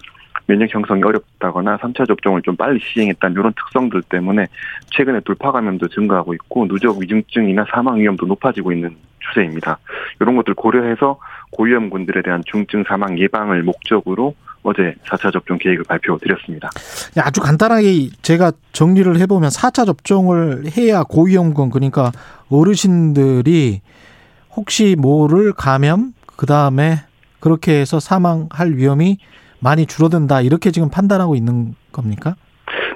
[0.46, 4.48] 면역 형성이 어렵다거나 3차 접종을 좀 빨리 시행했다는 이런 특성들 때문에
[4.92, 9.78] 최근에 돌파 감염도 증가하고 있고 누적 위중증이나 사망 위험도 높아지고 있는 추세입니다.
[10.20, 11.18] 이런 것들 고려해서
[11.52, 16.70] 고위험군들에 대한 중증 사망 예방을 목적으로 어제 4차 접종 계획을 발표드렸습니다.
[17.16, 22.12] 네, 아주 간단하게 제가 정리를 해보면 4차 접종을 해야 고위험군 그러니까
[22.50, 23.82] 어르신들이
[24.56, 27.00] 혹시 모를 감염 그 다음에
[27.44, 29.18] 그렇게 해서 사망할 위험이
[29.60, 32.36] 많이 줄어든다 이렇게 지금 판단하고 있는 겁니까?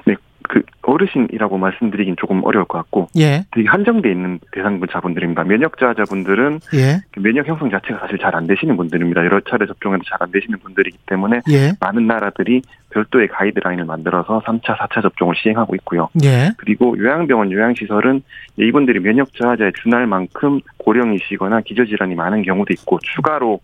[0.06, 0.14] 네,
[0.48, 3.44] 그 어르신이라고 말씀드리긴 조금 어려울 것 같고 예.
[3.50, 5.44] 되게 한정돼 있는 대상자분들입니다.
[5.44, 7.02] 면역자자분들은 예.
[7.20, 9.22] 면역 형성 자체가 사실 잘 안 되시는 분들입니다.
[9.26, 11.72] 여러 차례 접종해도 잘 안 되시는 분들이기 때문에 예.
[11.78, 16.08] 많은 나라들이 별도의 가이드라인을 만들어서 3차, 4차 접종을 시행하고 있고요.
[16.24, 16.52] 예.
[16.56, 18.22] 그리고 요양병원, 요양시설은
[18.56, 23.60] 이분들이 면역 저하자에 준할 만큼 고령이시거나 기저질환이 많은 경우도 있고 추가로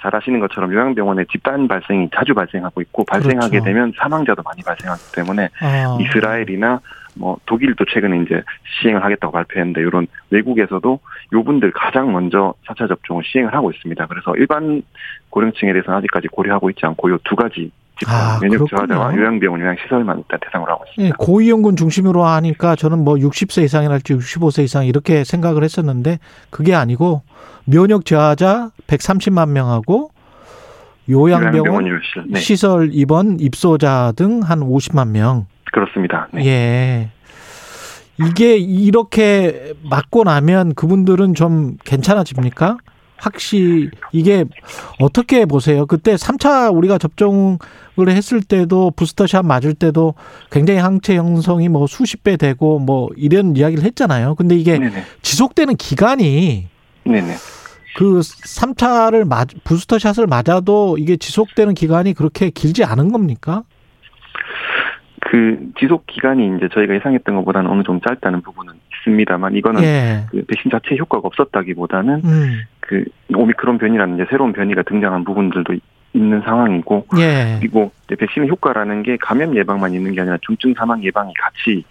[0.00, 3.64] 잘 아시는 것처럼 요양병원에 집단 발생이 자주 발생하고 있고 발생하게 그렇죠.
[3.64, 5.98] 되면 사망자도 많이 발생하기 때문에 아.
[6.00, 6.80] 이스라엘이나
[7.18, 8.42] 뭐 독일도 최근에 이제
[8.80, 11.00] 시행을 하겠다고 발표했는데 이런 외국에서도
[11.32, 14.06] 요분들 가장 먼저 4차 접종을 시행을 하고 있습니다.
[14.06, 14.82] 그래서 일반
[15.30, 17.70] 고령층에 대해서는 아직까지 고려하고 있지 않고 요 두 가지
[18.06, 18.68] 아, 면역.
[18.70, 21.08] 저하자와 요양병원, 요양시설만 일단 대상으로 하고 있습니다.
[21.08, 27.22] 예, 고위험군 중심으로 하니까 저는 뭐 60세 이상이랄지 65세 이상 이렇게 생각을 했었는데 그게 아니고
[27.64, 30.10] 면역 저하자 130만 명하고
[31.10, 32.38] 요양병원 요양병원 네.
[32.40, 35.46] 시설 입원 입소자 등 한 50만 명.
[35.72, 36.28] 그렇습니다.
[36.32, 36.46] 네.
[36.46, 37.10] 예.
[38.20, 42.78] 이게 이렇게 맞고 나면 그분들은 좀 괜찮아집니까?
[43.16, 44.44] 확실히 이게
[45.00, 45.86] 어떻게 보세요?
[45.86, 47.58] 그때 3차 우리가 접종을
[48.08, 50.14] 했을 때도 부스터샷 맞을 때도
[50.50, 54.36] 굉장히 항체 형성이 뭐 수십 배 되고 뭐 이런 이야기를 했잖아요.
[54.36, 55.04] 근데 이게 네네.
[55.22, 56.68] 지속되는 기간이
[57.04, 57.34] 네네.
[57.96, 63.64] 그 3차를 맞 부스터샷을 맞아도 이게 지속되는 기간이 그렇게 길지 않은 겁니까?
[65.30, 70.24] 그 지속 기간이 이제 저희가 예상했던 것보다는 어느 정도 짧다는 부분은 있습니다만 이거는 예.
[70.30, 72.62] 그 백신 자체 의 효과가 없었다기보다는 음.
[72.80, 73.04] 그
[73.34, 75.74] 오미크론 변이라는 이제 새로운 변이가 등장한 부분들도
[76.14, 77.56] 있는 상황이고 예.
[77.60, 81.84] 그리고 백신의 효과라는 게 감염 예방만 있는 게 아니라 중증 사망 예방이 같이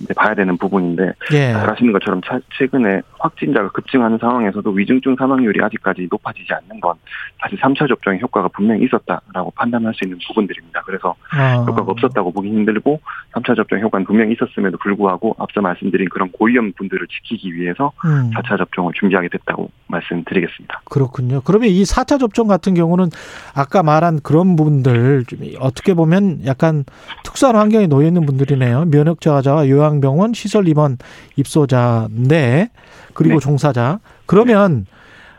[0.00, 1.52] 이제 봐야 되는 부분인데 예.
[1.52, 6.94] 잘 아시는 것처럼 차- 최근에 확진자가 급증하는 상황에서도 위중증 사망률이 아직까지 높아지지 않는 건
[7.40, 10.82] 사실 3차 접종의 효과가 분명히 있었다라고 판단할 수 있는 부분들입니다.
[10.84, 11.54] 그래서 아.
[11.66, 13.00] 효과가 없었다고 보기 힘들고
[13.34, 18.30] 3차 접종 효과는 분명히 있었음에도 불구하고 앞서 말씀드린 그런 고위험 분들을 지키기 위해서 음.
[18.34, 20.80] 4차 접종을 준비하게 됐다고 말씀드리겠습니다.
[20.86, 21.40] 그렇군요.
[21.44, 23.06] 그러면 이 4차 접종 같은 경우는
[23.54, 26.84] 아까 말한 그런 분들 좀 어떻게 보면 약간
[27.22, 28.86] 특수한 환경에 놓여 있는 분들이네요.
[28.86, 30.98] 면역 저하자와 요양 병원 시설 입원
[31.36, 32.70] 입소자인데
[33.14, 33.40] 그리고 네.
[33.40, 34.00] 종사자.
[34.26, 34.86] 그러면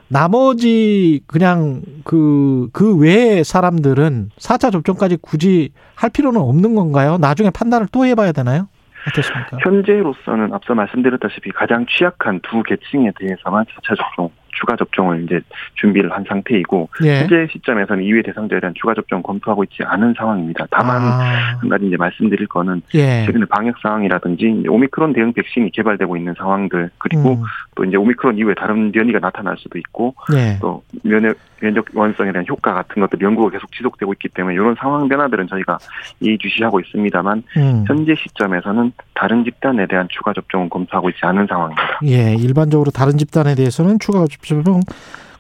[0.08, 7.18] 나머지 그냥 그, 그 외의 사람들은 4차 접종까지 굳이 할 필요는 없는 건가요?
[7.18, 8.68] 나중에 판단을 또 해봐야 되나요?
[9.08, 9.58] 어떻습니까?
[9.62, 15.40] 현재로서는 앞서 말씀드렸다시피 가장 취약한 두 계층에 대해서만 4차 접종, 추가 접종을 이제
[15.76, 17.20] 준비를 한 상태이고 예.
[17.22, 20.66] 현재 시점에서는 이외 대상자에 대한 추가 접종 검토하고 있지 않은 상황입니다.
[20.72, 23.26] 다만 아, 한 가지 이제 말씀드릴 거는 예.
[23.26, 27.44] 최근에 방역 상황이라든지 오미크론 대응 백신이 개발되고 있는 상황들 그리고 음,
[27.76, 30.58] 또 이제 오미크론 이후에 다른 변이가 나타날 수도 있고 예.
[30.60, 35.08] 또 면역 면역 원성에 대한 효과 같은 것들 연구가 계속 지속되고 있기 때문에 이런 상황
[35.08, 35.78] 변화들은 저희가
[36.22, 37.86] 예의주시하고 있습니다만 음.
[37.88, 42.00] 현재 시점에서는 다른 집단에 대한 추가 접종은 검토하고 있지 않은 상황입니다.
[42.06, 44.82] 예, 일반적으로 다른 집단에 대해서는 추가 접종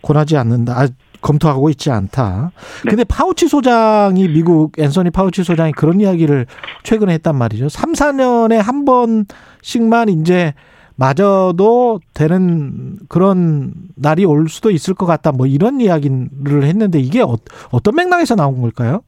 [0.01, 0.74] 권하지 않는다.
[0.74, 0.88] 아,
[1.22, 2.51] 검토하고 있지 않다.
[2.84, 2.89] 네.
[2.89, 6.45] 근데 파우치 소장이 미국 앤서니 파우치 소장이 그런 이야기를
[6.84, 7.68] 최근에 했단 말이죠.
[7.70, 10.53] 3, 4년에 한 번씩만 이제
[10.95, 15.31] 맞아도 되는 그런 날이 올 수도 있을 것 같다.
[15.31, 17.35] 뭐 이런 이야기를 했는데 이게 어,
[17.72, 19.01] 어떤 맥락에서 나온 걸까요?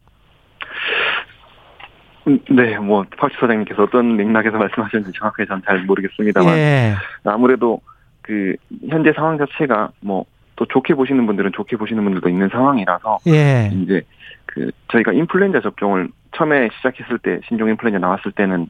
[2.27, 6.95] 음, 네, 뭐 파우치 소장님께서 어떤 맥락에서 말씀하셨는지 정확하게 저는 잘 모르겠습니다만 예.
[7.23, 7.79] 아무래도
[8.21, 8.55] 그
[8.89, 10.25] 현재 상황 자체가 뭐
[10.57, 13.71] 또 좋게 보시는 분들은 좋게 보시는 분들도 있는 상황이라서 예.
[13.73, 14.01] 이제
[14.45, 18.67] 그 저희가 인플루엔자 접종을 처음에 시작했을 때 신종 인플루엔자 나왔을 때는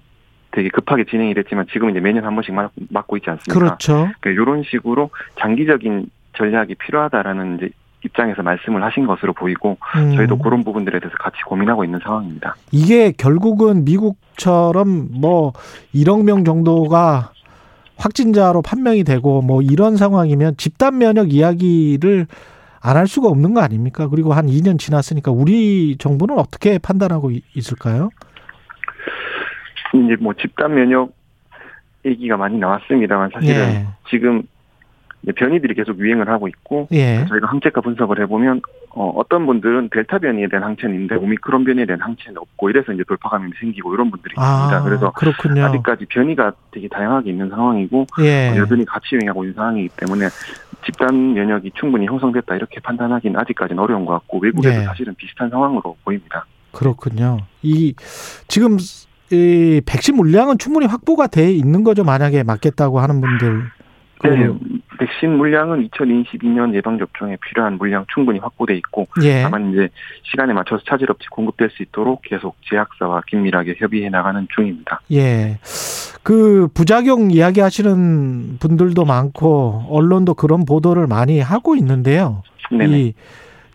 [0.52, 3.54] 되게 급하게 진행이 됐지만 지금 이제 매년 한 번씩 맞- 맞고 있지 않습니까?
[3.60, 4.08] 그렇죠.
[4.26, 5.10] 이런 식으로
[5.40, 7.70] 장기적인 전략이 필요하다라는 이제
[8.06, 10.16] 입장에서 말씀을 하신 것으로 보이고 음.
[10.16, 12.56] 저희도 그런 부분들에 대해서 같이 고민하고 있는 상황입니다.
[12.72, 15.54] 이게 결국은 미국처럼 뭐
[15.94, 17.32] 1억 명 정도가
[17.98, 22.28] 확진자로 판명이 되고 뭐 이런 상황이면 집단 면역 이야기를
[22.80, 24.08] 안 할 수가 없는 거 아닙니까?
[24.08, 28.12] 그리고 한 2년 지났으니까 우리 정부는 어떻게 판단하고 이- 있을까요?
[29.94, 31.14] 이제 뭐 집단 면역
[32.06, 33.88] 얘기가 많이 나왔습니다만 사실은 예.
[34.10, 34.44] 지금
[35.36, 37.26] 변이들이 계속 유행을 하고 있고 예.
[37.28, 38.62] 저희가 항체가 분석을 해보면
[38.92, 43.04] 어, 어떤 분들은 델타 변이에 대한 항체는 있는데 오미크론 변이에 대한 항체는 없고 이래서 이제
[43.08, 44.78] 돌파 감염이 생기고 이런 분들이 있습니다.
[44.78, 45.66] 아, 그래서 그렇군요.
[45.66, 48.50] 아직까지 변이가 되게 다양하게 있는 상황이고 예.
[48.50, 50.28] 어, 여전히 같이 유행하고 있는 상황이기 때문에
[50.86, 54.86] 집단 면역이 충분히 형성됐다 이렇게 판단하기는 아직까지는 어려운 것 같고 외국에도 네.
[54.86, 56.46] 사실은 비슷한 상황으로 보입니다.
[56.72, 57.40] 그렇군요.
[57.62, 57.94] 이
[58.48, 58.78] 지금
[59.32, 62.04] 이 백신 물량은 충분히 확보가 돼 있는 거죠.
[62.04, 63.64] 만약에 맞겠다고 하는 분들.
[64.24, 64.60] 네, 그,
[64.98, 69.44] 백신 물량은 2022년 예방 접종에 필요한 물량 충분히 확보돼 있고 예.
[69.44, 69.90] 다만 이제
[70.24, 75.02] 시간에 맞춰서 차질 없이 공급될 수 있도록 계속 제약사와 긴밀하게 협의해 나가는 중입니다.
[75.12, 75.60] 예.
[76.24, 82.44] 그 부작용 이야기하시는 분들도 많고 언론도 그런 보도를 많이 하고 있는데요.
[82.72, 83.00] 네네.
[83.00, 83.14] 이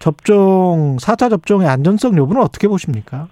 [0.00, 3.28] 접종 4차 접종의 안전성 여부는 어떻게 보십니까?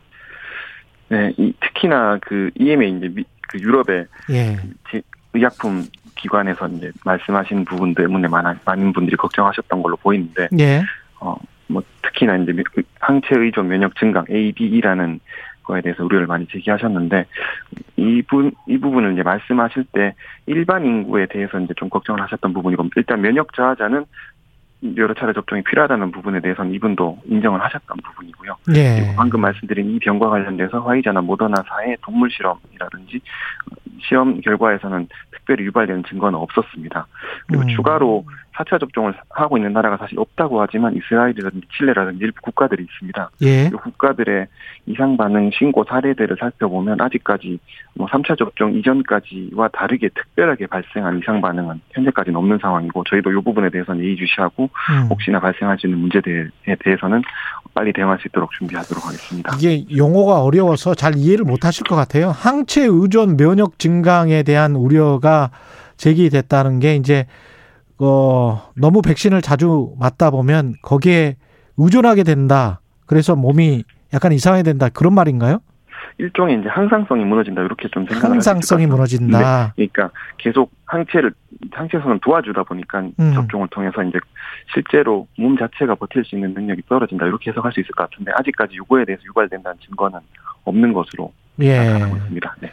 [1.10, 4.56] 네, 이, 특히나 그 EMA 이제 미- 그 유럽의 예.
[4.90, 5.02] 제-
[5.34, 5.84] 의약품
[6.16, 10.82] 기관에서 이제 말씀하신 부분 때문에 많은 많은 분들이 걱정하셨던 걸로 보이는데 예.
[11.20, 12.62] 어, 뭐 특히나 이제 미-
[13.00, 15.18] 항체 의존 면역 증강 ADE라는
[15.64, 17.26] 거에 대해서 우려를 많이 제기하셨는데
[17.96, 20.14] 이분 이 부분을 이제 말씀하실 때
[20.46, 24.04] 일반 인구에 대해서 이제 좀 걱정을 하셨던 부분이고 일단 면역 저하자는
[24.96, 28.56] 여러 차례 접종이 필요하다는 부분에 대해서는 이분도 인정을 하셨던 부분이고요.
[28.74, 28.96] 예.
[29.00, 33.20] 그리고 방금 말씀드린 이 병과 관련돼서 화이자나 모더나사의 동물 실험이라든지
[34.00, 37.06] 시험 결과에서는 특별히 유발되는 증거는 없었습니다.
[37.46, 37.68] 그리고 음.
[37.68, 38.24] 추가로
[38.60, 43.30] 4차 접종을 하고 있는 나라가 사실 없다고 하지만 이스라엘이라든지 칠레라든지 일부 국가들이 있습니다.
[43.42, 43.66] 예.
[43.66, 44.46] 이 국가들의
[44.86, 47.58] 이상 반응 신고 사례들을 살펴보면 아직까지
[47.94, 53.70] 뭐 3차 접종 이전까지와 다르게 특별하게 발생한 이상 반응은 현재까지는 없는 상황이고 저희도 이 부분에
[53.70, 55.06] 대해서는 예의주시하고 음.
[55.10, 57.22] 혹시나 발생할 수 있는 문제들에 대해서는
[57.74, 59.54] 빨리 대응할 수 있도록 준비하도록 하겠습니다.
[59.56, 62.30] 이게 용어가 어려워서 잘 이해를 못 하실 것 같아요.
[62.30, 65.50] 항체 의존 면역 증강에 대한 우려가
[65.96, 67.26] 제기됐다는 게 이제
[68.00, 71.36] 어 너무 백신을 자주 맞다 보면 거기에
[71.76, 72.80] 의존하게 된다.
[73.06, 74.88] 그래서 몸이 약간 이상하게 된다.
[74.88, 75.60] 그런 말인가요?
[76.18, 78.86] 일종의 이제 항상성이 무너진다 이렇게 좀 생각을 항상성이.
[78.86, 79.74] 무너진다.
[79.76, 81.32] 네, 그러니까 계속 항체를
[81.72, 83.32] 항체선은 도와주다 보니까 음.
[83.34, 84.18] 접종을 통해서 이제
[84.72, 88.74] 실제로 몸 자체가 버틸 수 있는 능력이 떨어진다 이렇게 해석할 수 있을 것 같은데 아직까지
[88.74, 90.18] 이거에 대해서 유발된다는 증거는
[90.64, 91.78] 없는 것으로 예.
[91.78, 92.56] 나타나고 있습니다.
[92.60, 92.72] 네.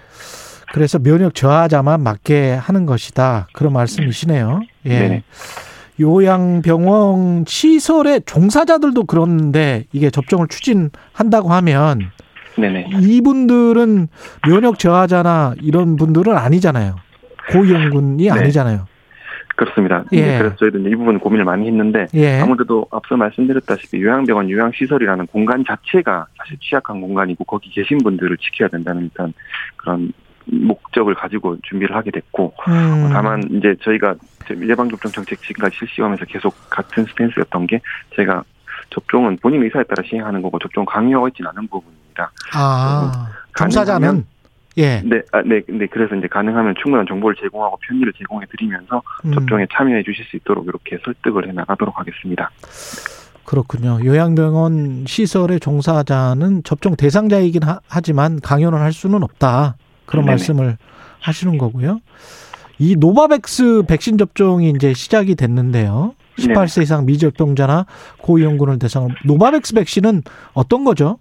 [0.73, 3.47] 그래서 면역 저하자만 맞게 하는 것이다.
[3.53, 4.61] 그런 말씀이시네요.
[4.87, 4.99] 예.
[4.99, 5.23] 네네.
[5.99, 12.11] 요양병원 시설의 종사자들도 그런데 이게 접종을 추진한다고 하면
[12.57, 12.89] 네네.
[13.01, 14.07] 이분들은
[14.47, 16.95] 면역 저하자나 이런 분들은 아니잖아요.
[17.51, 18.29] 고위험군이 네.
[18.29, 18.85] 아니잖아요.
[19.55, 20.03] 그렇습니다.
[20.11, 20.21] 예.
[20.21, 22.39] 네, 그래서 저희도 이 부분 고민을 많이 했는데 예.
[22.39, 29.03] 아무래도 앞서 말씀드렸다시피 요양병원 요양시설이라는 공간 자체가 사실 취약한 공간이고 거기 계신 분들을 지켜야 된다는
[29.05, 29.33] 일단
[29.77, 30.13] 그런
[30.45, 33.09] 목적을 가지고 준비를 하게 됐고 음.
[33.11, 34.15] 다만 이제 저희가
[34.49, 37.81] 예방접종 정책 지금까지 실시하면서 계속 같은 스탠스였던 게
[38.15, 38.43] 제가
[38.89, 42.31] 접종은 본인 의사에 따라 시행하는 거고 접종 강요하고 있지는 않은 부분입니다.
[42.53, 44.25] 아, 가능하면
[44.77, 45.01] 예.
[45.03, 49.33] 네, 아, 네, 네, 그래서 이제 가능하면 충분한 정보를 제공하고 편의를 제공해 드리면서 음.
[49.33, 52.51] 접종에 참여해 주실 수 있도록 이렇게 설득을 해 나가도록 하겠습니다.
[53.43, 53.99] 그렇군요.
[54.03, 59.77] 요양병원 시설의 종사자는 접종 대상자이긴 하, 하지만 강요는 할 수는 없다.
[60.05, 60.33] 그런 네네.
[60.33, 60.77] 말씀을
[61.21, 61.99] 하시는 거고요.
[62.79, 66.13] 이 노바백스 백신 접종이 이제 시작이 됐는데요.
[66.37, 67.85] 18세 이상 미접종자나
[68.19, 70.21] 고위험군을 대상으로 노바백스 백신은
[70.53, 71.17] 어떤 거죠?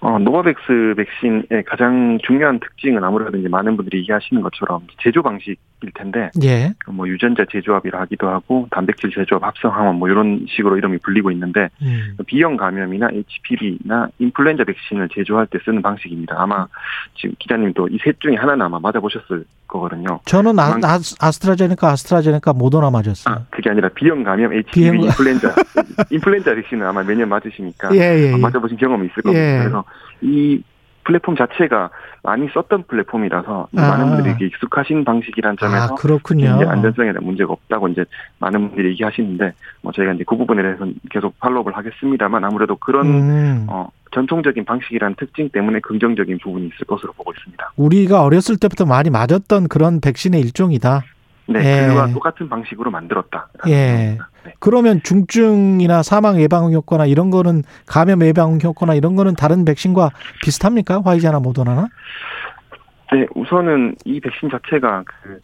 [0.00, 5.92] 어, 노바백스 백신의 가장 중요한 특징은 아무래도 이제 많은 분들이 얘기하시는 것처럼 제조 방식 일
[5.94, 6.72] 텐데, 예.
[6.90, 11.68] 뭐 유전자 재조합이라 하기도 하고 단백질 재조합 합성 항원 뭐 이런 식으로 이름이 불리고 있는데
[11.82, 12.16] 음.
[12.26, 16.34] B형 간염이나 HPV나 인플루엔자 백신을 제조할 때 쓰는 방식입니다.
[16.38, 16.66] 아마
[17.16, 20.20] 지금 기자님도 이 셋 중에 하나는 아마 맞아보셨을 거거든요.
[20.26, 23.34] 저는 아, 아, 아스트라제네카, 아스트라제네카 모더나 맞았어요.
[23.34, 25.54] 아, 그게 아니라 B형 감염, HPV, B형 인플루엔자.
[26.10, 28.36] 인플루엔자 백신은 아마 매년 맞으시니까 예, 예, 예.
[28.36, 29.42] 맞아보신 경험이 있을 겁니다.
[29.44, 29.58] 예.
[29.60, 29.84] 그래서
[30.20, 30.62] 이
[31.04, 31.90] 플랫폼 자체가
[32.22, 33.80] 많이 썼던 플랫폼이라서 아.
[33.80, 36.56] 많은 분들이 익숙하신 방식이란 점에서 아, 그렇군요.
[36.56, 38.04] 이제 안전성에 대한 문제가 없다고 이제
[38.38, 39.52] 많은 분들이 얘기하시는데
[39.82, 43.66] 뭐 저희가 이제 그 부분에 대해서는 계속 팔로우를 하겠습니다만 아무래도 그런 음.
[43.68, 47.72] 어, 전통적인 방식이라는 특징 때문에 긍정적인 부분이 있을 것으로 보고 있습니다.
[47.76, 51.02] 우리가 어렸을 때부터 많이 맞았던 그런 백신의 일종이다.
[51.46, 51.88] 네, 예.
[51.88, 53.48] 그와 똑같은 방식으로 만들었다.
[53.68, 54.18] 예.
[54.60, 60.10] 그러면 중증이나 사망 예방 효과나 이런 거는 감염 예방 효과나 이런 거는 다른 백신과
[60.42, 61.02] 비슷합니까?
[61.04, 61.88] 화이자나 모더나나?
[63.12, 65.38] 네, 우선은 이 백신 자체가 그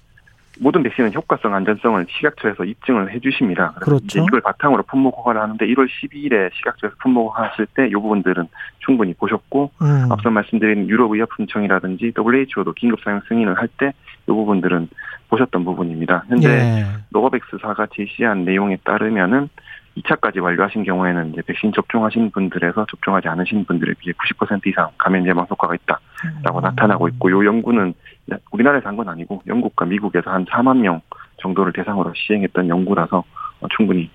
[0.62, 3.72] 모든 백신은 효과성, 안전성을 식약처에서 입증을 해주십니다.
[3.80, 4.22] 그렇죠.
[4.22, 8.46] 이걸 바탕으로 품목 허가를 하는데 1월 12일에 식약처에서 품목 허가하실 때 이 부분들은
[8.80, 10.08] 충분히 보셨고 음.
[10.10, 13.92] 앞서 말씀드린 유럽의약품청이라든지 WHO도 긴급 사용 승인을 할 때
[14.28, 14.88] 이 부분들은
[15.30, 16.24] 보셨던 부분입니다.
[16.28, 16.84] 현재 예.
[17.10, 19.48] 노바백스사가 제시한 내용에 따르면은
[19.96, 25.46] 2차까지 완료하신 경우에는 이제 백신 접종하신 분들에서 접종하지 않으신 분들에 비해 90% 이상 감염 예방
[25.50, 26.62] 효과가 있다라고 음.
[26.62, 27.94] 나타나고 있고 요 연구는
[28.52, 31.00] 우리나라에서 한 건 아니고 영국과 미국에서 한 4만 명
[31.42, 33.24] 정도를 대상으로 시행했던 연구라서
[33.60, 34.10] 어, 충분히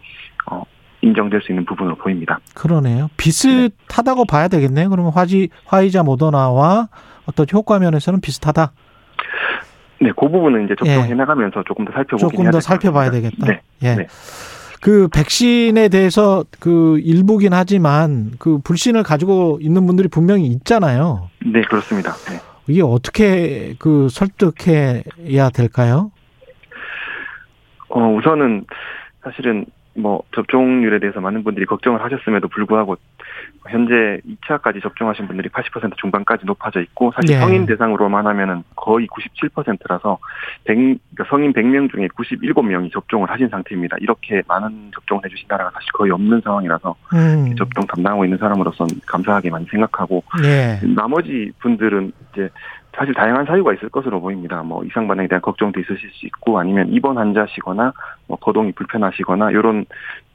[0.50, 0.64] 어,
[1.02, 2.40] 인정될 수 있는 부분으로 보입니다.
[2.56, 3.10] 그러네요.
[3.18, 4.90] 비슷하다고 봐야 되겠네요.
[4.90, 6.88] 그러면 화지, 화이자 모더나와
[7.26, 8.72] 어떤 효과 면에서는 비슷하다.
[10.02, 11.14] 네, 그 부분은 이제 접종해 예.
[11.14, 13.12] 나가면서 조금 더 살펴보긴 조금 더 살펴봐야.
[13.12, 13.48] 되겠다.
[13.48, 13.62] 네.
[13.84, 13.96] 예.
[13.96, 14.08] 네.
[14.82, 21.30] 그 백신에 대해서 그 일부긴 하지만 그 불신을 가지고 있는 분들이 분명히 있잖아요.
[21.46, 22.12] 네, 그렇습니다.
[22.30, 22.40] 네.
[22.68, 26.12] 이게 어떻게 그 설득해야 될까요?
[27.90, 28.66] 어, 우선은
[29.24, 29.66] 사실은
[29.96, 32.98] 뭐 접종률에 대해서 많은 분들이 걱정을 하셨음에도 불구하고
[33.68, 37.40] 현재 2차까지 접종하신 분들이 80% 중반까지 높아져 있고 사실 네.
[37.40, 40.18] 성인 대상으로만 하면은 거의 97%라서
[40.66, 43.98] 100, 그러니까 성인 100명 중에 97명이 접종을 하신 상태입니다.
[44.00, 47.56] 이렇게 많은 접종을 해주신 나라가 사실 거의 없는 상황이라서 음.
[47.56, 50.80] 접종 담당하고 있는 사람으로서는 감사하게 많이 생각하고 예.
[50.96, 52.50] 나머지 분들은 이제
[52.96, 54.64] 사실 다양한 사유가 있을 것으로 보입니다.
[54.64, 57.94] 뭐 이상 반응에 대한 걱정도 있으실 수 있고 아니면 입원 환자시거나
[58.28, 59.86] 뭐 거동이 불편하시거나 이런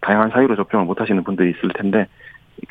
[0.03, 2.07] 다양한 사유로 접종을 못 하시는 분들이 있을 텐데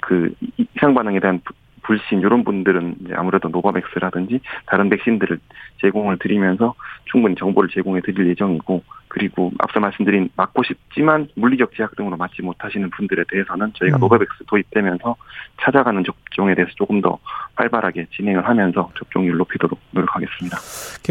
[0.02, 5.40] 그 이- 이상 반응에 대한 부- 불신 이런 분들은 이제 아무래도 노바백스라든지 다른 백신들을
[5.82, 6.76] 제공을 드리면서
[7.06, 12.88] 충분히 정보를 제공해 드릴 예정이고 그리고 앞서 말씀드린 맞고 싶지만 물리적 제약 등으로 맞지 못하시는
[12.92, 14.02] 분들에 대해서는 저희가 음.
[14.02, 15.16] 노바백스 도입되면서
[15.64, 17.18] 찾아가는 접종에 대해서 조금 더
[17.56, 20.58] 활발하게 진행을 하면서 접종률 높이도록 노력하겠습니다.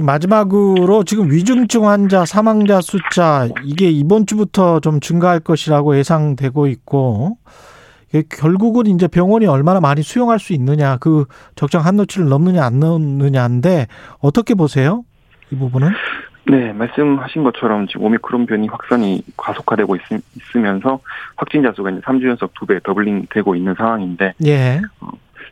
[0.00, 7.38] 마지막으로 지금 위중증 환자 사망자 숫자 이게 이번 주부터 좀 증가할 것이라고 예상되고 있고
[8.28, 13.86] 결국은 이제 병원이 얼마나 많이 수용할 수 있느냐 그 적정 한도치를 넘느냐 안 넘느냐인데
[14.20, 15.04] 어떻게 보세요?
[15.50, 15.88] 이 부분은?
[16.50, 20.00] 네, 말씀하신 것처럼 지금 오미크론 변이 확산이 가속화되고 있,
[20.56, 21.00] 으면서
[21.36, 24.80] 확진자 수가 이제 3주 연속 두 배 더블링 되고 있는 상황인데 예.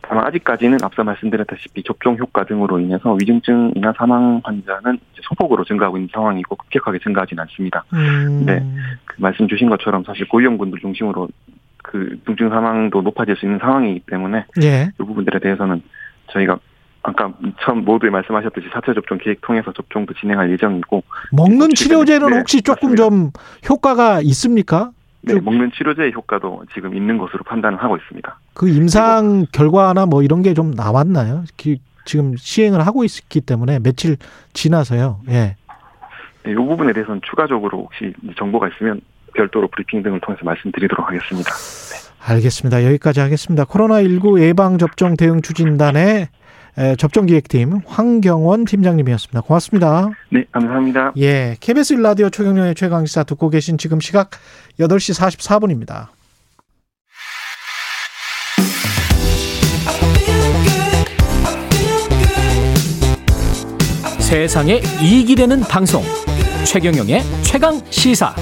[0.02, 6.54] 다만 아직까지는 앞서 말씀드렸다시피 접종 효과 등으로 인해서 위중증이나 사망 환자는 소폭으로 증가하고 있는 상황이고
[6.56, 7.84] 급격하게 증가하지는 않습니다.
[7.92, 8.44] 음.
[8.46, 8.64] 네.
[9.04, 11.28] 그 말씀 주신 것처럼 사실 고위험군들 중심으로
[11.86, 14.90] 그 중증 사망도 높아질 수 있는 상황이기 때문에 예.
[14.92, 15.82] 이 부분들에 대해서는
[16.32, 16.58] 저희가
[17.02, 17.32] 아까
[17.64, 22.62] 처음 모두에 말씀하셨듯이 4차 접종 계획 통해서 접종도 진행할 예정이고 먹는 네, 치료제는 네, 혹시
[22.62, 23.30] 조금 좀
[23.68, 24.90] 효과가 있습니까?
[25.22, 28.38] 네, 먹는 치료제의 효과도 지금 있는 것으로 판단을 하고 있습니다.
[28.54, 31.44] 그 임상 결과나 뭐 이런 게 좀 나왔나요?
[31.56, 34.16] 기- 지금 시행을 하고 있기 때문에 며칠
[34.52, 35.20] 지나서요.
[35.28, 35.56] 예.
[36.44, 39.00] 네, 이 부분에 대해서는 추가적으로 혹시 정보가 있으면
[39.36, 41.50] 별도로 브리핑 등을 통해서 말씀드리도록 하겠습니다.
[42.28, 42.84] 알겠습니다.
[42.84, 43.64] 여기까지 하겠습니다.
[43.64, 46.28] 코로나19 예방접종 대응 추진단의
[46.78, 49.40] 에, 접종 기획팀 황경원 팀장님이었습니다.
[49.42, 50.10] 고맙습니다.
[50.30, 51.12] 네, 감사합니다.
[51.16, 51.56] 예.
[51.60, 54.30] KBS 일라디오 최경련의 최강 시사 듣고 계신 지금 시각
[54.78, 56.08] 8시 44분입니다.
[64.20, 66.02] 세상에 이익이 되는 방송
[66.66, 68.34] 최경영의 최강 시사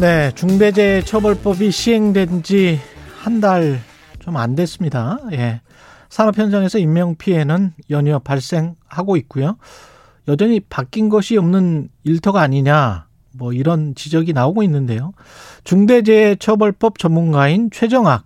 [0.00, 2.78] 네, 중대재해 처벌법이 시행된 지
[3.22, 3.78] 한 달
[4.18, 5.18] 좀 안 됐습니다.
[5.32, 5.60] 예.
[6.08, 9.56] 산업 현장에서 인명 피해는 연이어 발생하고 있고요.
[10.28, 13.06] 여전히 바뀐 것이 없는 일터가 아니냐.
[13.36, 15.12] 뭐 이런 지적이 나오고 있는데요.
[15.64, 18.24] 중대재해처벌법 전문가인 최정학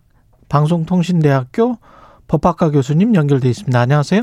[0.49, 1.79] 방송통신대학교
[2.27, 3.79] 법학과 교수님 연결돼 있습니다.
[3.79, 4.23] 안녕하세요.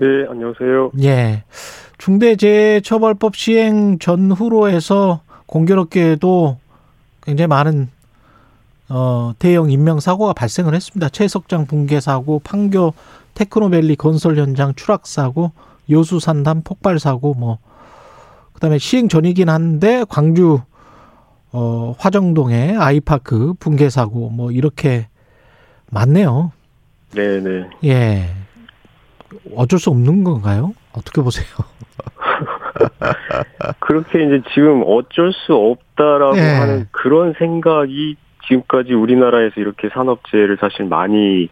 [0.00, 0.92] 네, 안녕하세요.
[1.02, 1.44] 예.
[1.98, 6.58] 중대재해처벌법 시행 전후로 해서 공교롭게도
[7.22, 7.88] 굉장히 많은
[8.88, 11.08] 어, 대형 인명 사고가 발생을 했습니다.
[11.08, 12.94] 최석장 붕괴 사고, 판교
[13.34, 15.52] 테크노밸리 건설 현장 추락 사고,
[15.90, 17.58] 요수 산담 폭발 사고 뭐
[18.52, 20.60] 그다음에 시행 전이긴 한데 광주
[21.52, 25.08] 어, 화정동의 아이파크 붕괴 사고 뭐 이렇게
[25.90, 26.52] 많네요.
[27.14, 27.68] 네, 네.
[27.84, 28.34] 예.
[29.54, 30.74] 어쩔 수 없는 건가요?
[30.92, 31.46] 어떻게 보세요?
[33.80, 36.58] 그렇게 이제 지금 어쩔 수 없다라고 네.
[36.58, 38.16] 하는 그런 생각이
[38.46, 41.48] 지금까지 우리나라에서 이렇게 산업재해를 사실 많이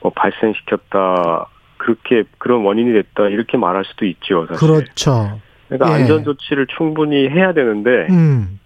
[0.00, 1.46] 어, 발생시켰다.
[1.78, 3.28] 그렇게 그런 원인이 됐다.
[3.28, 4.46] 이렇게 말할 수도 있죠.
[4.48, 4.68] 사실.
[4.68, 5.40] 그렇죠.
[5.68, 6.02] 그러니까 예.
[6.02, 8.60] 안전 조치를 충분히 해야 되는데 음.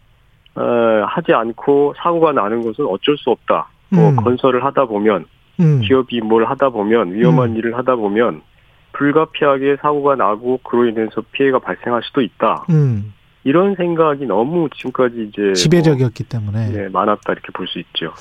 [0.54, 0.62] 어,
[1.06, 3.68] 하지 않고 사고가 나는 것은 어쩔 수 없다.
[3.90, 4.16] 뭐 음.
[4.16, 5.26] 건설을 하다 보면
[5.60, 5.80] 음.
[5.80, 7.56] 기업이 뭘 하다 보면 위험한 음.
[7.56, 8.42] 일을 하다 보면
[8.92, 12.66] 불가피하게 사고가 나고 그로 인해서 피해가 발생할 수도 있다.
[12.70, 13.14] 음.
[13.44, 18.12] 이런 생각이 너무 지금까지 이제 지배적이었기 때문에 뭐, 네, 많았다 이렇게 볼 수 있죠.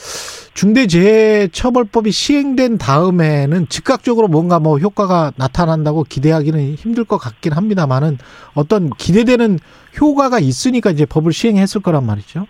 [0.53, 8.17] 중대재해처벌법이 시행된 다음에는 즉각적으로 뭔가 뭐 효과가 나타난다고 기대하기는 힘들 것 같긴 합니다만은
[8.55, 9.59] 어떤 기대되는
[9.99, 12.47] 효과가 있으니까 이제 법을 시행했을 거란 말이죠.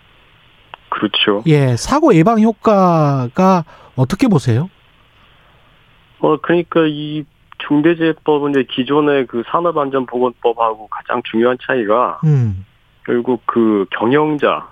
[0.90, 1.42] 그렇죠.
[1.46, 3.64] 예, 사고 예방 효과가
[3.96, 4.70] 어떻게 보세요?
[6.20, 7.24] 어 그러니까 이
[7.66, 12.64] 중대재해법은 이제 기존의 그 산업안전보건법하고 가장 중요한 차이가 음.
[13.04, 14.68] 결국 그 경영자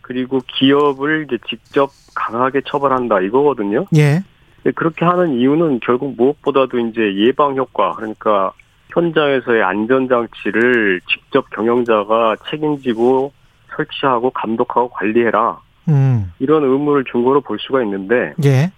[0.00, 3.86] 그리고 기업을 이제 직접 강하게 처벌한다 이거거든요.
[3.96, 4.22] 예.
[4.74, 8.52] 그렇게 하는 이유는 결국 무엇보다도 이제 예방 효과 그러니까
[8.90, 13.32] 현장에서의 안전 장치를 직접 경영자가 책임지고
[13.76, 15.58] 설치하고 감독하고 관리해라
[15.88, 16.32] 음.
[16.38, 18.70] 이런 의무를 준 거로 볼 수가 있는데 예.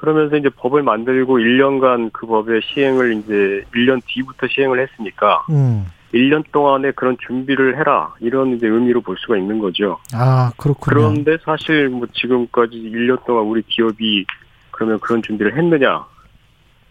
[0.00, 5.86] 그러면서 이제 법을 만들고 1년간 그 법의 시행을 이제 1년 뒤부터 시행을 했으니까 음.
[6.14, 9.98] 1년 동안에 그런 준비를 해라 이런 이제 의미로 볼 수가 있는 거죠.
[10.14, 10.96] 아, 그렇군요.
[10.96, 14.24] 그런데 사실 뭐 지금까지 1년 동안 우리 기업이
[14.70, 16.04] 그러면 그런 준비를 했느냐?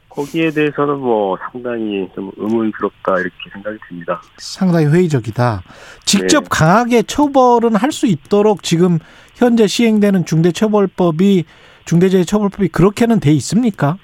[0.10, 4.22] 거기에 대해서는 뭐 상당히 좀 의문스럽다 이렇게 생각이 듭니다.
[4.38, 5.64] 상당히 회의적이다.
[6.06, 6.48] 직접 네.
[6.49, 8.99] 강하게 처벌은 할 수 있도록 지금
[9.36, 11.45] 현재 시행되는 중대처벌법이
[11.90, 13.98] 중대재해처벌법이 그렇게는 돼 있습니까?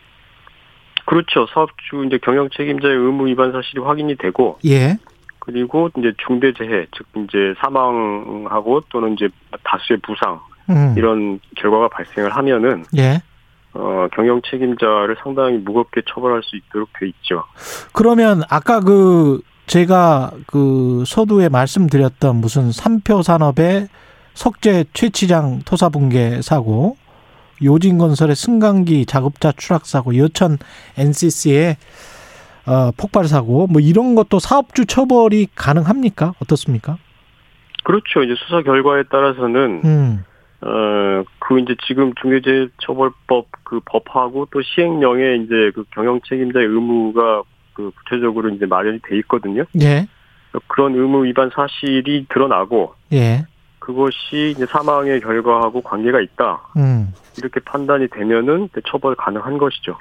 [1.05, 1.45] 그렇죠.
[1.53, 4.97] 사업주 이제 경영 책임자의 의무 위반 사실이 확인이 되고 예.
[5.37, 9.29] 그리고 이제 중대재해 즉 이제 사망하고 또는 이제
[9.63, 10.39] 다수의 부상
[10.71, 10.95] 음.
[10.97, 13.21] 이런 결과가 발생을 하면은 예.
[13.73, 17.43] 어, 경영 책임자를 상당히 무겁게 처벌할 수 있도록 돼 있죠.
[17.93, 23.89] 그러면 아까 그 제가 그 서두에 말씀드렸던 무슨 삼표 산업의
[24.33, 26.97] 석재 최치장 토사 붕괴 사고,
[27.63, 30.57] 요진건설의 승강기 작업자 추락 사고, 여천
[30.97, 31.77] NCC의
[32.67, 36.33] 어, 폭발 사고, 뭐 이런 것도 사업주 처벌이 가능합니까?
[36.41, 36.97] 어떻습니까?
[37.83, 38.23] 그렇죠.
[38.23, 40.23] 이제 수사 결과에 따라서는 음,
[40.61, 47.91] 어, 그 이제 지금 중대재해처벌법 그 법하고 또 시행령에 이제 그 경영 책임자의 의무가 그
[47.91, 49.65] 구체적으로 이제 마련이 돼 있거든요.
[49.81, 50.07] 예,
[50.67, 53.45] 그런 의무 위반 사실이 드러나고 예,
[53.85, 56.69] 그것이 이제 사망의 결과하고 관계가 있다.
[56.77, 57.13] 음.
[57.37, 59.97] 이렇게 판단이 되면은 처벌 가능한 것이죠.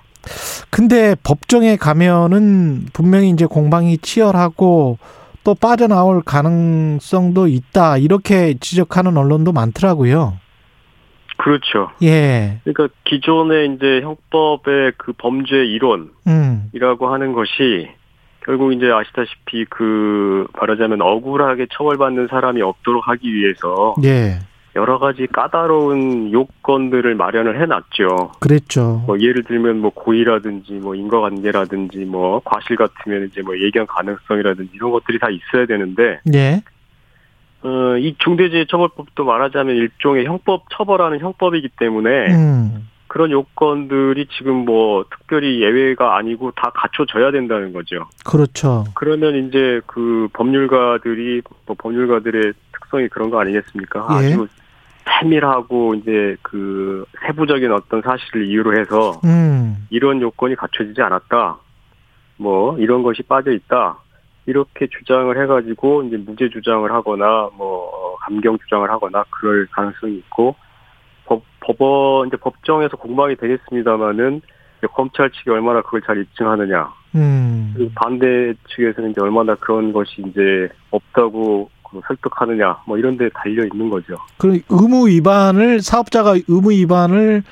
[0.71, 4.97] 근데 법정에 가면은 분명히 이제 공방이 치열하고
[5.45, 7.99] 또 빠져나올 가능성도 있다.
[7.99, 10.39] 이렇게 지적하는 언론도 많더라고요.
[11.37, 11.91] 그렇죠.
[12.03, 12.61] 예.
[12.65, 17.13] 그러니까 기존의 이제 형법의 그 범죄 이론이라고 음.
[17.13, 17.91] 하는 것이
[18.45, 24.39] 결국 이제 아시다시피 그 말하자면 억울하게 처벌받는 사람이 없도록 하기 위해서 예.
[24.77, 28.33] 여러 가지 까다로운 요건들을 마련을 해놨죠.
[28.41, 29.03] 그랬죠.
[29.07, 34.91] 뭐 예를 들면 뭐 고의라든지 뭐 인과관계라든지 뭐 과실 같으면 이제 뭐 예견 가능성이라든지 이런
[34.91, 36.61] 것들이 다 있어야 되는데 예.
[37.63, 42.89] 어, 이 중대재해처벌법도 말하자면 일종의 형법 처벌하는 형법이기 때문에 음.
[43.07, 48.07] 그런 요건들이 지금 뭐 특별히 예외가 아니고 다 갖춰져야 된다는 거죠.
[48.25, 48.85] 그렇죠.
[48.95, 54.07] 그러면 이제 그 법률가들이 뭐 법률가들의 특성이 그런 거 아니겠습니까?
[54.11, 54.15] 예.
[54.15, 54.49] 아주
[55.05, 59.87] 세밀하고 이제 그 세부적인 어떤 사실을 이유로 해서 음.
[59.91, 61.59] 이런 요건이 갖춰지지 않았다.
[62.37, 63.99] 뭐 이런 것이 빠져 있다.
[64.47, 70.57] 이렇게 주장을 해가지고 이제 무죄 주장을 하거나 뭐 어, 감경 주장을 하거나 그럴 가능성이 있고
[71.27, 74.43] 법 법원 이제 법정에서 공방이 되겠습니다마는
[74.93, 77.91] 검찰 측이 얼마나 그걸 잘 입증하느냐 음.
[77.95, 83.89] 반대 측에서는 이제 얼마나 그런 것이 이제 없다고 그 설득하느냐 뭐 이런 데 달려 있는
[83.89, 84.17] 거죠.
[84.39, 87.43] 그 의무 위반을 사업자가 의무 위반을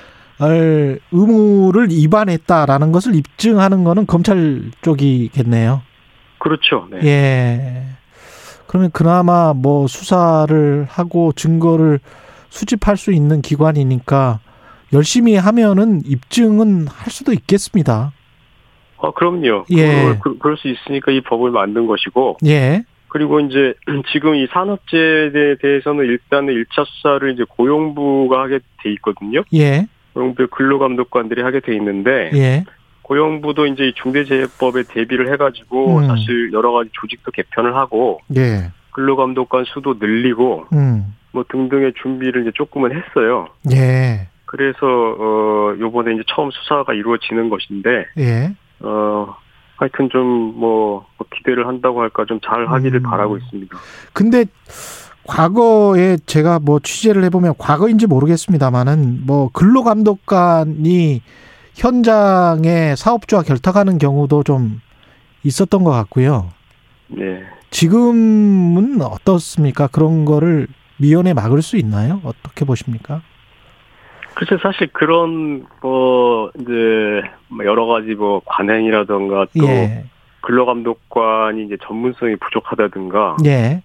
[0.41, 5.83] 을 의무를 위반했다라는 것을 입증하는 거는 검찰 쪽이겠네요.
[6.39, 6.89] 그렇죠.
[6.91, 6.99] 네.
[7.05, 7.83] 예.
[8.67, 12.01] 그러면 그나마 뭐 수사를 하고 증거를
[12.57, 14.41] 수집할 수 있는 기관이니까
[14.93, 18.13] 열심히 하면은 입증은 할 수도 있겠습니다.
[18.99, 19.65] 아 그럼요.
[19.73, 20.19] 예.
[20.23, 22.85] 그, 그 럴 수 있으니까 이 법을 만든 것이고 예.
[23.09, 23.75] 그리고 이제
[24.13, 29.43] 지금 이 산업재해에 대해서는 일단은 1차 수사를 이제 고용부가 하게 돼 있거든요.
[29.55, 29.87] 예.
[30.13, 32.65] 고용부 근로감독관들이 하게 돼 있는데 예.
[33.01, 36.07] 고용부도 이제 이 중대재해법에 대비를 해가지고 음.
[36.07, 38.71] 사실 여러 가지 조직도 개편을 하고 예.
[38.93, 41.15] 근로감독관 수도 늘리고 음.
[41.33, 43.49] 뭐 등등의 준비를 이제 조금은 했어요.
[43.73, 44.29] 예.
[44.45, 48.55] 그래서 어 요번에 이제 처음 수사가 이루어지는 것인데 예.
[48.81, 49.35] 어
[49.77, 53.03] 하여튼 좀 뭐 기대를 한다고 할까 좀 잘 하기를 음.
[53.03, 53.77] 바라고 있습니다.
[54.13, 54.45] 근데
[55.27, 61.23] 과거에 제가 뭐 취재를 해보면 과거인지 모르겠습니다만은 뭐 근로감독관이
[61.75, 64.81] 현장에 사업주와 결탁하는 경우도 좀
[65.45, 66.49] 있었던 것 같고요.
[67.09, 67.43] 네.
[67.71, 69.87] 지금은 어떻습니까?
[69.87, 70.67] 그런 거를
[71.03, 72.21] 미연에 막을 수 있나요?
[72.25, 73.23] 어떻게 보십니까?
[74.35, 80.05] 글쎄 사실 그런 뭐 이제 뭐 여러 가지 뭐 관행이라던가 또 예.
[80.41, 83.83] 근로감독관이 이제 전문성이 부족하다든가 예.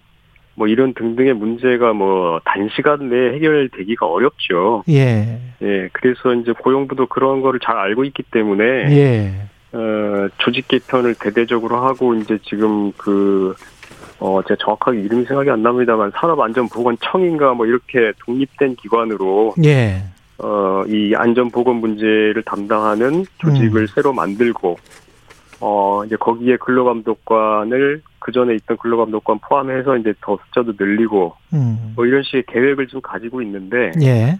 [0.54, 4.84] 뭐 이런 등등의 문제가 뭐 단시간 내에 해결되기가 어렵죠.
[4.88, 5.40] 예.
[5.60, 9.32] 예, 그래서 이제 고용부도 그런 거를 잘 알고 있기 때문에 예.
[9.72, 13.54] 어, 조직 개편을 대대적으로 하고 이제 지금 그
[14.20, 20.02] 어, 제가 정확하게 이름이 생각이 안 납니다만 산업안전보건청인가 뭐 이렇게 독립된 기관으로 예.
[20.38, 23.86] 어, 이 안전보건 문제를 담당하는 조직을 음.
[23.86, 24.78] 새로 만들고
[25.60, 31.92] 어, 이제 거기에 근로감독관을 그 전에 있던 근로감독관 포함해서 이제 더 숫자도 늘리고 음.
[31.96, 34.38] 뭐 이런 식의 계획을 좀 가지고 있는데 예.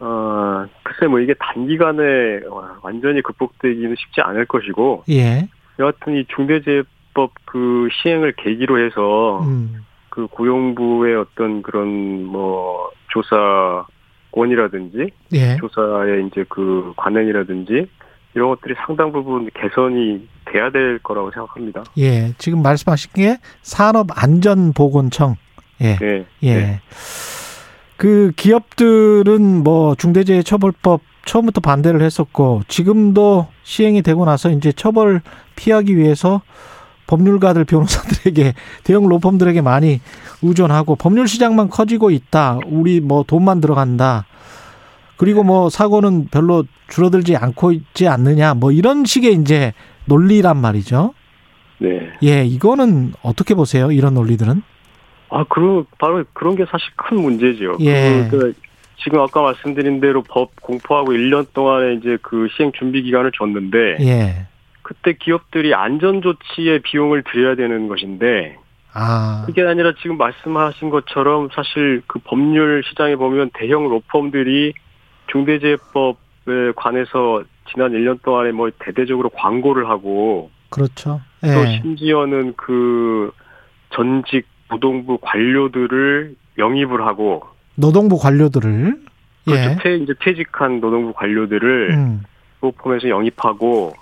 [0.00, 2.02] 어, 글쎄 뭐 이게 단기간에
[2.50, 5.48] 어, 완전히 극복되기는 쉽지 않을 것이고 예.
[5.78, 6.82] 여하튼 이 중대재해
[7.14, 9.84] 법 그 시행을 계기로 해서 음.
[10.08, 12.90] 그 고용부의 어떤 그런 뭐
[14.30, 15.56] 조사권이라든지 예.
[15.58, 17.88] 조사의 이제 그 관행이라든지
[18.34, 21.84] 이런 것들이 상당 부분 개선이 돼야 될 거라고 생각합니다.
[21.98, 22.32] 예.
[22.38, 25.36] 지금 말씀하신 게 산업안전보건청.
[25.82, 25.96] 예.
[25.96, 26.24] 네.
[26.42, 26.54] 예.
[26.54, 26.80] 네.
[27.98, 35.20] 그 기업들은 뭐 중대재해처벌법 처음부터 반대를 했었고 지금도 시행이 되고 나서 이제 처벌
[35.54, 36.40] 피하기 위해서
[37.12, 40.00] 법률가들 변호사들에게 대형 로펌들에게 많이
[40.40, 42.58] 의존하고 법률 시장만 커지고 있다.
[42.66, 44.24] 우리 뭐 돈만 들어간다.
[45.18, 48.54] 그리고 뭐 사고는 별로 줄어들지 않고 있지 않느냐.
[48.54, 49.74] 뭐 이런 식의 이제
[50.06, 51.12] 논리란 말이죠.
[51.78, 52.10] 네.
[52.22, 53.92] 예, 이거는 어떻게 보세요?
[53.92, 54.62] 이런 논리들은?
[55.28, 57.76] 아, 그 바로 그런 게 사실 큰 문제죠.
[57.80, 58.28] 예.
[58.30, 58.54] 그, 그
[59.02, 64.46] 지금 아까 말씀드린 대로 법 공포하고 1년 동안에 이제 그 시행 준비 기간을 줬는데 예.
[64.92, 68.58] 그때 기업들이 안전 조치에 비용을 들여야 되는 것인데
[68.92, 69.44] 아.
[69.46, 74.74] 그게 아니라 지금 말씀하신 것처럼 사실 그 법률 시장에 보면 대형 로펌들이
[75.30, 77.42] 중대재해법에 관해서
[77.72, 81.22] 지난 1년 동안에 뭐 대대적으로 광고를 하고 그렇죠.
[81.40, 81.80] 또 예.
[81.80, 83.32] 심지어는 그
[83.90, 87.44] 전직 노동부 관료들을 영입을 하고
[87.76, 89.00] 노동부 관료들을
[89.46, 89.70] 그렇죠.
[89.70, 89.78] 예.
[89.82, 92.22] 퇴, 이제 퇴직한 노동부 관료들을 음.
[92.60, 93.94] 로펌에서 영입하고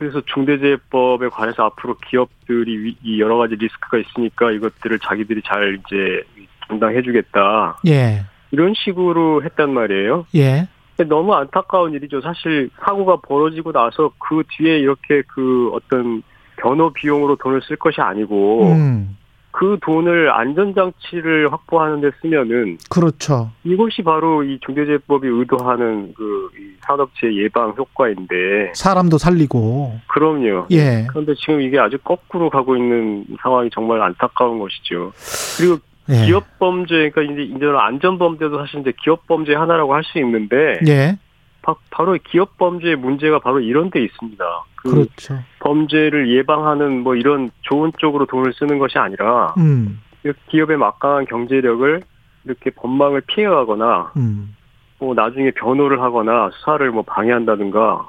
[0.00, 6.22] 그래서 중대재해법에 관해서 앞으로 기업들이 위- 이 여러 가지 리스크가 있으니까 이것들을 자기들이 잘 이제
[6.68, 8.22] 담당해주겠다 예.
[8.50, 10.24] 이런 식으로 했단 말이에요.
[10.36, 10.66] 예.
[11.06, 12.22] 너무 안타까운 일이죠.
[12.22, 16.22] 사실 사고가 벌어지고 나서 그 뒤에 이렇게 그 어떤
[16.56, 19.18] 변호 비용으로 돈을 쓸 것이 아니고 음.
[19.52, 23.50] 그 돈을 안전장치를 확보하는 데 쓰면은 그렇죠.
[23.64, 30.00] 이것이 바로 이 중대재해법이 의도하는 그이 산업재해 예방 효과인데 사람도 살리고.
[30.06, 30.66] 그럼요.
[30.70, 31.06] 예.
[31.08, 35.12] 그런데 지금 이게 아주 거꾸로 가고 있는 상황이 정말 안타까운 것이죠.
[35.58, 35.78] 그리고
[36.08, 36.26] 예.
[36.26, 40.80] 기업 범죄, 그러니까 이제 이제는 안전 범죄도 사실 이제 기업 범죄 하나라고 할 수 있는데
[40.88, 41.16] 예.
[41.62, 44.44] 바, 로 기업 범죄의 문제가 바로 이런 데 있습니다.
[44.76, 45.38] 그 그렇죠.
[45.60, 50.00] 범죄를 예방하는 뭐 이런 좋은 쪽으로 돈을 쓰는 것이 아니라 음.
[50.48, 52.02] 기업의 막강한 경제력을
[52.44, 54.54] 이렇게 법망을 피해가거나 음.
[54.98, 58.08] 뭐 나중에 변호를 하거나 수사를 뭐 방해한다든가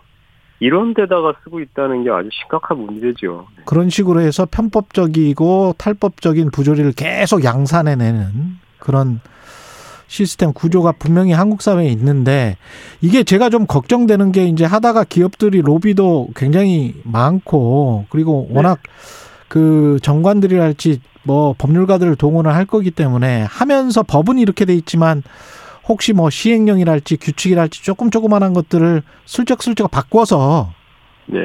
[0.59, 3.47] 이런 데다가 쓰고 있다는 게 아주 심각한 문제죠.
[3.65, 9.21] 그런 식으로 해서 편법적이고 탈법적인 부조리를 계속 양산해내는 그런
[10.11, 12.57] 시스템 구조가 분명히 한국 사회에 있는데
[12.99, 18.79] 이게 제가 좀 걱정되는 게 이제 하다가 기업들이 로비도 굉장히 많고 그리고 워낙
[19.47, 25.23] 그 정관들이랄지 뭐 법률가들을 동원을 할 거기 때문에 하면서 법은 이렇게 돼 있지만
[25.87, 30.73] 혹시 뭐 시행령이랄지 규칙이랄지 조금 조그만한 것들을 슬쩍슬쩍 바꿔서
[31.27, 31.39] 네.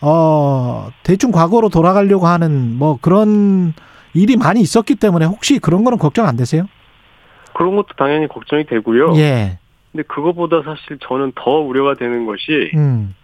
[0.00, 3.74] 어, 대충 과거로 돌아가려고 하는 뭐 그런
[4.14, 6.68] 일이 많이 있었기 때문에 혹시 그런 거는 걱정 안 되세요?
[7.54, 9.14] 그런 것도 당연히 걱정이 되고요.
[9.16, 9.58] 예.
[9.92, 13.14] 근데 그거보다 사실 저는 더 우려가 되는 것이 음.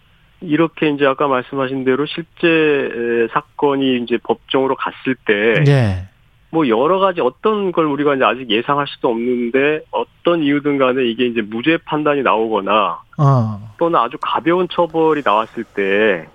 [0.40, 6.09] 이렇게 이제 아까 말씀하신 대로 실제 에, 사건이 이제 법정으로 갔을 때 예.
[6.51, 11.26] 뭐 여러 가지 어떤 걸 우리가 이제 아직 예상할 수도 없는데 어떤 이유든 간에 이게
[11.26, 13.72] 이제 무죄 판단이 나오거나 어.
[13.78, 16.34] 또는 아주 가벼운 처벌이 나왔을 때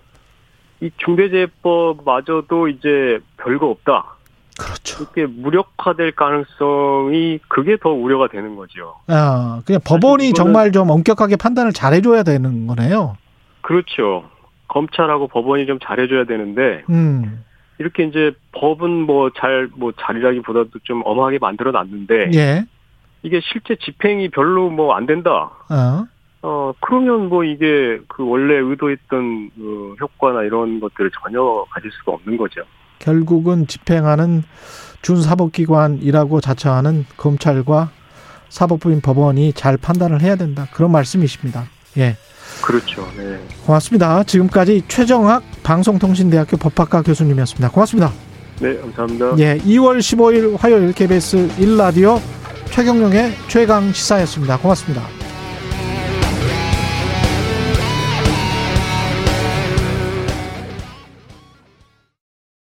[0.81, 4.15] 이 중대재해법마저도 이제 별거 없다.
[4.59, 5.03] 그렇죠.
[5.03, 8.95] 이렇게 무력화될 가능성이 그게 더 우려가 되는 거죠.
[9.07, 13.17] 어, 그냥 법원이 정말 좀 엄격하게 판단을 잘 해줘야 되는 거네요.
[13.61, 14.25] 그렇죠.
[14.67, 17.43] 검찰하고 법원이 좀 잘해줘야 되는데 음.
[17.79, 22.65] 이렇게 이제 법은 뭐잘뭐 잘이라기보다도 좀 엄하게 만들어 놨는데 예.
[23.23, 25.49] 이게 실제 집행이 별로 뭐 안 된다.
[25.69, 26.05] 어.
[26.41, 32.37] 어 그러면 뭐 이게 그 원래 의도했던 그 효과나 이런 것들을 전혀 가질 수가 없는
[32.37, 32.61] 거죠.
[32.99, 34.43] 결국은 집행하는
[35.01, 37.89] 준사법기관이라고 자처하는 검찰과
[38.49, 40.67] 사법부인 법원이 잘 판단을 해야 된다.
[40.73, 41.67] 그런 말씀이십니다.
[41.97, 42.17] 예.
[42.61, 43.07] 그렇죠.
[43.15, 43.39] 네.
[43.65, 44.23] 고맙습니다.
[44.23, 47.69] 지금까지 최정학 방송통신대학교 법학과 교수님이었습니다.
[47.69, 48.11] 고맙습니다.
[48.59, 49.37] 네, 감사합니다.
[49.37, 52.19] 예, 2월 15일 화요일 KBS 1라디오
[52.71, 54.57] 최경영의 최강 시사였습니다.
[54.57, 55.28] 고맙습니다.